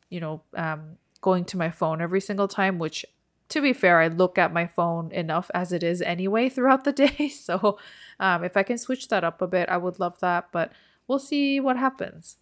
you 0.08 0.20
know, 0.20 0.42
um, 0.56 0.96
going 1.20 1.44
to 1.44 1.58
my 1.58 1.70
phone 1.70 2.00
every 2.00 2.20
single 2.20 2.48
time, 2.48 2.78
which 2.78 3.04
to 3.50 3.60
be 3.60 3.72
fair, 3.72 4.00
I 4.00 4.08
look 4.08 4.38
at 4.38 4.52
my 4.52 4.66
phone 4.66 5.12
enough 5.12 5.50
as 5.54 5.72
it 5.72 5.82
is 5.82 6.02
anyway 6.02 6.48
throughout 6.50 6.84
the 6.84 6.92
day. 6.92 7.28
So 7.28 7.78
um, 8.18 8.44
if 8.44 8.56
I 8.56 8.62
can 8.62 8.78
switch 8.78 9.08
that 9.08 9.24
up 9.24 9.42
a 9.42 9.46
bit, 9.46 9.68
I 9.68 9.76
would 9.76 10.00
love 10.00 10.18
that. 10.20 10.48
But 10.52 10.72
we'll 11.06 11.18
see 11.18 11.60
what 11.60 11.76
happens. 11.76 12.36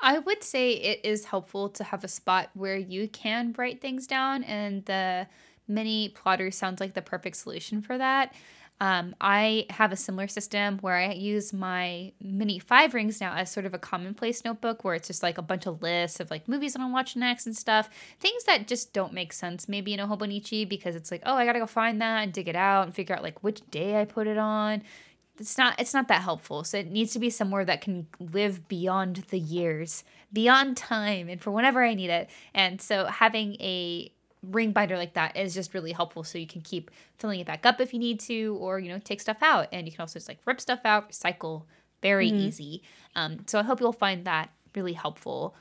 I 0.00 0.18
would 0.18 0.42
say 0.42 0.72
it 0.72 1.00
is 1.04 1.26
helpful 1.26 1.68
to 1.70 1.84
have 1.84 2.02
a 2.02 2.08
spot 2.08 2.50
where 2.54 2.76
you 2.76 3.08
can 3.08 3.54
write 3.56 3.80
things 3.80 4.08
down 4.08 4.42
and 4.42 4.84
the 4.84 5.28
mini 5.68 6.08
plotter 6.08 6.50
sounds 6.50 6.80
like 6.80 6.94
the 6.94 7.02
perfect 7.02 7.36
solution 7.36 7.80
for 7.80 7.96
that. 7.96 8.34
Um, 8.82 9.14
I 9.20 9.66
have 9.70 9.92
a 9.92 9.96
similar 9.96 10.26
system 10.26 10.78
where 10.78 10.96
I 10.96 11.12
use 11.12 11.52
my 11.52 12.10
mini 12.20 12.58
five 12.58 12.94
rings 12.94 13.20
now 13.20 13.32
as 13.32 13.48
sort 13.48 13.64
of 13.64 13.74
a 13.74 13.78
commonplace 13.78 14.44
notebook 14.44 14.82
where 14.82 14.96
it's 14.96 15.06
just 15.06 15.22
like 15.22 15.38
a 15.38 15.42
bunch 15.42 15.66
of 15.66 15.82
lists 15.82 16.18
of 16.18 16.32
like 16.32 16.48
movies 16.48 16.72
that 16.72 16.82
I'll 16.82 16.90
watch 16.90 17.14
next 17.14 17.46
and 17.46 17.56
stuff. 17.56 17.88
Things 18.18 18.42
that 18.42 18.66
just 18.66 18.92
don't 18.92 19.12
make 19.12 19.32
sense 19.32 19.68
maybe 19.68 19.94
in 19.94 20.00
a 20.00 20.08
Hobonichi 20.08 20.68
because 20.68 20.96
it's 20.96 21.12
like, 21.12 21.22
oh, 21.24 21.36
I 21.36 21.46
gotta 21.46 21.60
go 21.60 21.66
find 21.66 22.02
that 22.02 22.24
and 22.24 22.32
dig 22.32 22.48
it 22.48 22.56
out 22.56 22.86
and 22.86 22.92
figure 22.92 23.14
out 23.14 23.22
like 23.22 23.44
which 23.44 23.60
day 23.70 24.00
I 24.00 24.04
put 24.04 24.26
it 24.26 24.36
on. 24.36 24.82
It's 25.38 25.56
not 25.56 25.80
it's 25.80 25.94
not 25.94 26.08
that 26.08 26.22
helpful. 26.22 26.64
So 26.64 26.76
it 26.78 26.90
needs 26.90 27.12
to 27.12 27.20
be 27.20 27.30
somewhere 27.30 27.64
that 27.64 27.82
can 27.82 28.08
live 28.18 28.66
beyond 28.66 29.26
the 29.30 29.38
years, 29.38 30.02
beyond 30.32 30.76
time, 30.76 31.28
and 31.28 31.40
for 31.40 31.52
whenever 31.52 31.84
I 31.84 31.94
need 31.94 32.10
it. 32.10 32.28
And 32.52 32.80
so 32.80 33.04
having 33.06 33.54
a 33.60 34.10
ring 34.42 34.72
binder 34.72 34.96
like 34.96 35.14
that 35.14 35.36
is 35.36 35.54
just 35.54 35.72
really 35.72 35.92
helpful 35.92 36.24
so 36.24 36.36
you 36.36 36.46
can 36.46 36.60
keep 36.60 36.90
filling 37.16 37.40
it 37.40 37.46
back 37.46 37.64
up 37.64 37.80
if 37.80 37.92
you 37.92 37.98
need 37.98 38.18
to 38.18 38.56
or 38.60 38.78
you 38.78 38.88
know 38.88 38.98
take 39.04 39.20
stuff 39.20 39.36
out 39.40 39.68
and 39.72 39.86
you 39.86 39.92
can 39.92 40.00
also 40.00 40.18
just 40.18 40.28
like 40.28 40.38
rip 40.44 40.60
stuff 40.60 40.80
out 40.84 41.10
recycle 41.10 41.64
very 42.00 42.28
mm-hmm. 42.28 42.40
easy 42.40 42.82
um, 43.14 43.38
so 43.46 43.60
i 43.60 43.62
hope 43.62 43.80
you'll 43.80 43.92
find 43.92 44.24
that 44.24 44.50
really 44.74 44.94
helpful 44.94 45.54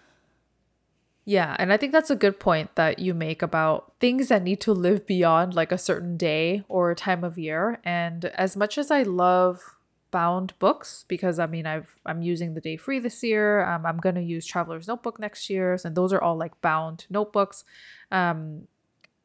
yeah 1.25 1.55
and 1.59 1.71
i 1.71 1.77
think 1.77 1.91
that's 1.91 2.09
a 2.09 2.15
good 2.15 2.39
point 2.39 2.75
that 2.75 2.97
you 2.97 3.13
make 3.13 3.43
about 3.43 3.93
things 3.99 4.29
that 4.29 4.41
need 4.41 4.59
to 4.59 4.73
live 4.73 5.05
beyond 5.05 5.53
like 5.53 5.71
a 5.71 5.77
certain 5.77 6.17
day 6.17 6.63
or 6.67 6.95
time 6.95 7.23
of 7.23 7.37
year 7.37 7.79
and 7.83 8.25
as 8.25 8.57
much 8.57 8.79
as 8.79 8.89
i 8.89 9.03
love 9.03 9.75
bound 10.11 10.53
books 10.59 11.05
because 11.07 11.39
I 11.39 11.47
mean 11.47 11.65
I've 11.65 11.99
I'm 12.05 12.21
using 12.21 12.53
the 12.53 12.61
day 12.61 12.77
free 12.77 12.99
this 12.99 13.23
year. 13.23 13.65
Um, 13.65 13.85
I'm 13.85 13.97
gonna 13.97 14.21
use 14.21 14.45
Traveler's 14.45 14.87
Notebook 14.87 15.19
next 15.19 15.49
year, 15.49 15.77
and 15.83 15.95
those 15.95 16.13
are 16.13 16.21
all 16.21 16.35
like 16.35 16.59
bound 16.61 17.05
notebooks. 17.09 17.63
Um, 18.11 18.67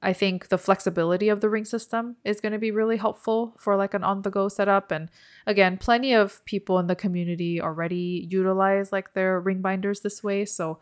I 0.06 0.12
think 0.12 0.50
the 0.50 0.56
flexibility 0.56 1.28
of 1.28 1.40
the 1.40 1.48
ring 1.48 1.64
system 1.64 2.14
is 2.24 2.40
going 2.40 2.52
to 2.52 2.60
be 2.60 2.70
really 2.70 2.96
helpful 2.96 3.56
for 3.58 3.74
like 3.74 3.92
an 3.92 4.04
on 4.04 4.22
the 4.22 4.30
go 4.30 4.48
setup. 4.48 4.92
And 4.92 5.10
again, 5.48 5.78
plenty 5.78 6.14
of 6.14 6.44
people 6.44 6.78
in 6.78 6.86
the 6.86 6.94
community 6.94 7.60
already 7.60 8.28
utilize 8.30 8.92
like 8.92 9.14
their 9.14 9.40
ring 9.40 9.62
binders 9.62 10.02
this 10.02 10.22
way. 10.22 10.44
So 10.44 10.78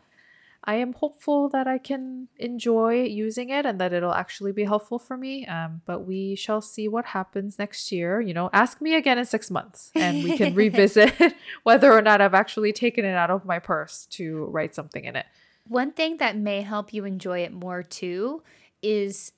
I 0.63 0.75
am 0.75 0.93
hopeful 0.93 1.49
that 1.49 1.65
I 1.65 1.79
can 1.79 2.27
enjoy 2.37 3.01
using 3.01 3.49
it 3.49 3.65
and 3.65 3.81
that 3.81 3.93
it'll 3.93 4.13
actually 4.13 4.51
be 4.51 4.65
helpful 4.65 4.99
for 4.99 5.17
me. 5.17 5.47
Um, 5.47 5.81
but 5.87 6.01
we 6.05 6.35
shall 6.35 6.61
see 6.61 6.87
what 6.87 7.05
happens 7.05 7.57
next 7.57 7.91
year. 7.91 8.21
You 8.21 8.35
know, 8.35 8.51
ask 8.53 8.79
me 8.79 8.93
again 8.93 9.17
in 9.17 9.25
six 9.25 9.49
months 9.49 9.89
and 9.95 10.23
we 10.23 10.37
can 10.37 10.53
revisit 10.63 11.15
whether 11.63 11.91
or 11.91 12.03
not 12.03 12.21
I've 12.21 12.35
actually 12.35 12.73
taken 12.73 13.03
it 13.03 13.15
out 13.15 13.31
of 13.31 13.43
my 13.43 13.57
purse 13.57 14.05
to 14.11 14.45
write 14.45 14.75
something 14.75 15.03
in 15.03 15.15
it. 15.15 15.25
One 15.67 15.93
thing 15.93 16.17
that 16.17 16.37
may 16.37 16.61
help 16.61 16.93
you 16.93 17.05
enjoy 17.05 17.39
it 17.39 17.51
more 17.51 17.81
too 17.81 18.43
is 18.85 19.31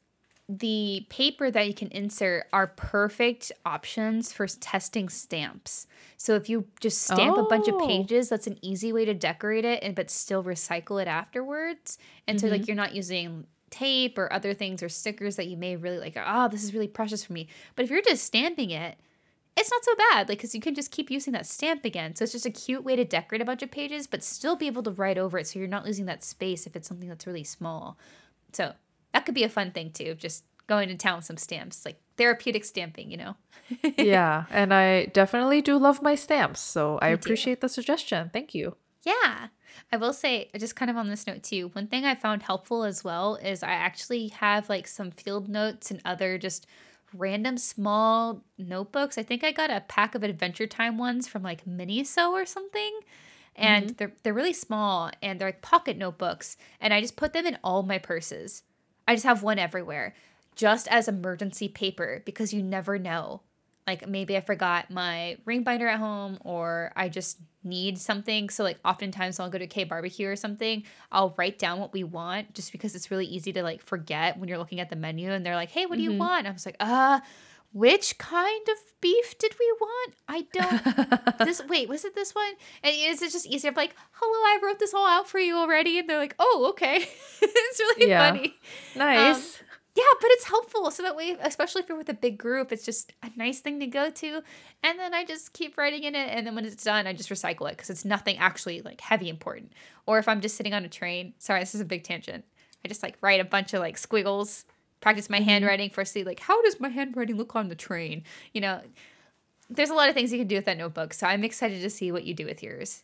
the 0.50 1.06
paper 1.10 1.52
that 1.52 1.68
you 1.68 1.74
can 1.74 1.90
insert 1.90 2.46
are 2.54 2.68
perfect 2.68 3.52
options 3.66 4.32
for 4.32 4.48
testing 4.48 5.10
stamps. 5.10 5.88
So 6.16 6.36
if 6.36 6.50
you 6.50 6.68
just 6.80 7.02
stamp 7.02 7.38
oh. 7.38 7.46
a 7.46 7.50
bunch 7.50 7.68
of 7.68 7.76
oh. 7.76 7.88
pages, 7.88 8.30
that's 8.30 8.48
an 8.48 8.58
easy 8.62 8.94
way 8.94 9.04
to 9.06 9.14
decorate 9.14 9.66
it 9.66 9.84
and 9.84 9.94
but 9.94 10.10
still 10.10 10.44
recycle 10.44 11.02
it 11.02 11.08
afterwards. 11.08 11.98
And 12.28 12.38
mm-hmm. 12.38 12.48
so 12.48 12.52
like 12.52 12.62
mm-hmm. 12.62 12.70
you're 12.70 12.78
not 12.78 12.96
using 12.96 13.46
tape 13.70 14.18
or 14.18 14.32
other 14.32 14.54
things 14.54 14.82
or 14.82 14.88
stickers 14.88 15.36
that 15.36 15.48
you 15.48 15.58
may 15.58 15.76
really 15.76 16.00
like, 16.00 16.18
oh, 16.26 16.48
this 16.48 16.64
is 16.64 16.74
really 16.74 16.88
precious 16.88 17.26
for 17.26 17.34
me. 17.34 17.50
But 17.76 17.84
if 17.84 17.92
you're 17.92 18.02
just 18.02 18.24
stamping 18.24 18.72
it, 18.72 18.98
it's 19.58 19.72
not 19.72 19.84
so 19.84 19.96
bad, 20.12 20.30
like 20.30 20.38
because 20.38 20.54
you 20.54 20.62
can 20.62 20.76
just 20.76 20.92
keep 20.92 21.10
using 21.10 21.34
that 21.34 21.48
stamp 21.48 21.84
again. 21.84 22.16
So 22.16 22.24
it's 22.24 22.32
just 22.32 22.46
a 22.46 22.52
cute 22.52 22.84
way 22.84 22.96
to 22.96 23.04
decorate 23.04 23.42
a 23.42 23.46
bunch 23.46 23.64
of 23.64 23.72
pages, 23.72 24.06
but 24.06 24.24
still 24.24 24.56
be 24.56 24.68
able 24.68 24.84
to 24.84 24.92
write 24.92 25.18
over 25.18 25.40
it, 25.40 25.48
so 25.48 25.58
you're 25.58 25.68
not 25.68 25.84
losing 25.84 26.06
that 26.06 26.24
space 26.24 26.68
if 26.68 26.76
it's 26.76 26.88
something 26.88 27.10
that's 27.10 27.26
really 27.26 27.44
small. 27.44 27.98
So 28.54 28.74
that 29.18 29.26
could 29.26 29.36
be 29.36 29.44
a 29.44 29.50
fun 29.50 29.72
thing 29.72 29.92
too. 29.92 30.14
Just 30.16 30.44
going 30.68 30.90
to 30.90 30.96
town 30.96 31.18
with 31.18 31.26
some 31.26 31.38
stamps, 31.38 31.86
like 31.86 32.00
therapeutic 32.18 32.64
stamping, 32.64 33.10
you 33.10 33.18
know. 33.18 33.36
yeah, 33.98 34.46
and 34.52 34.74
I 34.74 35.06
definitely 35.06 35.62
do 35.62 35.78
love 35.78 36.02
my 36.02 36.16
stamps, 36.16 36.60
so 36.60 37.00
I 37.02 37.10
appreciate 37.10 37.62
the 37.62 37.70
suggestion. 37.70 38.30
Thank 38.32 38.54
you. 38.54 38.76
Yeah. 39.04 39.48
I 39.92 39.98
will 39.98 40.14
say, 40.14 40.50
just 40.58 40.76
kind 40.76 40.92
of 40.92 40.98
on 40.98 41.08
this 41.08 41.28
note 41.28 41.44
too, 41.44 41.70
one 41.74 41.88
thing 41.88 42.04
I 42.04 42.16
found 42.16 42.44
helpful 42.44 42.84
as 42.84 43.04
well 43.04 43.36
is 43.36 43.64
I 43.64 43.72
actually 43.72 44.28
have 44.30 44.70
like 44.70 44.88
some 44.88 45.12
field 45.12 45.48
notes 45.48 45.92
and 45.92 46.02
other 46.04 46.38
just 46.38 46.68
random 47.14 47.58
small 47.58 48.44
notebooks. 48.58 49.18
I 49.18 49.24
think 49.24 49.44
I 49.44 49.52
got 49.52 49.72
a 49.72 49.84
pack 49.88 50.14
of 50.14 50.24
Adventure 50.24 50.68
Time 50.68 50.98
ones 50.98 51.28
from 51.28 51.42
like 51.42 51.66
Miniso 51.66 52.32
or 52.32 52.46
something. 52.46 53.00
And 53.56 53.86
mm-hmm. 53.86 53.94
they're 53.98 54.14
they're 54.24 54.34
really 54.34 54.54
small 54.54 55.10
and 55.22 55.40
they're 55.40 55.50
like 55.50 55.62
pocket 55.62 55.98
notebooks. 55.98 56.58
And 56.82 56.94
I 56.94 57.02
just 57.02 57.16
put 57.16 57.34
them 57.34 57.46
in 57.46 57.58
all 57.64 57.84
my 57.84 57.98
purses. 57.98 58.64
I 59.08 59.16
just 59.16 59.26
have 59.26 59.44
one 59.44 59.60
everywhere, 59.60 60.14
just 60.56 60.88
as 60.90 61.08
emergency 61.08 61.68
paper 61.68 62.22
because 62.26 62.54
you 62.54 62.62
never 62.64 63.00
know. 63.00 63.42
Like 63.86 64.06
maybe 64.08 64.36
I 64.36 64.42
forgot 64.42 64.92
my 64.92 65.38
ring 65.46 65.64
binder 65.64 65.88
at 65.88 66.00
home 66.00 66.40
or 66.44 66.92
I 66.96 67.08
just 67.08 67.38
need 67.64 67.98
something. 67.98 68.50
So 68.50 68.64
like 68.64 68.80
oftentimes 68.84 69.40
I'll 69.40 69.50
go 69.50 69.58
to 69.58 69.68
K 69.68 69.86
barbecue 69.86 70.28
or 70.28 70.36
something. 70.36 70.84
I'll 71.10 71.34
write 71.38 71.58
down 71.58 71.80
what 71.80 71.94
we 71.94 72.04
want 72.04 72.54
just 72.54 72.74
because 72.74 72.96
it's 72.96 73.10
really 73.12 73.26
easy 73.26 73.54
to 73.54 73.64
like 73.64 73.82
forget 73.82 74.38
when 74.38 74.50
you're 74.50 74.58
looking 74.58 74.82
at 74.82 74.90
the 74.90 74.98
menu 74.98 75.32
and 75.32 75.46
they're 75.46 75.56
like, 75.56 75.70
"Hey, 75.72 75.86
what 75.86 75.98
do 75.98 76.04
you 76.04 76.12
Mhm. 76.12 76.18
want?" 76.18 76.48
I 76.48 76.52
was 76.52 76.66
like, 76.66 76.76
"Uh, 76.82 77.22
which 77.78 78.18
kind 78.18 78.68
of 78.70 78.78
beef 79.02 79.38
did 79.38 79.54
we 79.60 79.74
want? 79.80 80.14
I 80.28 80.48
don't 80.54 81.38
this 81.46 81.62
wait, 81.68 81.88
was 81.90 82.06
it 82.06 82.16
this 82.16 82.34
one? 82.34 82.54
And 82.84 82.96
is 82.98 83.22
it 83.22 83.32
just 83.32 83.46
easier? 83.46 83.70
I'm 83.72 83.76
like, 83.76 83.96
hello, 84.12 84.32
I 84.34 84.60
wrote 84.64 84.80
this 84.80 84.94
all 84.94 85.08
out 85.08 85.28
for 85.28 85.40
you 85.40 85.56
already. 85.58 86.00
And 86.00 86.10
they're 86.10 86.18
like, 86.18 86.36
oh, 86.40 86.68
okay. 86.72 86.98
it's 87.42 87.80
really 87.80 88.10
Yeah. 88.10 88.32
funny. 88.32 88.56
nice. 88.96 89.36
Um, 89.60 89.66
yeah, 89.96 90.04
but 90.22 90.30
it's 90.32 90.46
helpful. 90.48 90.92
So 90.92 91.02
that 91.04 91.16
way, 91.16 91.36
especially 91.42 91.82
if 91.82 91.90
you're 91.90 91.98
with 91.98 92.10
a 92.10 92.14
big 92.14 92.38
group, 92.38 92.72
it's 92.72 92.86
just 92.86 93.14
a 93.24 93.32
nice 93.36 93.62
thing 93.62 93.80
to 93.80 93.88
go 93.88 94.12
to. 94.12 94.42
And 94.84 95.00
then 95.00 95.14
I 95.16 95.26
just 95.26 95.54
keep 95.54 95.76
writing 95.78 96.04
in 96.04 96.14
it. 96.14 96.30
And 96.32 96.46
then 96.46 96.54
when 96.56 96.66
it's 96.66 96.84
done, 96.84 97.08
I 97.08 97.14
just 97.14 97.30
recycle 97.30 97.68
it 97.68 97.78
because 97.78 97.90
it's 97.90 98.06
nothing 98.06 98.38
actually 98.38 98.82
like 98.82 99.02
heavy 99.02 99.28
important. 99.30 99.72
Or 100.06 100.20
if 100.20 100.28
I'm 100.28 100.40
just 100.42 100.56
sitting 100.56 100.74
on 100.76 100.86
a 100.86 100.90
train, 100.90 101.34
sorry, 101.40 101.62
this 101.62 101.74
is 101.74 101.82
a 101.82 101.86
big 101.86 102.04
tangent. 102.04 102.46
I 102.86 102.88
just 102.88 103.02
like 103.02 103.18
write 103.22 103.40
a 103.40 103.44
bunch 103.46 103.74
of 103.74 103.80
like 103.80 103.98
squiggles, 103.98 104.66
practice 105.02 105.30
my 105.30 105.40
Mhm. 105.40 105.42
handwriting 105.42 105.90
for 105.90 106.06
see 106.06 106.24
like 106.24 106.40
how 106.42 106.62
does 106.64 106.80
my 106.80 106.90
handwriting 106.90 107.38
look 107.38 107.56
on 107.56 107.70
the 107.70 107.76
train? 107.76 108.24
You 108.54 108.62
know, 108.62 108.82
there's 109.70 109.90
a 109.90 109.96
lot 109.96 110.10
of 110.10 110.16
things 110.16 110.32
you 110.32 110.40
can 110.40 110.48
do 110.48 110.56
with 110.56 110.66
that 110.66 110.78
notebook. 110.78 111.14
So 111.14 111.28
I'm 111.28 111.44
excited 111.44 111.82
to 111.82 111.90
see 111.90 112.12
what 112.12 112.26
you 112.26 112.34
do 112.34 112.46
with 112.46 112.64
yours. 112.64 113.04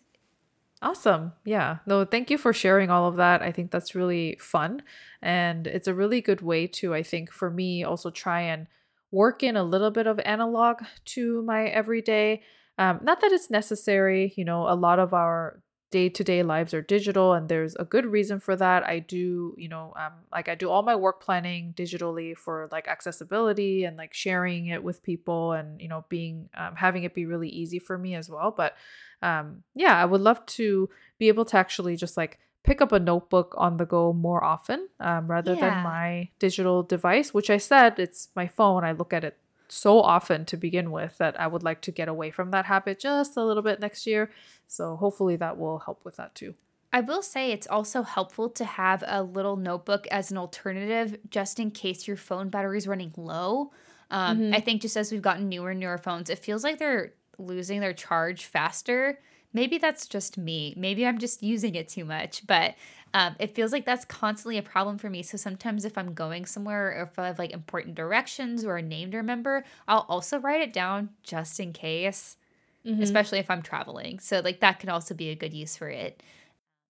Awesome. 0.82 1.32
Yeah. 1.46 1.78
No, 1.86 2.04
thank 2.04 2.30
you 2.30 2.38
for 2.38 2.52
sharing 2.52 2.90
all 2.90 3.08
of 3.08 3.16
that. 3.16 3.42
I 3.42 3.52
think 3.54 3.72
that's 3.72 3.96
really 3.96 4.38
fun. 4.42 4.84
And 5.22 5.66
it's 5.66 5.88
a 5.88 5.94
really 5.94 6.20
good 6.20 6.42
way 6.42 6.68
to, 6.68 6.94
I 6.94 7.04
think, 7.04 7.32
for 7.32 7.50
me, 7.50 7.84
also 7.86 8.10
try 8.12 8.42
and 8.42 8.68
work 9.10 9.44
in 9.44 9.56
a 9.56 9.64
little 9.64 9.92
bit 9.92 10.08
of 10.08 10.20
analog 10.26 10.82
to 11.06 11.42
my 11.44 11.68
everyday. 11.68 12.42
Um, 12.78 13.00
not 13.02 13.22
that 13.22 13.32
it's 13.32 13.50
necessary, 13.50 14.34
you 14.36 14.44
know, 14.44 14.68
a 14.68 14.76
lot 14.76 15.00
of 15.00 15.14
our 15.14 15.62
day 15.94 16.10
to 16.10 16.24
day 16.24 16.42
lives 16.44 16.74
are 16.74 16.82
digital, 16.82 17.34
and 17.34 17.48
there's 17.48 17.76
a 17.76 17.86
good 17.86 18.06
reason 18.18 18.40
for 18.40 18.56
that. 18.56 18.82
I 18.84 18.98
do, 19.00 19.54
you 19.58 19.70
know, 19.70 19.94
um, 19.96 20.14
like 20.32 20.50
I 20.50 20.56
do 20.56 20.70
all 20.70 20.82
my 20.82 20.96
work 20.96 21.22
planning 21.22 21.74
digitally 21.78 22.36
for 22.36 22.68
like 22.72 22.88
accessibility 22.88 23.86
and 23.86 23.96
like 23.96 24.14
sharing 24.14 24.68
it 24.76 24.82
with 24.84 25.04
people 25.04 25.54
and, 25.54 25.80
you 25.80 25.88
know, 25.88 26.06
being, 26.10 26.50
um, 26.58 26.76
having 26.76 27.04
it 27.04 27.14
be 27.14 27.26
really 27.28 27.50
easy 27.50 27.80
for 27.80 27.98
me 27.98 28.16
as 28.16 28.28
well. 28.30 28.50
But 28.52 28.74
um, 29.22 29.64
yeah, 29.76 29.96
I 30.02 30.06
would 30.06 30.22
love 30.22 30.44
to 30.58 30.90
be 31.20 31.28
able 31.28 31.46
to 31.46 31.58
actually 31.58 31.96
just 31.96 32.18
like 32.18 32.40
pick 32.64 32.82
up 32.82 32.92
a 32.92 33.00
notebook 33.00 33.54
on 33.58 33.78
the 33.78 33.86
go 33.86 34.14
more 34.14 34.44
often 34.44 34.88
um, 35.00 35.28
rather 35.30 35.54
Yeah. 35.56 35.70
than 35.70 35.84
my 35.84 36.30
digital 36.40 36.82
device, 36.82 37.34
which 37.34 37.50
I 37.50 37.58
said 37.60 38.00
it's 38.00 38.30
my 38.36 38.48
phone. 38.48 38.84
I 38.84 38.94
look 38.94 39.14
at 39.14 39.24
it 39.24 39.38
so 39.74 40.00
often 40.02 40.46
to 40.46 40.58
begin 40.58 40.92
with 40.92 41.18
that 41.18 41.40
I 41.40 41.48
would 41.48 41.64
like 41.64 41.82
to 41.82 41.92
get 41.92 42.08
away 42.08 42.32
from 42.32 42.52
that 42.52 42.66
habit 42.66 43.00
just 43.00 43.38
a 43.38 43.44
little 43.44 43.64
bit 43.64 43.80
next 43.80 44.06
year. 44.08 44.32
So 44.68 44.96
hopefully 44.96 45.36
that 45.38 45.58
will 45.58 45.80
help 45.80 46.04
with 46.06 46.16
that 46.18 46.36
too. 46.36 46.56
I 46.92 47.00
will 47.02 47.24
say 47.24 47.52
it's 47.52 47.66
also 47.68 48.04
helpful 48.04 48.50
to 48.52 48.66
have 48.66 49.04
a 49.08 49.24
little 49.24 49.56
notebook 49.58 50.06
as 50.08 50.30
an 50.32 50.38
alternative 50.38 51.18
just 51.30 51.60
in 51.60 51.72
case 51.72 52.08
your 52.08 52.18
phone 52.18 52.50
battery 52.50 52.78
is 52.78 52.88
running 52.88 53.14
low. 53.18 53.72
Um, 54.12 54.40
Mhm. 54.40 54.56
I 54.56 54.60
think 54.60 54.82
just 54.84 54.96
as 54.96 55.12
we've 55.12 55.22
gotten 55.22 55.50
newer 55.50 55.72
and 55.72 55.80
newer 55.80 55.98
phones, 55.98 56.30
it 56.30 56.38
feels 56.38 56.64
like 56.64 56.78
they're 56.78 57.14
losing 57.40 57.80
their 57.80 57.94
charge 57.94 58.46
faster. 58.46 59.20
Maybe 59.54 59.80
that's 59.80 60.08
just 60.08 60.38
me. 60.38 60.74
Maybe 60.78 61.06
I'm 61.06 61.18
just 61.18 61.42
using 61.42 61.74
it 61.76 61.88
too 61.90 62.06
much, 62.06 62.46
but 62.46 62.76
um, 63.14 63.36
it 63.40 63.54
feels 63.56 63.72
like 63.72 63.86
that's 63.86 64.06
constantly 64.06 64.58
a 64.58 64.64
problem 64.64 64.98
for 64.98 65.10
me. 65.10 65.22
So 65.24 65.38
sometimes 65.38 65.86
if 65.86 65.98
I'm 65.98 66.14
going 66.14 66.46
somewhere 66.46 66.88
or 67.00 67.04
if 67.04 67.20
I 67.20 67.28
have 67.28 67.38
like 67.40 67.52
important 67.52 67.96
directions 67.96 68.66
or 68.66 68.78
a 68.78 68.82
name 68.82 69.12
to 69.12 69.18
remember, 69.18 69.64
I'll 69.88 70.06
also 70.10 70.40
write 70.40 70.62
it 70.62 70.74
down 70.74 71.10
just 71.22 71.60
in 71.60 71.74
case, 71.74 72.38
especially 72.86 73.40
if 73.40 73.50
I'm 73.52 73.62
traveling. 73.62 74.20
So 74.20 74.40
like 74.40 74.60
that 74.62 74.80
can 74.80 74.90
also 74.90 75.14
be 75.14 75.30
a 75.30 75.36
good 75.36 75.54
use 75.54 75.78
for 75.78 75.90
it 75.90 76.22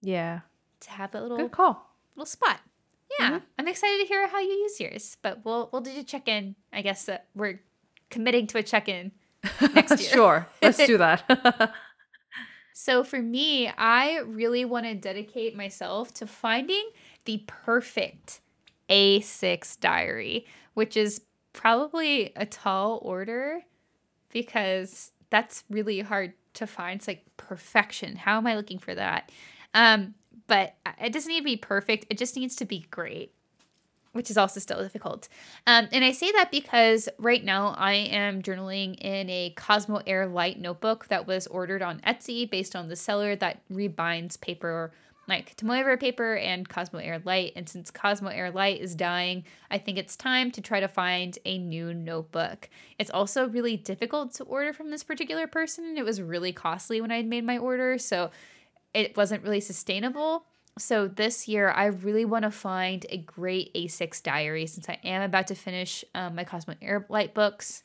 Yeah, 0.02 0.40
to 0.82 0.90
have 0.92 1.14
a 1.14 1.22
little 1.22 1.38
good 1.38 1.52
call. 1.52 1.90
little 2.16 2.26
spot. 2.26 2.60
Yeah, 3.20 3.32
Mhm. 3.32 3.42
I'm 3.60 3.68
excited 3.68 4.00
to 4.00 4.06
hear 4.08 4.28
how 4.28 4.40
you 4.40 4.50
use 4.52 4.80
yours. 4.80 5.18
But 5.22 5.44
we'll 5.46 5.70
we'll 5.72 5.82
do 5.82 5.92
a 6.00 6.04
check 6.04 6.28
in. 6.28 6.56
I 6.72 6.82
guess 6.82 7.06
that 7.06 7.28
we're 7.36 7.60
committing 8.10 8.48
to 8.48 8.58
a 8.60 8.64
check 8.64 8.88
in 8.90 9.12
next 9.74 10.00
year. 10.00 10.10
sure, 10.10 10.48
let's 10.62 10.78
do 10.88 10.98
that. 10.98 11.74
So 12.74 13.04
for 13.04 13.22
me, 13.22 13.70
I 13.70 14.18
really 14.26 14.66
want 14.66 14.86
to 14.86 14.96
dedicate 14.96 15.56
myself 15.56 16.14
to 16.16 16.28
finding 16.28 16.90
the 17.26 17.44
perfect 17.48 18.42
A6 18.90 19.80
diary, 19.80 20.46
which 20.74 20.98
is 20.98 21.22
probably 21.54 22.34
a 22.36 22.46
tall 22.46 23.00
order 23.04 23.62
because 24.32 25.12
that's 25.30 25.64
really 25.70 26.00
hard 26.00 26.34
to 26.56 26.68
find. 26.68 27.00
It's 27.00 27.08
like 27.08 27.26
perfection. 27.38 28.16
How 28.16 28.38
am 28.38 28.48
I 28.48 28.56
looking 28.56 28.80
for 28.80 28.96
that? 28.96 29.32
Um, 29.74 30.16
but 30.48 30.76
it 31.00 31.14
doesn't 31.14 31.32
need 31.32 31.40
to 31.40 31.46
be 31.46 31.58
perfect. 31.58 32.08
It 32.10 32.18
just 32.18 32.36
needs 32.36 32.56
to 32.58 32.66
be 32.66 32.86
great, 32.92 33.34
which 34.14 34.30
is 34.32 34.38
also 34.38 34.60
still 34.60 34.82
difficult. 34.82 35.28
Um, 35.68 35.88
and 35.92 36.06
I 36.06 36.12
say 36.12 36.32
that 36.32 36.50
because 36.52 37.10
right 37.18 37.44
now 37.44 37.76
I 37.78 37.94
am 37.94 38.42
journaling 38.42 38.96
in 39.00 39.30
a 39.30 39.54
Cosmo 39.58 40.02
Air 40.08 40.28
Light 40.28 40.60
notebook 40.60 41.08
that 41.10 41.28
was 41.28 41.48
ordered 41.48 41.82
on 41.82 42.00
Etsy 42.02 42.50
based 42.50 42.76
on 42.76 42.88
the 42.88 42.96
seller 42.96 43.36
that 43.36 43.62
rebinds 43.70 44.40
paper 44.40 44.94
like 45.28 45.56
Tomoe 45.56 46.00
paper 46.00 46.36
and 46.36 46.68
Cosmo 46.68 47.00
Air 47.00 47.22
Light. 47.24 47.54
And 47.56 47.68
since 47.68 47.92
Cosmo 47.92 48.30
Air 48.30 48.52
Light 48.52 48.82
is 48.82 48.96
dying, 48.96 49.46
I 49.72 49.78
think 49.78 49.98
it's 49.98 50.16
time 50.16 50.52
to 50.52 50.62
try 50.62 50.80
to 50.80 50.88
find 50.88 51.38
a 51.46 51.58
new 51.58 51.94
notebook. 51.94 52.70
It's 53.00 53.10
also 53.10 53.48
really 53.48 53.78
difficult 53.78 54.34
to 54.36 54.44
order 54.44 54.74
from 54.74 54.92
this 54.92 55.04
particular 55.04 55.48
person, 55.48 55.86
and 55.86 55.98
it 55.98 56.04
was 56.04 56.22
really 56.22 56.52
costly 56.52 57.00
when 57.00 57.12
I 57.12 57.22
made 57.22 57.46
my 57.46 57.58
order. 57.58 57.98
So 57.98 58.32
it 58.94 59.16
wasn't 59.16 59.44
really 59.44 59.62
sustainable. 59.62 60.46
So 60.78 61.08
this 61.08 61.48
year, 61.48 61.70
I 61.70 61.86
really 61.86 62.26
want 62.26 62.44
to 62.44 62.52
find 62.52 63.06
a 63.10 63.18
great 63.18 63.74
A6 63.76 64.24
diary 64.24 64.66
since 64.66 64.90
I 64.90 64.98
am 65.04 65.22
about 65.22 65.48
to 65.48 65.56
finish 65.56 66.04
um, 66.16 66.36
my 66.36 66.44
Cosmo 66.44 66.74
Air 66.82 67.06
Light 67.10 67.34
books. 67.34 67.84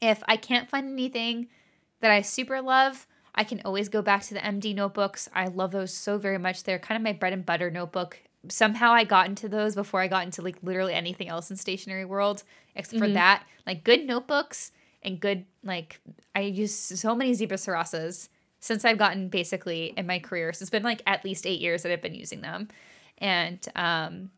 If 0.00 0.22
I 0.28 0.36
can't 0.36 0.70
find 0.70 0.92
anything 0.92 1.48
that 2.00 2.12
I 2.12 2.22
super 2.22 2.60
love, 2.62 3.06
I 3.34 3.42
can 3.42 3.60
always 3.64 3.88
go 3.88 4.00
back 4.00 4.22
to 4.22 4.34
the 4.34 4.40
MD 4.40 4.74
notebooks. 4.74 5.28
I 5.34 5.46
love 5.46 5.72
those 5.72 5.92
so 5.92 6.18
very 6.18 6.38
much. 6.38 6.62
They're 6.62 6.78
kind 6.78 6.96
of 6.96 7.02
my 7.02 7.12
bread 7.12 7.32
and 7.32 7.44
butter 7.44 7.70
notebook. 7.70 8.18
Somehow 8.48 8.92
I 8.92 9.02
got 9.02 9.26
into 9.26 9.48
those 9.48 9.74
before 9.74 10.00
I 10.00 10.06
got 10.06 10.24
into 10.24 10.40
like 10.40 10.56
literally 10.62 10.94
anything 10.94 11.28
else 11.28 11.50
in 11.50 11.56
stationery 11.56 12.04
world, 12.04 12.44
except 12.76 13.00
for 13.00 13.08
Mhm. 13.08 13.14
that. 13.14 13.44
Like 13.66 13.82
good 13.82 14.06
notebooks 14.06 14.70
and 15.02 15.18
good 15.18 15.46
like 15.64 16.00
I 16.36 16.42
use 16.42 16.72
so 16.74 17.16
many 17.16 17.34
zebra 17.34 17.56
sarasas 17.56 18.28
since 18.60 18.84
I've 18.84 18.98
gotten 18.98 19.28
basically 19.28 19.94
in 19.96 20.06
my 20.06 20.18
career. 20.18 20.52
So 20.52 20.62
it's 20.62 20.70
been 20.70 20.82
like 20.82 21.02
at 21.06 21.24
least 21.24 21.46
eight 21.46 21.60
years 21.60 21.82
that 21.82 21.92
I've 21.92 22.02
been 22.02 22.14
using 22.14 22.40
them. 22.40 22.68
And 23.18 23.66
um 23.74 24.30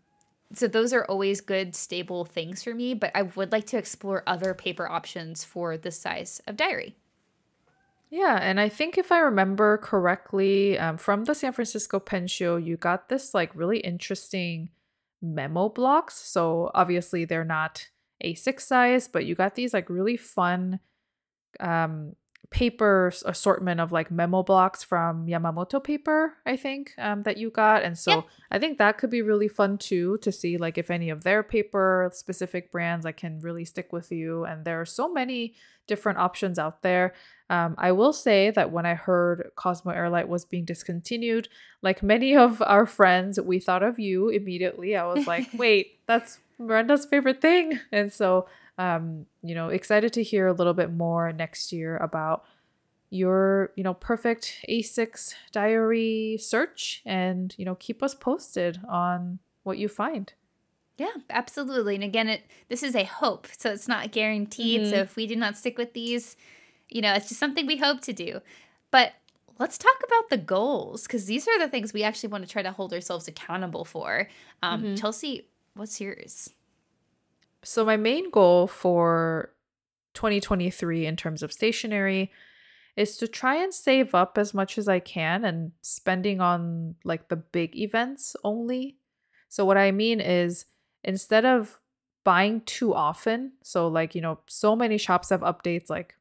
so 0.52 0.66
those 0.66 0.92
are 0.92 1.04
always 1.04 1.40
good 1.40 1.76
stable 1.76 2.24
things 2.24 2.62
for 2.64 2.74
me, 2.74 2.94
but 2.94 3.12
I 3.14 3.22
would 3.22 3.52
like 3.52 3.66
to 3.66 3.78
explore 3.78 4.24
other 4.26 4.52
paper 4.52 4.88
options 4.88 5.44
for 5.44 5.76
this 5.76 5.98
size 5.98 6.40
of 6.46 6.56
diary. 6.56 6.96
Yeah, 8.10 8.38
and 8.42 8.58
I 8.58 8.68
think 8.68 8.98
if 8.98 9.12
I 9.12 9.20
remember 9.20 9.78
correctly, 9.78 10.76
um, 10.76 10.96
from 10.96 11.24
the 11.24 11.34
San 11.34 11.52
Francisco 11.52 12.00
Pen 12.00 12.26
Show, 12.26 12.56
you 12.56 12.76
got 12.76 13.08
this 13.08 13.32
like 13.32 13.54
really 13.54 13.78
interesting 13.78 14.70
memo 15.22 15.68
blocks. 15.68 16.16
So 16.16 16.72
obviously 16.74 17.24
they're 17.24 17.44
not 17.44 17.88
A6 18.24 18.60
size, 18.60 19.06
but 19.06 19.26
you 19.26 19.36
got 19.36 19.54
these 19.54 19.72
like 19.72 19.88
really 19.88 20.16
fun 20.16 20.80
um, 21.60 22.16
paper 22.50 23.12
assortment 23.26 23.80
of 23.80 23.92
like 23.92 24.10
memo 24.10 24.42
blocks 24.42 24.82
from 24.82 25.26
Yamamoto 25.26 25.82
paper, 25.82 26.34
I 26.44 26.56
think, 26.56 26.92
um, 26.98 27.22
that 27.22 27.36
you 27.36 27.48
got. 27.48 27.84
And 27.84 27.96
so 27.96 28.10
yeah. 28.10 28.22
I 28.50 28.58
think 28.58 28.78
that 28.78 28.98
could 28.98 29.10
be 29.10 29.22
really 29.22 29.46
fun 29.46 29.78
too 29.78 30.18
to 30.22 30.32
see 30.32 30.56
like 30.56 30.76
if 30.76 30.90
any 30.90 31.10
of 31.10 31.22
their 31.22 31.44
paper 31.44 32.10
specific 32.12 32.72
brands 32.72 33.06
I 33.06 33.12
can 33.12 33.38
really 33.38 33.64
stick 33.64 33.92
with 33.92 34.10
you. 34.10 34.44
And 34.44 34.64
there 34.64 34.80
are 34.80 34.86
so 34.86 35.12
many 35.12 35.54
different 35.86 36.18
options 36.18 36.58
out 36.58 36.82
there. 36.82 37.14
Um, 37.50 37.76
I 37.78 37.92
will 37.92 38.12
say 38.12 38.50
that 38.50 38.72
when 38.72 38.84
I 38.84 38.94
heard 38.94 39.50
Cosmo 39.54 39.92
Airlight 39.92 40.28
was 40.28 40.44
being 40.44 40.64
discontinued, 40.64 41.48
like 41.82 42.02
many 42.02 42.36
of 42.46 42.60
our 42.62 42.86
friends, 42.86 43.40
we 43.40 43.60
thought 43.60 43.84
of 43.84 44.00
you 44.00 44.28
immediately. 44.28 44.96
I 44.96 45.06
was 45.06 45.26
like, 45.26 45.48
wait, 45.54 46.00
that's 46.06 46.40
Miranda's 46.58 47.06
favorite 47.06 47.40
thing. 47.40 47.78
And 47.92 48.12
so 48.12 48.46
um, 48.80 49.26
you 49.42 49.54
know, 49.54 49.68
excited 49.68 50.10
to 50.14 50.22
hear 50.22 50.46
a 50.46 50.54
little 50.54 50.72
bit 50.72 50.90
more 50.90 51.32
next 51.32 51.70
year 51.70 51.98
about 51.98 52.44
your, 53.10 53.72
you 53.76 53.84
know, 53.84 53.92
perfect 53.92 54.64
A6 54.70 55.34
diary 55.52 56.38
search 56.40 57.02
and, 57.04 57.54
you 57.58 57.66
know, 57.66 57.74
keep 57.74 58.02
us 58.02 58.14
posted 58.14 58.80
on 58.88 59.38
what 59.64 59.76
you 59.76 59.86
find. 59.86 60.32
Yeah, 60.96 61.12
absolutely. 61.28 61.94
And 61.94 62.04
again, 62.04 62.28
it 62.28 62.42
this 62.68 62.82
is 62.82 62.96
a 62.96 63.04
hope, 63.04 63.48
so 63.58 63.70
it's 63.70 63.88
not 63.88 64.12
guaranteed. 64.12 64.82
Mm-hmm. 64.82 64.90
So 64.90 64.96
if 64.96 65.14
we 65.14 65.26
do 65.26 65.36
not 65.36 65.58
stick 65.58 65.76
with 65.76 65.92
these, 65.92 66.38
you 66.88 67.02
know, 67.02 67.12
it's 67.12 67.28
just 67.28 67.40
something 67.40 67.66
we 67.66 67.76
hope 67.76 68.00
to 68.02 68.14
do. 68.14 68.40
But 68.90 69.12
let's 69.58 69.76
talk 69.76 69.96
about 70.06 70.30
the 70.30 70.38
goals 70.38 71.02
because 71.02 71.26
these 71.26 71.46
are 71.46 71.58
the 71.58 71.68
things 71.68 71.92
we 71.92 72.02
actually 72.02 72.30
want 72.30 72.46
to 72.46 72.50
try 72.50 72.62
to 72.62 72.72
hold 72.72 72.94
ourselves 72.94 73.28
accountable 73.28 73.84
for. 73.84 74.28
Um, 74.62 74.82
mm-hmm. 74.82 74.94
Chelsea, 74.94 75.48
what's 75.74 76.00
yours? 76.00 76.50
So, 77.62 77.84
my 77.84 77.96
main 77.96 78.30
goal 78.30 78.66
for 78.66 79.52
2023 80.14 81.06
in 81.06 81.16
terms 81.16 81.42
of 81.42 81.52
stationery 81.52 82.32
is 82.96 83.16
to 83.18 83.28
try 83.28 83.56
and 83.56 83.72
save 83.72 84.14
up 84.14 84.36
as 84.38 84.52
much 84.52 84.76
as 84.78 84.88
I 84.88 84.98
can 84.98 85.44
and 85.44 85.72
spending 85.82 86.40
on 86.40 86.96
like 87.04 87.28
the 87.28 87.36
big 87.36 87.76
events 87.76 88.34
only. 88.44 88.96
So, 89.48 89.64
what 89.64 89.76
I 89.76 89.90
mean 89.90 90.20
is 90.20 90.66
instead 91.04 91.44
of 91.44 91.80
buying 92.24 92.62
too 92.62 92.94
often, 92.94 93.52
so 93.62 93.88
like, 93.88 94.14
you 94.14 94.20
know, 94.20 94.40
so 94.46 94.76
many 94.76 94.98
shops 94.98 95.30
have 95.30 95.40
updates 95.40 95.90
like 95.90 96.14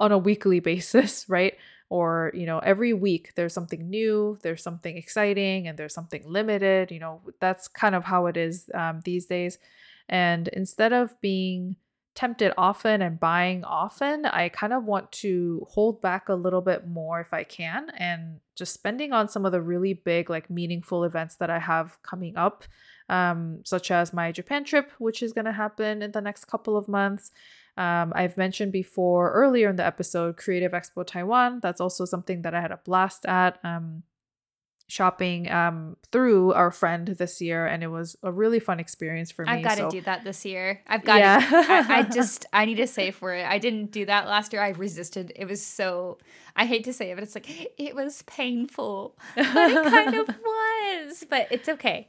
on 0.00 0.12
a 0.12 0.18
weekly 0.18 0.60
basis, 0.70 1.28
right? 1.28 1.56
Or, 1.90 2.30
you 2.34 2.44
know, 2.44 2.58
every 2.58 2.92
week 2.92 3.32
there's 3.34 3.54
something 3.54 3.88
new, 3.88 4.38
there's 4.42 4.62
something 4.62 4.96
exciting, 4.96 5.66
and 5.66 5.78
there's 5.78 5.94
something 5.94 6.22
limited. 6.26 6.90
You 6.90 7.00
know, 7.00 7.22
that's 7.40 7.66
kind 7.66 7.94
of 7.94 8.04
how 8.04 8.26
it 8.26 8.36
is 8.36 8.70
um, 8.74 9.00
these 9.04 9.26
days. 9.26 9.58
And 10.08 10.48
instead 10.48 10.92
of 10.92 11.20
being 11.20 11.76
tempted 12.14 12.52
often 12.58 13.00
and 13.00 13.20
buying 13.20 13.62
often, 13.62 14.26
I 14.26 14.48
kind 14.48 14.72
of 14.72 14.84
want 14.84 15.12
to 15.12 15.64
hold 15.70 16.02
back 16.02 16.28
a 16.28 16.34
little 16.34 16.60
bit 16.60 16.84
more 16.86 17.20
if 17.20 17.32
I 17.32 17.44
can 17.44 17.90
and 17.96 18.40
just 18.56 18.74
spending 18.74 19.12
on 19.12 19.28
some 19.28 19.46
of 19.46 19.52
the 19.52 19.62
really 19.62 19.92
big, 19.92 20.28
like 20.28 20.50
meaningful 20.50 21.04
events 21.04 21.36
that 21.36 21.48
I 21.48 21.60
have 21.60 21.96
coming 22.02 22.36
up, 22.36 22.64
um, 23.08 23.60
such 23.64 23.92
as 23.92 24.12
my 24.12 24.32
Japan 24.32 24.64
trip, 24.64 24.90
which 24.98 25.22
is 25.22 25.32
going 25.32 25.44
to 25.44 25.52
happen 25.52 26.02
in 26.02 26.10
the 26.10 26.20
next 26.20 26.46
couple 26.46 26.76
of 26.76 26.88
months. 26.88 27.30
Um, 27.76 28.12
I've 28.16 28.36
mentioned 28.36 28.72
before 28.72 29.30
earlier 29.32 29.70
in 29.70 29.76
the 29.76 29.86
episode 29.86 30.36
Creative 30.36 30.72
Expo 30.72 31.06
Taiwan. 31.06 31.60
That's 31.62 31.80
also 31.80 32.04
something 32.04 32.42
that 32.42 32.52
I 32.52 32.60
had 32.60 32.72
a 32.72 32.80
blast 32.84 33.26
at. 33.26 33.60
Um, 33.62 34.02
shopping 34.88 35.50
um 35.50 35.96
through 36.10 36.52
our 36.54 36.70
friend 36.70 37.08
this 37.08 37.42
year 37.42 37.66
and 37.66 37.82
it 37.82 37.88
was 37.88 38.16
a 38.22 38.32
really 38.32 38.58
fun 38.58 38.80
experience 38.80 39.30
for 39.30 39.44
me. 39.44 39.52
I've 39.52 39.62
got 39.62 39.74
to 39.74 39.82
so. 39.82 39.90
do 39.90 40.00
that 40.00 40.24
this 40.24 40.46
year. 40.46 40.80
I've 40.86 41.04
got 41.04 41.18
yeah. 41.18 41.38
to 41.38 41.56
I, 41.92 41.98
I, 41.98 42.02
just 42.14 42.46
I 42.54 42.64
need 42.64 42.76
to 42.76 42.86
say 42.86 43.10
for 43.10 43.34
it. 43.34 43.46
I 43.46 43.58
didn't 43.58 43.90
do 43.92 44.06
that 44.06 44.26
last 44.26 44.52
year. 44.52 44.62
I 44.62 44.70
resisted. 44.70 45.30
It 45.36 45.44
was 45.44 45.64
so 45.64 46.18
I 46.56 46.64
hate 46.64 46.84
to 46.84 46.92
say 46.92 47.10
it, 47.10 47.14
but 47.14 47.22
it's 47.22 47.34
like 47.34 47.72
it 47.78 47.94
was 47.94 48.22
painful. 48.22 49.16
But 49.36 49.46
it 49.46 49.84
kind 49.84 50.14
of 50.14 50.28
was. 50.44 51.24
But 51.28 51.48
it's 51.50 51.68
okay. 51.68 52.08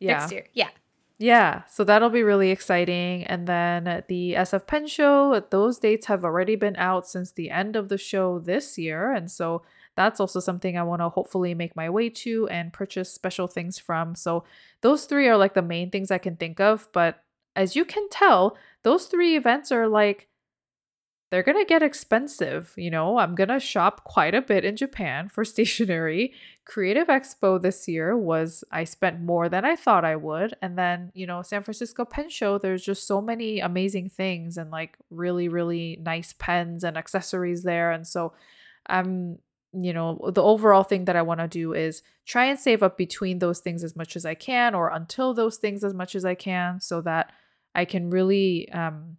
Yeah. 0.00 0.18
Next 0.18 0.32
year. 0.32 0.46
Yeah. 0.54 0.70
Yeah, 1.18 1.62
so 1.70 1.84
that'll 1.84 2.10
be 2.10 2.24
really 2.24 2.50
exciting. 2.50 3.22
And 3.24 3.46
then 3.46 4.02
the 4.08 4.34
SF 4.34 4.66
Pen 4.66 4.88
Show, 4.88 5.40
those 5.50 5.78
dates 5.78 6.06
have 6.06 6.24
already 6.24 6.56
been 6.56 6.74
out 6.74 7.06
since 7.06 7.30
the 7.30 7.50
end 7.50 7.76
of 7.76 7.88
the 7.88 7.98
show 7.98 8.40
this 8.40 8.76
year. 8.78 9.12
And 9.12 9.30
so 9.30 9.62
that's 9.96 10.20
also 10.20 10.40
something 10.40 10.76
I 10.76 10.82
want 10.82 11.00
to 11.00 11.08
hopefully 11.08 11.54
make 11.54 11.76
my 11.76 11.88
way 11.88 12.08
to 12.10 12.48
and 12.48 12.72
purchase 12.72 13.12
special 13.12 13.46
things 13.46 13.78
from. 13.78 14.14
So 14.14 14.44
those 14.80 15.04
three 15.04 15.28
are 15.28 15.36
like 15.36 15.54
the 15.54 15.62
main 15.62 15.90
things 15.90 16.10
I 16.10 16.18
can 16.18 16.36
think 16.36 16.60
of. 16.60 16.88
But 16.92 17.22
as 17.54 17.76
you 17.76 17.84
can 17.84 18.08
tell, 18.08 18.56
those 18.82 19.06
three 19.06 19.36
events 19.36 19.70
are 19.70 19.88
like, 19.88 20.28
they're 21.30 21.42
going 21.42 21.58
to 21.58 21.68
get 21.68 21.82
expensive. 21.82 22.72
You 22.76 22.90
know, 22.90 23.18
I'm 23.18 23.34
going 23.34 23.48
to 23.48 23.58
shop 23.58 24.04
quite 24.04 24.34
a 24.34 24.42
bit 24.42 24.64
in 24.64 24.76
Japan 24.76 25.28
for 25.28 25.44
stationery. 25.44 26.32
Creative 26.64 27.08
Expo 27.08 27.60
this 27.60 27.88
year 27.88 28.16
was, 28.16 28.62
I 28.70 28.84
spent 28.84 29.20
more 29.20 29.48
than 29.48 29.64
I 29.64 29.76
thought 29.76 30.04
I 30.04 30.16
would. 30.16 30.54
And 30.62 30.78
then, 30.78 31.10
you 31.14 31.26
know, 31.26 31.42
San 31.42 31.62
Francisco 31.62 32.04
Pen 32.04 32.30
Show, 32.30 32.58
there's 32.58 32.84
just 32.84 33.06
so 33.06 33.20
many 33.20 33.60
amazing 33.60 34.10
things 34.10 34.56
and 34.56 34.70
like 34.70 34.96
really, 35.10 35.48
really 35.48 35.98
nice 36.00 36.34
pens 36.38 36.84
and 36.84 36.96
accessories 36.96 37.62
there. 37.62 37.90
And 37.90 38.06
so 38.06 38.32
I'm 38.86 39.38
you 39.74 39.92
know, 39.92 40.30
the 40.32 40.42
overall 40.42 40.84
thing 40.84 41.06
that 41.06 41.16
I 41.16 41.22
want 41.22 41.40
to 41.40 41.48
do 41.48 41.72
is 41.72 42.02
try 42.26 42.46
and 42.46 42.58
save 42.58 42.82
up 42.82 42.96
between 42.96 43.38
those 43.38 43.60
things 43.60 43.82
as 43.82 43.96
much 43.96 44.16
as 44.16 44.24
I 44.24 44.34
can 44.34 44.74
or 44.74 44.88
until 44.88 45.34
those 45.34 45.56
things 45.56 45.82
as 45.82 45.94
much 45.94 46.14
as 46.14 46.24
I 46.24 46.34
can 46.34 46.80
so 46.80 47.00
that 47.02 47.32
I 47.74 47.84
can 47.84 48.10
really 48.10 48.70
um, 48.70 49.16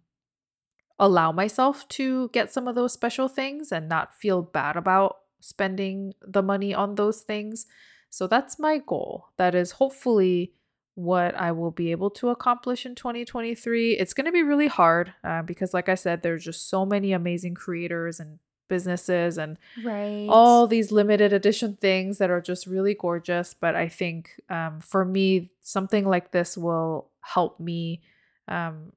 allow 0.98 1.32
myself 1.32 1.86
to 1.88 2.30
get 2.32 2.52
some 2.52 2.66
of 2.66 2.74
those 2.74 2.92
special 2.92 3.28
things 3.28 3.70
and 3.70 3.88
not 3.88 4.14
feel 4.14 4.42
bad 4.42 4.76
about 4.76 5.18
spending 5.40 6.14
the 6.26 6.42
money 6.42 6.74
on 6.74 6.94
those 6.94 7.20
things. 7.20 7.66
So 8.08 8.26
that's 8.26 8.58
my 8.58 8.78
goal. 8.78 9.28
That 9.36 9.54
is 9.54 9.72
hopefully 9.72 10.52
what 10.94 11.34
I 11.34 11.52
will 11.52 11.70
be 11.70 11.90
able 11.90 12.08
to 12.10 12.30
accomplish 12.30 12.86
in 12.86 12.94
2023. 12.94 13.92
It's 13.92 14.14
going 14.14 14.24
to 14.24 14.32
be 14.32 14.42
really 14.42 14.68
hard 14.68 15.12
uh, 15.22 15.42
because, 15.42 15.74
like 15.74 15.90
I 15.90 15.94
said, 15.94 16.22
there's 16.22 16.44
just 16.44 16.70
so 16.70 16.86
many 16.86 17.12
amazing 17.12 17.54
creators 17.54 18.18
and 18.18 18.38
businesses 18.68 19.38
and 19.38 19.58
right. 19.84 20.26
all 20.28 20.66
these 20.66 20.92
limited 20.92 21.32
edition 21.32 21.76
things 21.76 22.18
that 22.18 22.30
are 22.30 22.40
just 22.40 22.66
really 22.66 22.94
gorgeous. 22.94 23.54
But 23.54 23.74
I 23.74 23.88
think 23.88 24.40
um, 24.48 24.80
for 24.80 25.04
me, 25.04 25.50
something 25.62 26.06
like 26.06 26.32
this 26.32 26.56
will 26.56 27.10
help 27.20 27.58
me 27.60 28.02
um, 28.48 28.92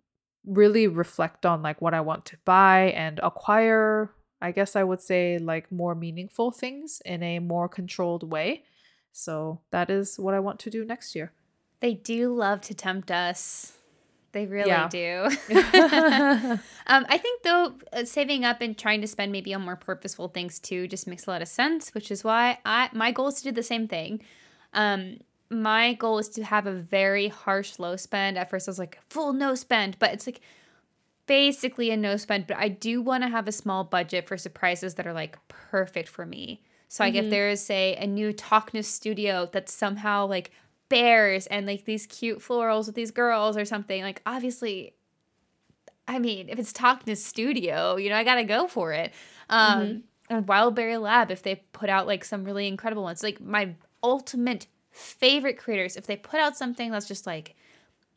really 0.46 0.88
reflect 0.88 1.46
on 1.46 1.62
like 1.62 1.82
what 1.82 1.94
I 1.94 2.02
want 2.02 2.26
to 2.26 2.38
buy 2.46 2.92
and 2.96 3.20
acquire. 3.20 4.12
I 4.42 4.52
guess 4.52 4.76
I 4.76 4.84
would 4.84 5.02
say 5.02 5.38
like 5.38 5.72
more 5.72 5.96
meaningful 5.96 6.52
things 6.52 7.02
in 7.06 7.24
a 7.24 7.40
more 7.40 7.68
controlled 7.68 8.30
way. 8.30 8.64
So 9.12 9.62
that 9.72 9.90
is 9.90 10.18
what 10.20 10.34
I 10.34 10.40
want 10.40 10.60
to 10.62 10.70
do 10.70 10.86
next 10.86 11.16
year. 11.16 11.34
They 11.82 11.94
do 11.94 12.34
love 12.34 12.62
to 12.62 12.74
tempt 12.74 13.12
us. 13.12 13.74
They 14.32 14.46
really 14.46 14.70
yeah. 14.70 14.88
do. 14.88 15.24
um, 16.88 17.06
I 17.10 17.18
think 17.18 17.44
though, 17.44 17.74
uh, 17.92 18.06
saving 18.06 18.46
up 18.46 18.62
and 18.62 18.78
trying 18.78 19.02
to 19.02 19.08
spend 19.08 19.32
maybe 19.32 19.54
on 19.54 19.62
more 19.62 19.76
purposeful 19.76 20.28
things 20.28 20.60
too 20.60 20.88
just 20.88 21.08
makes 21.08 21.26
a 21.28 21.32
lot 21.32 21.42
of 21.42 21.48
sense. 21.48 21.94
Which 21.94 22.12
is 22.12 22.24
why 22.24 22.60
I 22.66 22.90
my 22.94 23.12
goal 23.12 23.28
is 23.28 23.36
to 23.36 23.44
do 23.46 23.52
the 23.52 23.64
same 23.64 23.88
thing. 23.88 24.22
Um, 24.74 25.20
my 25.50 25.94
goal 25.94 26.20
is 26.20 26.30
to 26.30 26.44
have 26.44 26.68
a 26.68 26.74
very 26.74 27.28
harsh 27.28 27.80
low 27.80 27.96
spend. 27.96 28.38
At 28.38 28.50
first, 28.50 28.68
I 28.68 28.72
was 28.72 28.80
like 28.80 29.00
full 29.10 29.34
no 29.34 29.56
spend, 29.56 29.98
but 29.98 30.14
it's 30.14 30.28
like 30.28 30.42
basically 31.26 31.90
a 31.90 31.98
no 31.98 32.18
spend. 32.18 32.48
But 32.48 32.58
I 32.58 32.68
do 32.70 33.02
want 33.02 33.24
to 33.24 33.30
have 33.30 33.48
a 33.48 33.52
small 33.52 33.84
budget 33.84 34.28
for 34.28 34.38
surprises 34.38 34.96
that 34.96 35.08
are 35.08 35.14
like 35.14 35.38
perfect 35.48 36.10
for 36.10 36.26
me. 36.26 36.62
So 36.88 37.04
like 37.04 37.14
mm-hmm. 37.14 37.26
if 37.26 37.30
there 37.32 37.50
is 37.50 37.64
say 37.64 37.96
a 37.96 38.08
new 38.08 38.34
Talkness 38.34 38.86
studio 38.86 39.50
that's 39.52 39.74
somehow 39.74 40.26
like 40.26 40.52
bears 40.90 41.48
and 41.48 41.66
like 41.66 41.86
these 41.86 42.06
cute 42.08 42.40
florals 42.40 42.88
with 42.88 42.96
these 42.96 43.12
girls 43.12 43.58
or 43.58 43.66
something. 43.66 44.02
Like 44.02 44.22
obviously, 44.26 44.94
I 46.08 46.20
mean, 46.20 46.50
if 46.50 46.60
it's 46.60 46.74
Talkness 46.74 47.18
Studio, 47.18 47.96
you 47.96 48.10
know, 48.10 48.16
I 48.16 48.24
gotta 48.24 48.44
go 48.44 48.68
for 48.68 48.92
it. 48.92 49.14
Um, 49.50 49.82
mm-hmm. 49.82 50.00
And 50.32 50.46
Wildberry 50.46 51.02
Lab, 51.02 51.32
if 51.32 51.42
they 51.42 51.64
put 51.72 51.90
out 51.90 52.08
like 52.08 52.24
some 52.26 52.44
really 52.44 52.68
incredible 52.68 53.04
ones, 53.04 53.24
like 53.24 53.42
my 53.42 53.76
ultimate 54.04 54.68
favorite 54.92 55.58
creators, 55.58 55.96
if 55.96 56.06
they 56.06 56.18
put 56.18 56.40
out 56.40 56.58
something 56.58 56.92
that's 56.92 57.08
just 57.08 57.26
like, 57.26 57.56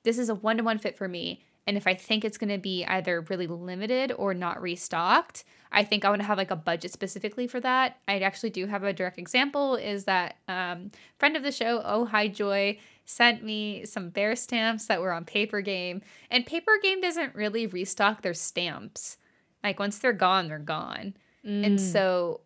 this 0.02 0.18
is 0.18 0.28
a 0.28 0.34
one 0.34 0.58
to 0.58 0.64
one 0.64 0.78
fit 0.78 0.96
for 0.96 1.08
me, 1.08 1.42
and 1.66 1.76
if 1.76 1.86
I 1.86 1.94
think 1.94 2.24
it's 2.24 2.38
to 2.38 2.58
be 2.58 2.84
either 2.84 3.20
really 3.22 3.46
limited 3.46 4.12
or 4.12 4.34
not 4.34 4.60
restocked, 4.60 5.44
I 5.72 5.84
think 5.84 6.04
I 6.04 6.10
want 6.10 6.20
to 6.20 6.26
have 6.26 6.38
like 6.38 6.50
a 6.50 6.56
budget 6.56 6.92
specifically 6.92 7.46
for 7.46 7.58
that. 7.60 7.96
I 8.06 8.18
actually 8.20 8.50
do 8.50 8.66
have 8.66 8.84
a 8.84 8.92
direct 8.92 9.18
example 9.18 9.76
is 9.76 10.04
that 10.04 10.36
um, 10.46 10.90
friend 11.18 11.36
of 11.36 11.42
the 11.42 11.50
show, 11.50 11.80
Oh 11.84 12.04
Hi 12.04 12.28
Joy, 12.28 12.78
sent 13.06 13.42
me 13.42 13.84
some 13.86 14.10
bear 14.10 14.36
stamps 14.36 14.86
that 14.86 15.00
were 15.00 15.12
on 15.12 15.24
Paper 15.24 15.60
Game, 15.62 16.02
and 16.30 16.44
Paper 16.44 16.72
Game 16.82 17.00
doesn't 17.00 17.34
really 17.34 17.66
restock 17.66 18.22
their 18.22 18.34
stamps. 18.34 19.16
Like 19.64 19.78
once 19.78 19.98
they're 19.98 20.12
gone, 20.12 20.48
they're 20.48 20.58
gone. 20.58 21.14
Mm. 21.44 21.66
And 21.66 21.80
so 21.80 22.40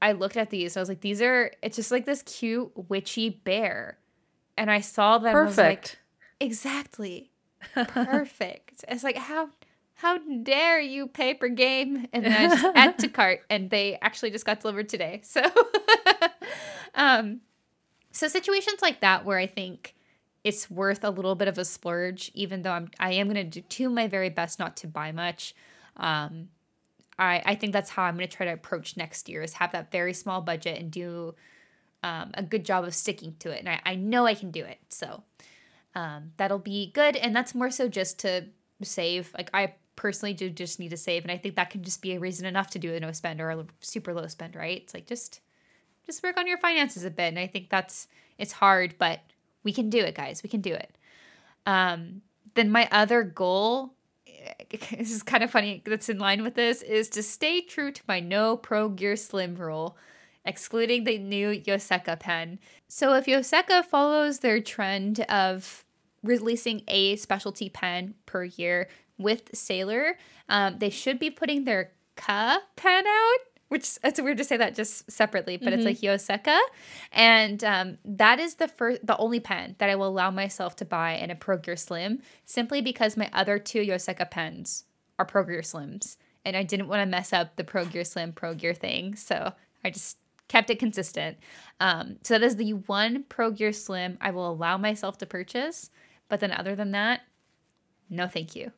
I 0.00 0.12
looked 0.12 0.36
at 0.36 0.50
these. 0.50 0.76
I 0.76 0.80
was 0.80 0.88
like, 0.88 1.00
these 1.00 1.22
are. 1.22 1.52
It's 1.62 1.76
just 1.76 1.92
like 1.92 2.04
this 2.04 2.22
cute 2.22 2.72
witchy 2.88 3.30
bear, 3.30 3.98
and 4.58 4.70
I 4.70 4.80
saw 4.80 5.18
them. 5.18 5.32
Perfect. 5.32 5.98
Like, 6.40 6.48
exactly 6.48 7.30
perfect. 7.74 8.84
it's 8.88 9.04
like 9.04 9.16
how 9.16 9.48
how 10.02 10.18
dare 10.18 10.80
you 10.80 11.06
paper 11.06 11.48
game? 11.48 12.08
And 12.12 12.24
then 12.24 12.32
I 12.32 12.48
just 12.48 12.64
add 12.74 12.98
to 12.98 13.08
cart 13.20 13.42
and 13.48 13.70
they 13.70 13.96
actually 14.02 14.32
just 14.32 14.44
got 14.44 14.58
delivered 14.58 14.88
today. 14.88 15.20
So 15.22 15.40
um 16.96 17.40
so 18.10 18.26
situations 18.26 18.82
like 18.82 19.00
that 19.00 19.24
where 19.24 19.38
I 19.38 19.46
think 19.46 19.94
it's 20.42 20.68
worth 20.68 21.04
a 21.04 21.10
little 21.10 21.36
bit 21.36 21.46
of 21.46 21.56
a 21.56 21.64
splurge, 21.64 22.32
even 22.34 22.62
though 22.62 22.72
I'm 22.72 22.90
I 22.98 23.12
am 23.12 23.28
gonna 23.28 23.44
do, 23.44 23.60
do 23.68 23.88
my 23.88 24.08
very 24.08 24.28
best 24.28 24.58
not 24.58 24.76
to 24.78 24.88
buy 24.88 25.12
much. 25.12 25.54
Um 25.96 26.48
I, 27.16 27.40
I 27.46 27.54
think 27.54 27.72
that's 27.72 27.90
how 27.90 28.02
I'm 28.02 28.16
going 28.16 28.26
to 28.26 28.36
try 28.36 28.46
to 28.46 28.52
approach 28.52 28.96
next 28.96 29.28
year 29.28 29.42
is 29.42 29.52
have 29.52 29.70
that 29.72 29.92
very 29.92 30.14
small 30.14 30.40
budget 30.40 30.80
and 30.80 30.90
do 30.90 31.34
um, 32.02 32.32
a 32.34 32.42
good 32.42 32.64
job 32.64 32.84
of 32.84 32.94
sticking 32.94 33.36
to 33.40 33.50
it. 33.50 33.60
And 33.60 33.68
I, 33.68 33.80
I 33.84 33.94
know 33.94 34.26
I 34.26 34.34
can 34.34 34.50
do 34.50 34.64
it. 34.64 34.78
So 34.88 35.22
um, 35.94 36.32
that'll 36.38 36.58
be 36.58 36.90
good. 36.90 37.14
And 37.14 37.36
that's 37.36 37.54
more 37.54 37.70
so 37.70 37.86
just 37.86 38.18
to 38.20 38.46
save. 38.82 39.30
Like 39.36 39.50
I 39.52 39.74
personally 39.96 40.34
do 40.34 40.50
just 40.50 40.80
need 40.80 40.90
to 40.90 40.96
save. 40.96 41.22
And 41.22 41.30
I 41.30 41.36
think 41.36 41.56
that 41.56 41.70
can 41.70 41.82
just 41.82 42.02
be 42.02 42.12
a 42.12 42.20
reason 42.20 42.46
enough 42.46 42.70
to 42.70 42.78
do 42.78 42.94
a 42.94 43.00
no 43.00 43.12
spend 43.12 43.40
or 43.40 43.50
a 43.50 43.66
super 43.80 44.14
low 44.14 44.26
spend, 44.26 44.56
right? 44.56 44.82
It's 44.82 44.94
like 44.94 45.06
just 45.06 45.40
just 46.06 46.22
work 46.22 46.36
on 46.36 46.46
your 46.46 46.58
finances 46.58 47.04
a 47.04 47.10
bit. 47.10 47.28
And 47.28 47.38
I 47.38 47.46
think 47.46 47.70
that's 47.70 48.08
it's 48.38 48.52
hard, 48.52 48.94
but 48.98 49.20
we 49.62 49.72
can 49.72 49.90
do 49.90 50.00
it, 50.00 50.14
guys. 50.14 50.42
We 50.42 50.50
can 50.50 50.60
do 50.60 50.72
it. 50.72 50.96
Um, 51.66 52.22
then 52.54 52.70
my 52.70 52.88
other 52.90 53.22
goal 53.22 53.94
this 54.90 55.12
is 55.12 55.22
kind 55.22 55.44
of 55.44 55.50
funny 55.50 55.82
that's 55.84 56.08
in 56.08 56.18
line 56.18 56.42
with 56.42 56.54
this 56.54 56.82
is 56.82 57.08
to 57.10 57.22
stay 57.22 57.60
true 57.60 57.92
to 57.92 58.02
my 58.08 58.20
no 58.20 58.56
pro 58.56 58.88
gear 58.88 59.16
slim 59.16 59.54
rule 59.54 59.96
excluding 60.44 61.04
the 61.04 61.18
new 61.18 61.48
yoseka 61.60 62.18
pen 62.18 62.58
so 62.88 63.14
if 63.14 63.26
yoseka 63.26 63.84
follows 63.84 64.40
their 64.40 64.60
trend 64.60 65.20
of 65.28 65.84
releasing 66.22 66.82
a 66.88 67.16
specialty 67.16 67.68
pen 67.68 68.14
per 68.26 68.44
year 68.44 68.88
with 69.22 69.50
sailor 69.54 70.16
um, 70.48 70.78
they 70.78 70.90
should 70.90 71.18
be 71.18 71.30
putting 71.30 71.64
their 71.64 71.92
ka 72.16 72.60
pen 72.76 73.06
out 73.06 73.40
which 73.72 73.98
it's 74.04 74.20
weird 74.20 74.36
to 74.36 74.44
say 74.44 74.58
that 74.58 74.74
just 74.74 75.10
separately, 75.10 75.56
but 75.56 75.72
mm-hmm. 75.72 75.86
it's 75.86 75.86
like 75.86 76.00
Yoseka, 76.00 76.58
and 77.10 77.64
um, 77.64 77.96
that 78.04 78.38
is 78.38 78.56
the 78.56 78.68
first, 78.68 79.04
the 79.04 79.16
only 79.16 79.40
pen 79.40 79.76
that 79.78 79.88
I 79.88 79.96
will 79.96 80.08
allow 80.08 80.30
myself 80.30 80.76
to 80.76 80.84
buy 80.84 81.12
in 81.12 81.30
a 81.30 81.34
Pro 81.34 81.56
Gear 81.56 81.76
Slim, 81.76 82.20
simply 82.44 82.82
because 82.82 83.16
my 83.16 83.30
other 83.32 83.58
two 83.58 83.80
Yoseka 83.80 84.30
pens 84.30 84.84
are 85.18 85.24
Pro 85.24 85.42
Gear 85.44 85.62
Slims, 85.62 86.18
and 86.44 86.54
I 86.54 86.64
didn't 86.64 86.88
want 86.88 87.00
to 87.00 87.06
mess 87.06 87.32
up 87.32 87.56
the 87.56 87.64
Pro 87.64 87.86
Gear 87.86 88.04
Slim 88.04 88.34
Pro 88.34 88.52
Gear 88.52 88.74
thing, 88.74 89.16
so 89.16 89.54
I 89.82 89.88
just 89.88 90.18
kept 90.48 90.68
it 90.68 90.78
consistent. 90.78 91.38
Um, 91.80 92.16
so 92.22 92.34
that 92.34 92.44
is 92.44 92.56
the 92.56 92.74
one 92.74 93.24
Pro 93.30 93.50
Gear 93.50 93.72
Slim 93.72 94.18
I 94.20 94.32
will 94.32 94.50
allow 94.50 94.76
myself 94.76 95.16
to 95.16 95.26
purchase, 95.26 95.88
but 96.28 96.40
then 96.40 96.52
other 96.52 96.76
than 96.76 96.90
that, 96.90 97.22
no, 98.10 98.28
thank 98.28 98.54
you. 98.54 98.72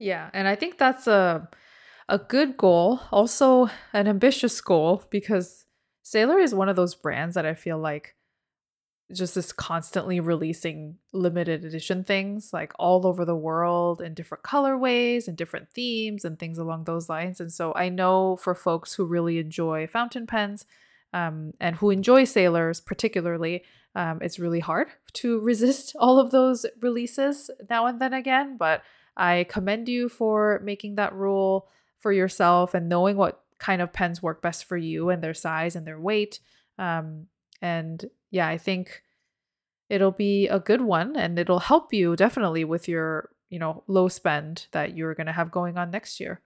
Yeah, 0.00 0.30
and 0.32 0.48
I 0.48 0.56
think 0.56 0.78
that's 0.78 1.06
a 1.06 1.48
a 2.08 2.18
good 2.18 2.56
goal, 2.56 3.00
also 3.12 3.70
an 3.92 4.08
ambitious 4.08 4.60
goal, 4.60 5.04
because 5.10 5.66
Sailor 6.02 6.40
is 6.40 6.52
one 6.52 6.68
of 6.68 6.74
those 6.74 6.96
brands 6.96 7.36
that 7.36 7.46
I 7.46 7.54
feel 7.54 7.78
like 7.78 8.16
just 9.12 9.36
is 9.36 9.52
constantly 9.52 10.20
releasing 10.20 10.96
limited 11.12 11.64
edition 11.64 12.04
things 12.04 12.52
like 12.52 12.72
all 12.78 13.06
over 13.06 13.24
the 13.24 13.34
world 13.36 14.00
in 14.00 14.14
different 14.14 14.44
colorways 14.44 15.26
and 15.26 15.36
different 15.36 15.68
themes 15.70 16.24
and 16.24 16.38
things 16.38 16.58
along 16.58 16.84
those 16.84 17.08
lines. 17.08 17.40
And 17.40 17.52
so 17.52 17.72
I 17.74 17.88
know 17.88 18.36
for 18.36 18.54
folks 18.54 18.94
who 18.94 19.04
really 19.04 19.38
enjoy 19.38 19.86
fountain 19.86 20.26
pens 20.26 20.64
um, 21.12 21.52
and 21.60 21.76
who 21.76 21.90
enjoy 21.90 22.24
sailors 22.24 22.80
particularly, 22.80 23.64
um, 23.96 24.20
it's 24.22 24.38
really 24.38 24.60
hard 24.60 24.88
to 25.14 25.40
resist 25.50 25.94
all 25.98 26.18
of 26.18 26.30
those 26.30 26.64
releases 26.80 27.50
now 27.68 27.86
and 27.86 28.00
then 28.00 28.12
again. 28.12 28.56
But 28.56 28.82
I 29.20 29.44
commend 29.44 29.88
you 29.88 30.08
for 30.08 30.60
making 30.64 30.94
that 30.94 31.14
rule 31.14 31.68
for 31.98 32.10
yourself 32.10 32.72
and 32.72 32.88
knowing 32.88 33.18
what 33.18 33.42
kind 33.58 33.82
of 33.82 33.92
pens 33.92 34.22
work 34.22 34.40
best 34.40 34.64
for 34.64 34.78
you 34.78 35.10
and 35.10 35.22
their 35.22 35.34
size 35.34 35.76
and 35.76 35.86
their 35.86 36.00
weight. 36.00 36.40
Um, 36.78 37.26
and 37.60 38.02
yeah, 38.30 38.48
I 38.48 38.56
think 38.56 39.02
it'll 39.90 40.10
be 40.10 40.48
a 40.48 40.58
good 40.58 40.80
one 40.80 41.16
and 41.16 41.38
it'll 41.38 41.58
help 41.58 41.92
you 41.92 42.16
definitely 42.16 42.64
with 42.64 42.88
your, 42.88 43.28
you 43.50 43.58
know, 43.58 43.84
low 43.86 44.08
spend 44.08 44.68
that 44.72 44.96
you're 44.96 45.14
going 45.14 45.26
to 45.26 45.32
have 45.32 45.50
going 45.50 45.76
on 45.76 45.90
next 45.90 46.18
year. 46.18 46.40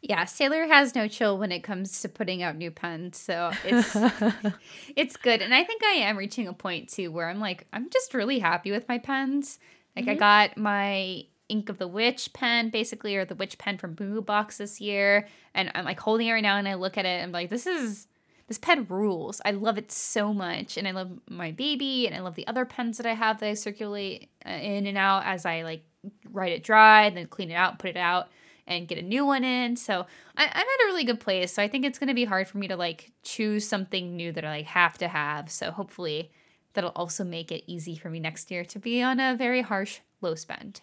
Yeah, 0.00 0.24
Sailor 0.24 0.66
has 0.66 0.94
no 0.94 1.08
chill 1.08 1.38
when 1.38 1.50
it 1.50 1.64
comes 1.64 2.02
to 2.02 2.08
putting 2.08 2.42
out 2.42 2.56
new 2.56 2.72
pens, 2.72 3.18
so 3.18 3.52
it's 3.64 3.96
it's 4.96 5.16
good. 5.16 5.40
And 5.40 5.54
I 5.54 5.62
think 5.62 5.84
I 5.84 5.92
am 5.92 6.16
reaching 6.16 6.48
a 6.48 6.52
point 6.52 6.88
too 6.88 7.12
where 7.12 7.28
I'm 7.28 7.38
like 7.38 7.68
I'm 7.72 7.88
just 7.88 8.12
really 8.12 8.40
happy 8.40 8.72
with 8.72 8.88
my 8.88 8.98
pens. 8.98 9.60
Like 9.94 10.06
mm-hmm. 10.06 10.10
I 10.10 10.14
got 10.14 10.56
my 10.56 11.26
Ink 11.52 11.68
of 11.68 11.76
the 11.76 11.86
Witch 11.86 12.32
pen, 12.32 12.70
basically, 12.70 13.14
or 13.14 13.26
the 13.26 13.34
Witch 13.34 13.58
pen 13.58 13.76
from 13.76 13.94
Bungubox 13.94 14.56
this 14.56 14.80
year. 14.80 15.28
And 15.54 15.70
I'm 15.74 15.84
like 15.84 16.00
holding 16.00 16.26
it 16.26 16.32
right 16.32 16.42
now 16.42 16.56
and 16.56 16.66
I 16.66 16.74
look 16.74 16.96
at 16.96 17.04
it 17.04 17.20
and 17.20 17.24
I'm 17.24 17.32
like, 17.32 17.50
this 17.50 17.66
is 17.66 18.08
this 18.48 18.56
pen 18.58 18.86
rules. 18.88 19.40
I 19.44 19.50
love 19.50 19.76
it 19.76 19.92
so 19.92 20.32
much. 20.32 20.78
And 20.78 20.88
I 20.88 20.92
love 20.92 21.10
my 21.28 21.52
baby 21.52 22.06
and 22.06 22.16
I 22.16 22.20
love 22.20 22.34
the 22.36 22.46
other 22.46 22.64
pens 22.64 22.96
that 22.96 23.06
I 23.06 23.12
have 23.12 23.38
that 23.40 23.48
I 23.48 23.54
circulate 23.54 24.30
uh, 24.46 24.50
in 24.50 24.86
and 24.86 24.96
out 24.96 25.24
as 25.26 25.44
I 25.44 25.62
like 25.62 25.84
write 26.30 26.52
it 26.52 26.64
dry, 26.64 27.10
then 27.10 27.26
clean 27.26 27.50
it 27.50 27.54
out, 27.54 27.78
put 27.78 27.90
it 27.90 27.96
out 27.96 28.28
and 28.66 28.88
get 28.88 28.96
a 28.96 29.02
new 29.02 29.26
one 29.26 29.44
in. 29.44 29.76
So 29.76 30.06
I, 30.36 30.44
am 30.44 30.50
at 30.50 30.84
a 30.84 30.86
really 30.86 31.04
good 31.04 31.20
place. 31.20 31.52
So 31.52 31.62
I 31.62 31.68
think 31.68 31.84
it's 31.84 31.98
going 31.98 32.08
to 32.08 32.14
be 32.14 32.24
hard 32.24 32.48
for 32.48 32.58
me 32.58 32.68
to 32.68 32.76
like 32.76 33.12
choose 33.22 33.68
something 33.68 34.16
new 34.16 34.32
that 34.32 34.44
I 34.44 34.50
like 34.50 34.66
have 34.66 34.96
to 34.98 35.08
have. 35.08 35.50
So 35.50 35.70
hopefully 35.70 36.30
that'll 36.72 36.90
also 36.90 37.24
make 37.24 37.52
it 37.52 37.64
easy 37.66 37.96
for 37.96 38.08
me 38.08 38.20
next 38.20 38.50
year 38.50 38.64
to 38.64 38.78
be 38.78 39.02
on 39.02 39.20
a 39.20 39.36
very 39.36 39.60
harsh 39.62 40.00
low 40.22 40.34
spend. 40.34 40.80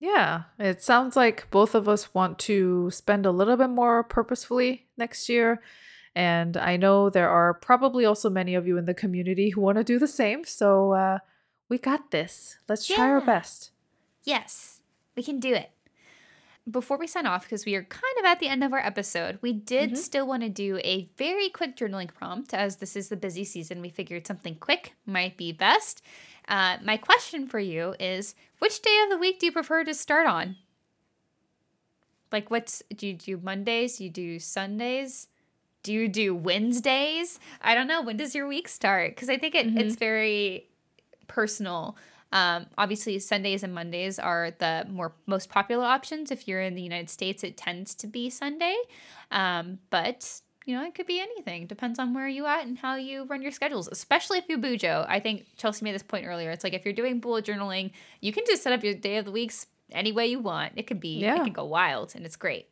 Yeah, 0.00 0.44
it 0.58 0.82
sounds 0.82 1.14
like 1.14 1.50
both 1.50 1.74
of 1.74 1.86
us 1.86 2.14
want 2.14 2.38
to 2.40 2.90
spend 2.90 3.26
a 3.26 3.30
little 3.30 3.58
bit 3.58 3.68
more 3.68 4.02
purposefully 4.02 4.86
next 4.96 5.28
year. 5.28 5.60
And 6.14 6.56
I 6.56 6.78
know 6.78 7.10
there 7.10 7.28
are 7.28 7.52
probably 7.52 8.06
also 8.06 8.30
many 8.30 8.54
of 8.54 8.66
you 8.66 8.78
in 8.78 8.86
the 8.86 8.94
community 8.94 9.50
who 9.50 9.60
want 9.60 9.76
to 9.76 9.84
do 9.84 9.98
the 9.98 10.08
same. 10.08 10.44
So 10.44 10.92
uh, 10.92 11.18
we 11.68 11.76
got 11.76 12.10
this. 12.10 12.56
Let's 12.66 12.88
yeah. 12.88 12.96
try 12.96 13.10
our 13.10 13.20
best. 13.20 13.70
Yes, 14.24 14.80
we 15.14 15.22
can 15.22 15.38
do 15.38 15.54
it. 15.54 15.70
Before 16.68 16.98
we 16.98 17.06
sign 17.06 17.26
off, 17.26 17.44
because 17.44 17.66
we 17.66 17.74
are 17.74 17.84
kind 17.84 18.18
of 18.18 18.24
at 18.24 18.40
the 18.40 18.48
end 18.48 18.64
of 18.64 18.72
our 18.72 18.78
episode, 18.78 19.38
we 19.42 19.52
did 19.52 19.90
mm-hmm. 19.90 19.96
still 19.96 20.26
want 20.26 20.42
to 20.42 20.48
do 20.48 20.78
a 20.82 21.08
very 21.16 21.48
quick 21.48 21.76
journaling 21.76 22.12
prompt. 22.12 22.54
As 22.54 22.76
this 22.76 22.96
is 22.96 23.08
the 23.08 23.16
busy 23.16 23.44
season, 23.44 23.80
we 23.80 23.88
figured 23.90 24.26
something 24.26 24.54
quick 24.54 24.94
might 25.04 25.36
be 25.36 25.52
best. 25.52 26.02
Uh, 26.50 26.76
my 26.82 26.96
question 26.96 27.46
for 27.46 27.60
you 27.60 27.94
is 28.00 28.34
which 28.58 28.82
day 28.82 29.00
of 29.04 29.10
the 29.10 29.16
week 29.16 29.38
do 29.38 29.46
you 29.46 29.52
prefer 29.52 29.84
to 29.84 29.94
start 29.94 30.26
on? 30.26 30.56
Like, 32.32 32.50
what's 32.50 32.82
do 32.94 33.06
you 33.06 33.14
do 33.14 33.38
Mondays? 33.38 33.98
Do 33.98 34.04
you 34.04 34.10
do 34.10 34.38
Sundays? 34.40 35.28
Do 35.82 35.92
you 35.92 36.08
do 36.08 36.34
Wednesdays? 36.34 37.38
I 37.62 37.74
don't 37.74 37.86
know. 37.86 38.02
When 38.02 38.16
does 38.16 38.34
your 38.34 38.46
week 38.46 38.68
start? 38.68 39.14
Because 39.14 39.30
I 39.30 39.38
think 39.38 39.54
it, 39.54 39.66
mm-hmm. 39.66 39.78
it's 39.78 39.96
very 39.96 40.66
personal. 41.28 41.96
Um, 42.32 42.66
obviously, 42.76 43.18
Sundays 43.18 43.62
and 43.62 43.74
Mondays 43.74 44.18
are 44.18 44.52
the 44.58 44.86
more 44.88 45.12
most 45.26 45.48
popular 45.48 45.84
options. 45.84 46.30
If 46.30 46.46
you're 46.46 46.60
in 46.60 46.74
the 46.74 46.82
United 46.82 47.10
States, 47.10 47.42
it 47.42 47.56
tends 47.56 47.94
to 47.96 48.06
be 48.06 48.28
Sunday. 48.28 48.76
Um, 49.30 49.78
but 49.90 50.42
you 50.66 50.76
know, 50.76 50.84
it 50.84 50.94
could 50.94 51.06
be 51.06 51.20
anything. 51.20 51.66
Depends 51.66 51.98
on 51.98 52.14
where 52.14 52.28
you 52.28 52.46
at 52.46 52.66
and 52.66 52.78
how 52.78 52.96
you 52.96 53.24
run 53.24 53.42
your 53.42 53.50
schedules, 53.50 53.88
especially 53.90 54.38
if 54.38 54.48
you 54.48 54.58
bujo. 54.58 55.06
I 55.08 55.20
think 55.20 55.46
Chelsea 55.56 55.84
made 55.84 55.94
this 55.94 56.02
point 56.02 56.26
earlier. 56.26 56.50
It's 56.50 56.64
like 56.64 56.74
if 56.74 56.84
you're 56.84 56.94
doing 56.94 57.20
bullet 57.20 57.44
journaling, 57.44 57.92
you 58.20 58.32
can 58.32 58.44
just 58.46 58.62
set 58.62 58.72
up 58.72 58.84
your 58.84 58.94
day 58.94 59.16
of 59.16 59.24
the 59.24 59.30
weeks 59.30 59.66
any 59.92 60.12
way 60.12 60.26
you 60.26 60.38
want. 60.38 60.74
It 60.76 60.86
could 60.86 61.00
be, 61.00 61.18
yeah. 61.18 61.36
it 61.36 61.44
can 61.44 61.52
go 61.52 61.64
wild 61.64 62.12
and 62.14 62.24
it's 62.24 62.36
great. 62.36 62.68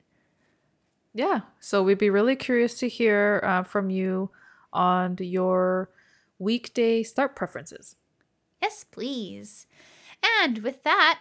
Yeah. 1.15 1.41
So 1.61 1.83
we'd 1.83 1.99
be 1.99 2.11
really 2.11 2.37
curious 2.37 2.79
to 2.81 2.89
hear 2.89 3.41
uh, 3.43 3.63
from 3.63 3.91
you 3.91 4.31
on 4.73 5.17
your 5.21 5.91
weekday 6.39 7.03
start 7.03 7.35
preferences. 7.35 7.97
Yes, 8.63 8.85
please. 8.85 9.67
And 10.43 10.59
with 10.59 10.83
that, 10.83 11.21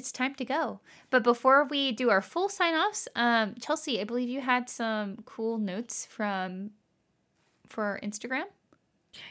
it's 0.00 0.10
time 0.10 0.34
to 0.36 0.44
go. 0.46 0.80
But 1.10 1.22
before 1.22 1.64
we 1.64 1.92
do 1.92 2.08
our 2.08 2.22
full 2.22 2.48
sign 2.48 2.74
offs, 2.74 3.06
um, 3.14 3.54
Chelsea, 3.60 4.00
I 4.00 4.04
believe 4.04 4.30
you 4.30 4.40
had 4.40 4.70
some 4.70 5.18
cool 5.26 5.58
notes 5.58 6.06
from 6.06 6.70
for 7.68 8.00
Instagram. 8.02 8.44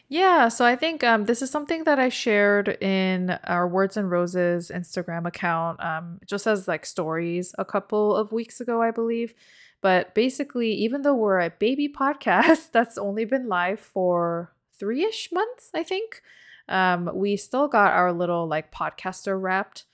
Yeah, 0.07 0.49
so 0.49 0.65
I 0.65 0.75
think 0.75 1.03
um, 1.03 1.25
this 1.25 1.41
is 1.41 1.49
something 1.49 1.85
that 1.85 1.97
I 1.97 2.09
shared 2.09 2.67
in 2.81 3.31
our 3.45 3.67
Words 3.67 3.97
and 3.97 4.11
Roses 4.11 4.71
Instagram 4.73 5.25
account, 5.25 5.83
um, 5.83 6.19
just 6.25 6.45
as 6.45 6.67
like 6.67 6.85
stories 6.85 7.55
a 7.57 7.65
couple 7.65 8.15
of 8.15 8.31
weeks 8.31 8.61
ago, 8.61 8.81
I 8.81 8.91
believe. 8.91 9.33
But 9.81 10.13
basically, 10.13 10.71
even 10.73 11.01
though 11.01 11.15
we're 11.15 11.39
a 11.39 11.49
baby 11.49 11.89
podcast 12.01 12.71
that's 12.71 12.97
only 12.97 13.25
been 13.25 13.47
live 13.47 13.79
for 13.79 14.53
three 14.77 15.03
ish 15.03 15.31
months, 15.31 15.71
I 15.73 15.81
think, 15.81 16.21
um, 16.67 17.09
we 17.15 17.37
still 17.37 17.67
got 17.67 17.93
our 17.93 18.13
little 18.13 18.47
like 18.47 18.71
podcaster 18.71 19.41
wrapped 19.41 19.85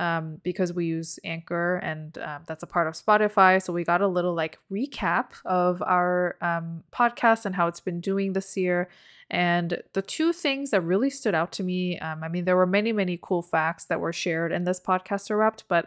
um, 0.00 0.40
because 0.42 0.72
we 0.72 0.86
use 0.86 1.18
Anchor 1.24 1.76
and 1.76 2.16
um, 2.18 2.42
that's 2.46 2.62
a 2.62 2.66
part 2.66 2.88
of 2.88 2.94
Spotify. 2.94 3.62
So 3.62 3.72
we 3.72 3.84
got 3.84 4.00
a 4.00 4.08
little 4.08 4.34
like 4.34 4.58
recap 4.72 5.26
of 5.44 5.82
our 5.82 6.36
um, 6.40 6.82
podcast 6.90 7.44
and 7.44 7.54
how 7.54 7.66
it's 7.68 7.80
been 7.80 8.00
doing 8.00 8.32
this 8.32 8.56
year. 8.56 8.88
And 9.28 9.82
the 9.92 10.02
two 10.02 10.32
things 10.32 10.70
that 10.70 10.80
really 10.80 11.10
stood 11.10 11.34
out 11.34 11.52
to 11.52 11.62
me, 11.62 11.98
um, 12.00 12.24
I 12.24 12.28
mean, 12.28 12.46
there 12.46 12.56
were 12.56 12.66
many, 12.66 12.92
many 12.92 13.18
cool 13.20 13.42
facts 13.42 13.84
that 13.84 14.00
were 14.00 14.12
shared 14.12 14.52
in 14.52 14.64
this 14.64 14.80
podcast 14.80 15.36
wrapped, 15.36 15.64
but 15.68 15.86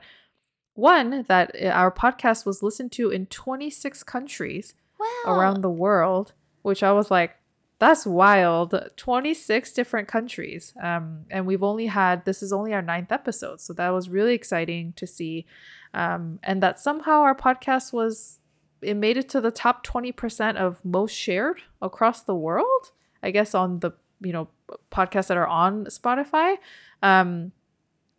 one 0.75 1.25
that 1.27 1.55
uh, 1.61 1.67
our 1.69 1.91
podcast 1.91 2.45
was 2.45 2.63
listened 2.63 2.91
to 2.93 3.09
in 3.09 3.25
26 3.25 4.03
countries 4.03 4.75
Wow. 4.99 5.35
around 5.35 5.61
the 5.61 5.69
world, 5.69 6.33
which 6.61 6.83
I 6.83 6.93
was 6.93 7.11
like, 7.11 7.35
that's 7.83 8.05
wild. 8.05 8.73
26 8.97 9.71
different 9.73 10.07
countries. 10.07 10.73
Um, 10.81 11.25
and 11.29 11.45
we've 11.45 11.63
only 11.63 11.87
had, 11.87 12.25
this 12.25 12.41
is 12.41 12.53
only 12.53 12.73
our 12.73 12.81
ninth 12.81 13.11
episode. 13.11 13.59
So 13.61 13.73
that 13.73 13.89
was 13.89 14.09
really 14.09 14.33
exciting 14.33 14.93
to 14.93 15.05
see. 15.05 15.45
Um, 15.93 16.39
and 16.43 16.63
that 16.63 16.79
somehow 16.79 17.21
our 17.21 17.35
podcast 17.35 17.91
was, 17.91 18.39
it 18.81 18.95
made 18.95 19.17
it 19.17 19.29
to 19.29 19.41
the 19.41 19.51
top 19.51 19.85
20% 19.85 20.55
of 20.55 20.83
most 20.83 21.13
shared 21.13 21.61
across 21.81 22.21
the 22.21 22.35
world, 22.35 22.91
I 23.21 23.31
guess, 23.31 23.53
on 23.53 23.79
the, 23.79 23.91
you 24.21 24.33
know, 24.33 24.47
podcasts 24.91 25.27
that 25.27 25.37
are 25.37 25.47
on 25.47 25.85
Spotify. 25.85 26.55
Um, 27.01 27.51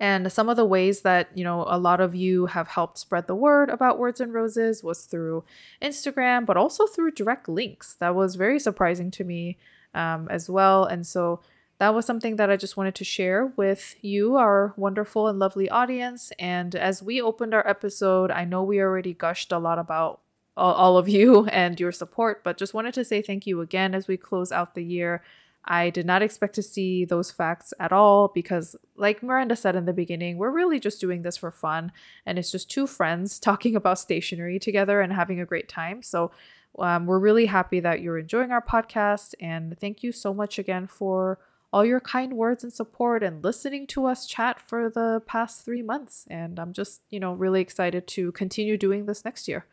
and 0.05 0.31
some 0.31 0.51
of 0.51 0.57
the 0.57 0.67
ways 0.67 1.01
that, 1.01 1.31
you 1.35 1.43
know, 1.45 1.65
a 1.67 1.79
lot 1.79 1.99
of 1.99 2.15
you 2.15 2.45
have 2.45 2.69
helped 2.69 2.99
spread 2.99 3.27
the 3.27 3.35
word 3.35 3.71
about 3.71 3.99
Words 3.99 4.21
and 4.21 4.35
Roses 4.35 4.85
was 4.85 5.07
through 5.07 5.45
Instagram, 5.81 6.45
but 6.45 6.59
also 6.59 6.87
through 6.87 7.13
direct 7.13 7.49
links. 7.49 7.95
That 7.95 8.15
was 8.15 8.35
very 8.35 8.61
surprising 8.61 9.11
to 9.13 9.25
me 9.25 9.57
um, 9.95 10.29
as 10.29 10.51
well. 10.51 10.85
And 10.85 11.07
so 11.07 11.41
that 11.79 11.95
was 11.95 12.05
something 12.05 12.37
that 12.37 12.51
I 12.51 12.59
just 12.59 12.77
wanted 12.77 12.95
to 12.97 13.05
share 13.05 13.47
with 13.57 13.97
you, 14.03 14.37
our 14.37 14.75
wonderful 14.77 15.27
and 15.27 15.39
lovely 15.39 15.71
audience. 15.71 16.33
And 16.39 16.75
as 16.75 17.03
we 17.03 17.23
opened 17.23 17.55
our 17.55 17.67
episode, 17.67 18.31
I 18.31 18.45
know 18.45 18.63
we 18.63 18.81
already 18.81 19.15
gushed 19.15 19.53
a 19.53 19.59
lot 19.59 19.79
about 19.79 20.21
all, 20.55 20.75
all 20.75 20.99
of 20.99 21.09
you 21.09 21.47
and 21.51 21.81
your 21.81 21.93
support, 21.93 22.45
but 22.45 22.59
just 22.59 22.75
wanted 22.75 22.93
to 22.93 23.07
say 23.07 23.23
thank 23.23 23.47
you 23.47 23.63
again 23.63 23.95
as 23.95 24.07
we 24.07 24.19
close 24.19 24.53
out 24.53 24.75
the 24.75 24.85
year. 24.85 25.23
I 25.67 25.91
did 25.91 26.05
not 26.05 26.23
expect 26.23 26.55
to 26.57 26.63
see 26.63 27.05
those 27.05 27.31
facts 27.31 27.73
at 27.81 27.93
all 27.93 28.29
because, 28.29 28.77
like 28.97 29.23
Miranda 29.23 29.57
said 29.57 29.77
in 29.77 29.87
the 29.87 29.93
beginning, 29.93 30.37
we're 30.37 30.51
really 30.51 30.79
just 30.79 31.01
doing 31.01 31.23
this 31.23 31.39
for 31.39 31.51
fun. 31.51 31.93
And 32.27 32.39
it's 32.39 32.51
just 32.51 32.71
two 32.71 32.87
friends 32.87 33.39
talking 33.41 33.75
about 33.75 33.99
stationery 33.99 34.59
together 34.59 35.01
and 35.01 35.13
having 35.13 35.41
a 35.41 35.47
great 35.47 35.69
time. 35.69 36.03
So, 36.03 36.31
um, 36.79 37.07
we're 37.07 37.21
really 37.21 37.47
happy 37.47 37.81
that 37.81 38.01
you're 38.01 38.19
enjoying 38.19 38.51
our 38.51 38.63
podcast. 38.63 39.35
And 39.41 39.79
thank 39.79 40.03
you 40.03 40.13
so 40.13 40.35
much 40.35 40.59
again 40.59 40.87
for 40.87 41.39
all 41.73 41.85
your 41.85 42.01
kind 42.01 42.35
words 42.35 42.63
and 42.63 42.73
support 42.73 43.23
and 43.23 43.43
listening 43.43 43.87
to 43.89 44.07
us 44.07 44.27
chat 44.27 44.61
for 44.61 44.91
the 44.91 45.23
past 45.27 45.65
three 45.65 45.83
months. 45.83 46.27
And 46.29 46.59
I'm 46.59 46.73
just, 46.73 47.03
you 47.11 47.21
know, 47.21 47.33
really 47.33 47.61
excited 47.61 48.07
to 48.09 48.33
continue 48.33 48.77
doing 48.77 49.07
this 49.07 49.25
next 49.25 49.49
year 49.49 49.67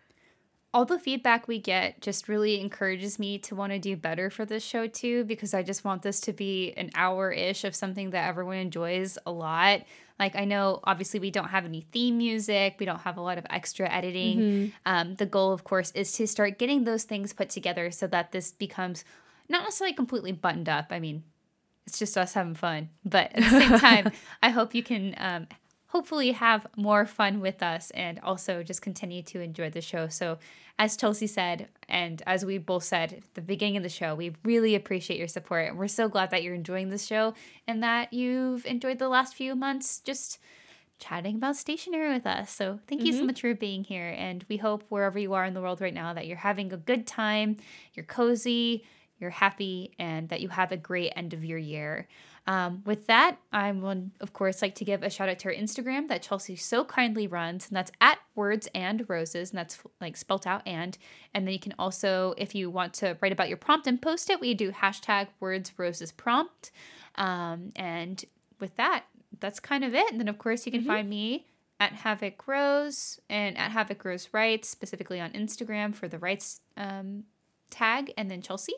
all 0.74 0.86
the 0.86 1.00
feedback 1.00 1.48
we 1.48 1.60
get 1.60 2.00
just 2.00 2.30
really 2.30 2.62
encourages 2.62 3.20
me 3.20 3.38
to 3.38 3.56
want 3.56 3.74
to 3.74 3.80
do 3.80 3.98
better 3.98 4.30
for 4.30 4.46
this 4.46 4.64
show 4.64 4.88
too 4.88 5.26
because 5.26 5.54
I 5.54 5.64
just 5.64 5.84
want 5.84 6.02
this 6.02 6.22
to 6.22 6.34
be 6.34 6.72
an 6.78 6.92
hour 6.96 7.30
ish 7.32 7.66
of 7.66 7.76
something 7.76 8.12
that 8.12 8.28
everyone 8.28 8.58
enjoys 8.58 9.18
a 9.26 9.32
lot. 9.32 9.82
Like 10.18 10.36
I 10.36 10.46
know 10.46 10.80
obviously 10.86 11.20
we 11.20 11.30
don't 11.30 11.50
have 11.50 11.66
any 11.66 11.86
theme 11.92 12.18
music, 12.18 12.76
we 12.80 12.86
don't 12.86 13.02
have 13.02 13.18
a 13.18 13.22
lot 13.22 13.38
of 13.38 13.46
extra 13.50 13.92
editing. 13.92 14.40
Mm-hmm. 14.40 14.70
Um, 14.86 15.16
the 15.16 15.26
goal, 15.26 15.52
of 15.52 15.66
course, 15.66 15.92
is 15.92 16.14
to 16.14 16.28
start 16.28 16.58
getting 16.58 16.86
those 16.86 17.04
things 17.04 17.34
put 17.34 17.50
together 17.50 17.92
so 17.92 18.08
that 18.08 18.32
this 18.32 18.52
becomes 18.52 19.04
not 19.50 19.64
necessarily 19.64 19.94
completely 19.94 20.32
buttoned 20.32 20.70
up. 20.70 20.88
I 20.92 21.00
mean, 21.00 21.24
it's 21.86 22.00
just 22.00 22.18
us 22.18 22.34
having 22.34 22.56
fun, 22.56 22.90
but 23.04 23.32
at 23.34 23.44
the 23.44 23.50
same 23.50 23.80
time, 23.80 24.12
I 24.42 24.50
hope 24.50 24.74
you 24.74 24.84
can 24.84 25.16
um, 25.18 25.48
hopefully 25.92 26.32
have 26.32 26.66
more 26.78 27.06
fun 27.06 27.42
with 27.42 27.62
us 27.62 27.92
and 27.92 28.18
also 28.22 28.64
just 28.64 28.82
continue 28.82 29.22
to 29.22 29.42
enjoy 29.42 29.70
the 29.70 29.82
show. 29.82 30.08
So, 30.08 30.38
as 30.80 30.96
Chelsea 30.96 31.28
said, 31.28 31.68
and 31.90 32.24
as 32.26 32.46
we 32.46 32.58
both 32.58 32.86
said 32.86 33.14
at 33.14 33.34
the 33.34 33.42
beginning 33.42 33.78
of 33.78 33.84
the 33.84 33.90
show, 33.90 34.16
we 34.16 34.34
really 34.44 34.74
appreciate 34.74 35.20
your 35.20 35.28
support. 35.28 35.68
And 35.68 35.78
we're 35.78 35.90
so 35.90 36.08
glad 36.08 36.32
that 36.32 36.44
you're 36.44 36.56
enjoying 36.56 36.90
the 36.90 36.98
show 36.98 37.34
and 37.68 37.84
that 37.84 38.14
you've 38.14 38.66
enjoyed 38.66 39.00
the 39.00 39.10
last 39.10 39.36
few 39.36 39.54
months 39.54 40.00
just 40.00 40.40
chatting 40.98 41.36
about 41.36 41.58
stationery 41.58 42.14
with 42.14 42.26
us. 42.26 42.52
So, 42.52 42.80
thank 42.88 43.02
you 43.02 43.12
mm-hmm. 43.12 43.20
so 43.20 43.26
much 43.26 43.42
for 43.42 43.54
being 43.54 43.84
here. 43.84 44.16
And 44.18 44.46
we 44.48 44.58
hope 44.58 44.86
wherever 44.88 45.20
you 45.20 45.34
are 45.34 45.44
in 45.44 45.54
the 45.54 45.62
world 45.62 45.82
right 45.82 45.94
now 45.94 46.14
that 46.14 46.26
you're 46.26 46.38
having 46.38 46.72
a 46.72 46.78
good 46.78 47.06
time, 47.06 47.58
you're 47.96 48.06
cozy, 48.06 48.86
you're 49.20 49.30
happy, 49.30 49.92
and 50.00 50.30
that 50.30 50.40
you 50.40 50.48
have 50.48 50.72
a 50.72 50.78
great 50.78 51.12
end 51.18 51.34
of 51.34 51.44
your 51.44 51.60
year. 51.60 52.08
Um, 52.48 52.82
with 52.86 53.06
that, 53.08 53.38
I 53.54 53.72
would, 53.72 54.12
of 54.20 54.34
course, 54.34 54.62
like 54.62 54.74
to 54.76 54.86
give 54.86 55.04
a 55.04 55.10
shout 55.10 55.30
out 55.30 55.40
to 55.40 55.50
our 55.50 55.54
Instagram 55.54 56.08
that 56.08 56.24
Chelsea 56.24 56.56
so 56.56 56.84
kindly 56.84 57.28
runs, 57.28 57.68
and 57.68 57.76
that's 57.76 57.92
at 58.02 58.18
Words 58.36 58.68
and 58.74 59.08
Roses, 59.08 59.52
and 59.52 59.60
that's 59.60 59.80
like 60.00 60.18
spelt 60.18 60.48
out 60.48 60.64
and. 60.66 60.98
And 61.34 61.46
then 61.46 61.54
you 61.54 61.60
can 61.60 61.76
also, 61.78 62.34
if 62.38 62.56
you 62.56 62.70
want 62.70 62.94
to 62.96 63.18
write 63.22 63.32
about 63.32 63.48
your 63.48 63.58
prompt 63.58 63.86
and 63.86 64.02
post 64.02 64.30
it, 64.30 64.40
we 64.40 64.54
do 64.54 64.72
hashtag 64.72 65.28
Words 65.40 65.74
Roses 65.78 66.12
Prompt. 66.12 66.72
Um, 67.16 67.72
and 67.76 68.24
with 68.60 68.76
that, 68.76 69.06
that's 69.40 69.60
kind 69.60 69.84
of 69.84 69.94
it. 69.94 70.12
And 70.12 70.20
then, 70.20 70.28
of 70.28 70.40
course, 70.40 70.66
you 70.66 70.72
can 70.72 70.82
mm-hmm. 70.82 70.90
find 70.90 71.10
me 71.10 71.46
at 71.80 71.94
Havok 71.94 72.48
Rose 72.48 73.20
and 73.30 73.58
at 73.58 73.72
Havok 73.72 74.04
Rose 74.04 74.30
Writes, 74.32 74.68
specifically 74.68 75.20
on 75.20 75.32
Instagram 75.32 75.94
for 75.94 76.08
the 76.08 76.18
writes 76.18 76.62
um, 76.76 77.24
tag, 77.70 78.14
and 78.18 78.30
then 78.30 78.42
Chelsea. 78.42 78.74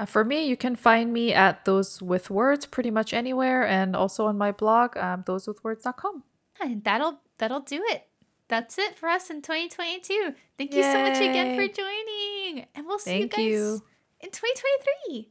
Uh, 0.00 0.06
for 0.06 0.24
me, 0.24 0.46
you 0.46 0.56
can 0.56 0.74
find 0.74 1.12
me 1.12 1.34
at 1.34 1.66
Those 1.66 2.00
With 2.00 2.30
Words 2.30 2.64
pretty 2.64 2.90
much 2.90 3.12
anywhere, 3.12 3.66
and 3.66 3.94
also 3.94 4.26
on 4.26 4.38
my 4.38 4.50
blog, 4.50 4.96
um, 4.96 5.24
thosewithwords.com. 5.24 6.22
And 6.58 6.82
that'll 6.84 7.20
that'll 7.36 7.60
do 7.60 7.82
it. 7.88 8.04
That's 8.48 8.78
it 8.78 8.96
for 8.96 9.10
us 9.10 9.28
in 9.28 9.42
2022. 9.42 10.34
Thank 10.56 10.72
you 10.72 10.82
so 10.82 11.02
much 11.02 11.18
again 11.18 11.54
for 11.54 11.68
joining, 11.70 12.66
and 12.74 12.86
we'll 12.86 12.98
see 12.98 13.28
Thank 13.28 13.36
you 13.36 13.52
guys 13.52 13.52
you. 13.52 13.82
in 14.20 14.30
2023. 14.30 15.28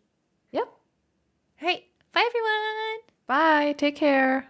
Yep. 0.51 0.63
All 0.63 1.67
right. 1.67 1.83
Bye, 2.13 2.29
everyone. 2.29 2.99
Bye. 3.25 3.73
Take 3.73 3.95
care. 3.95 4.49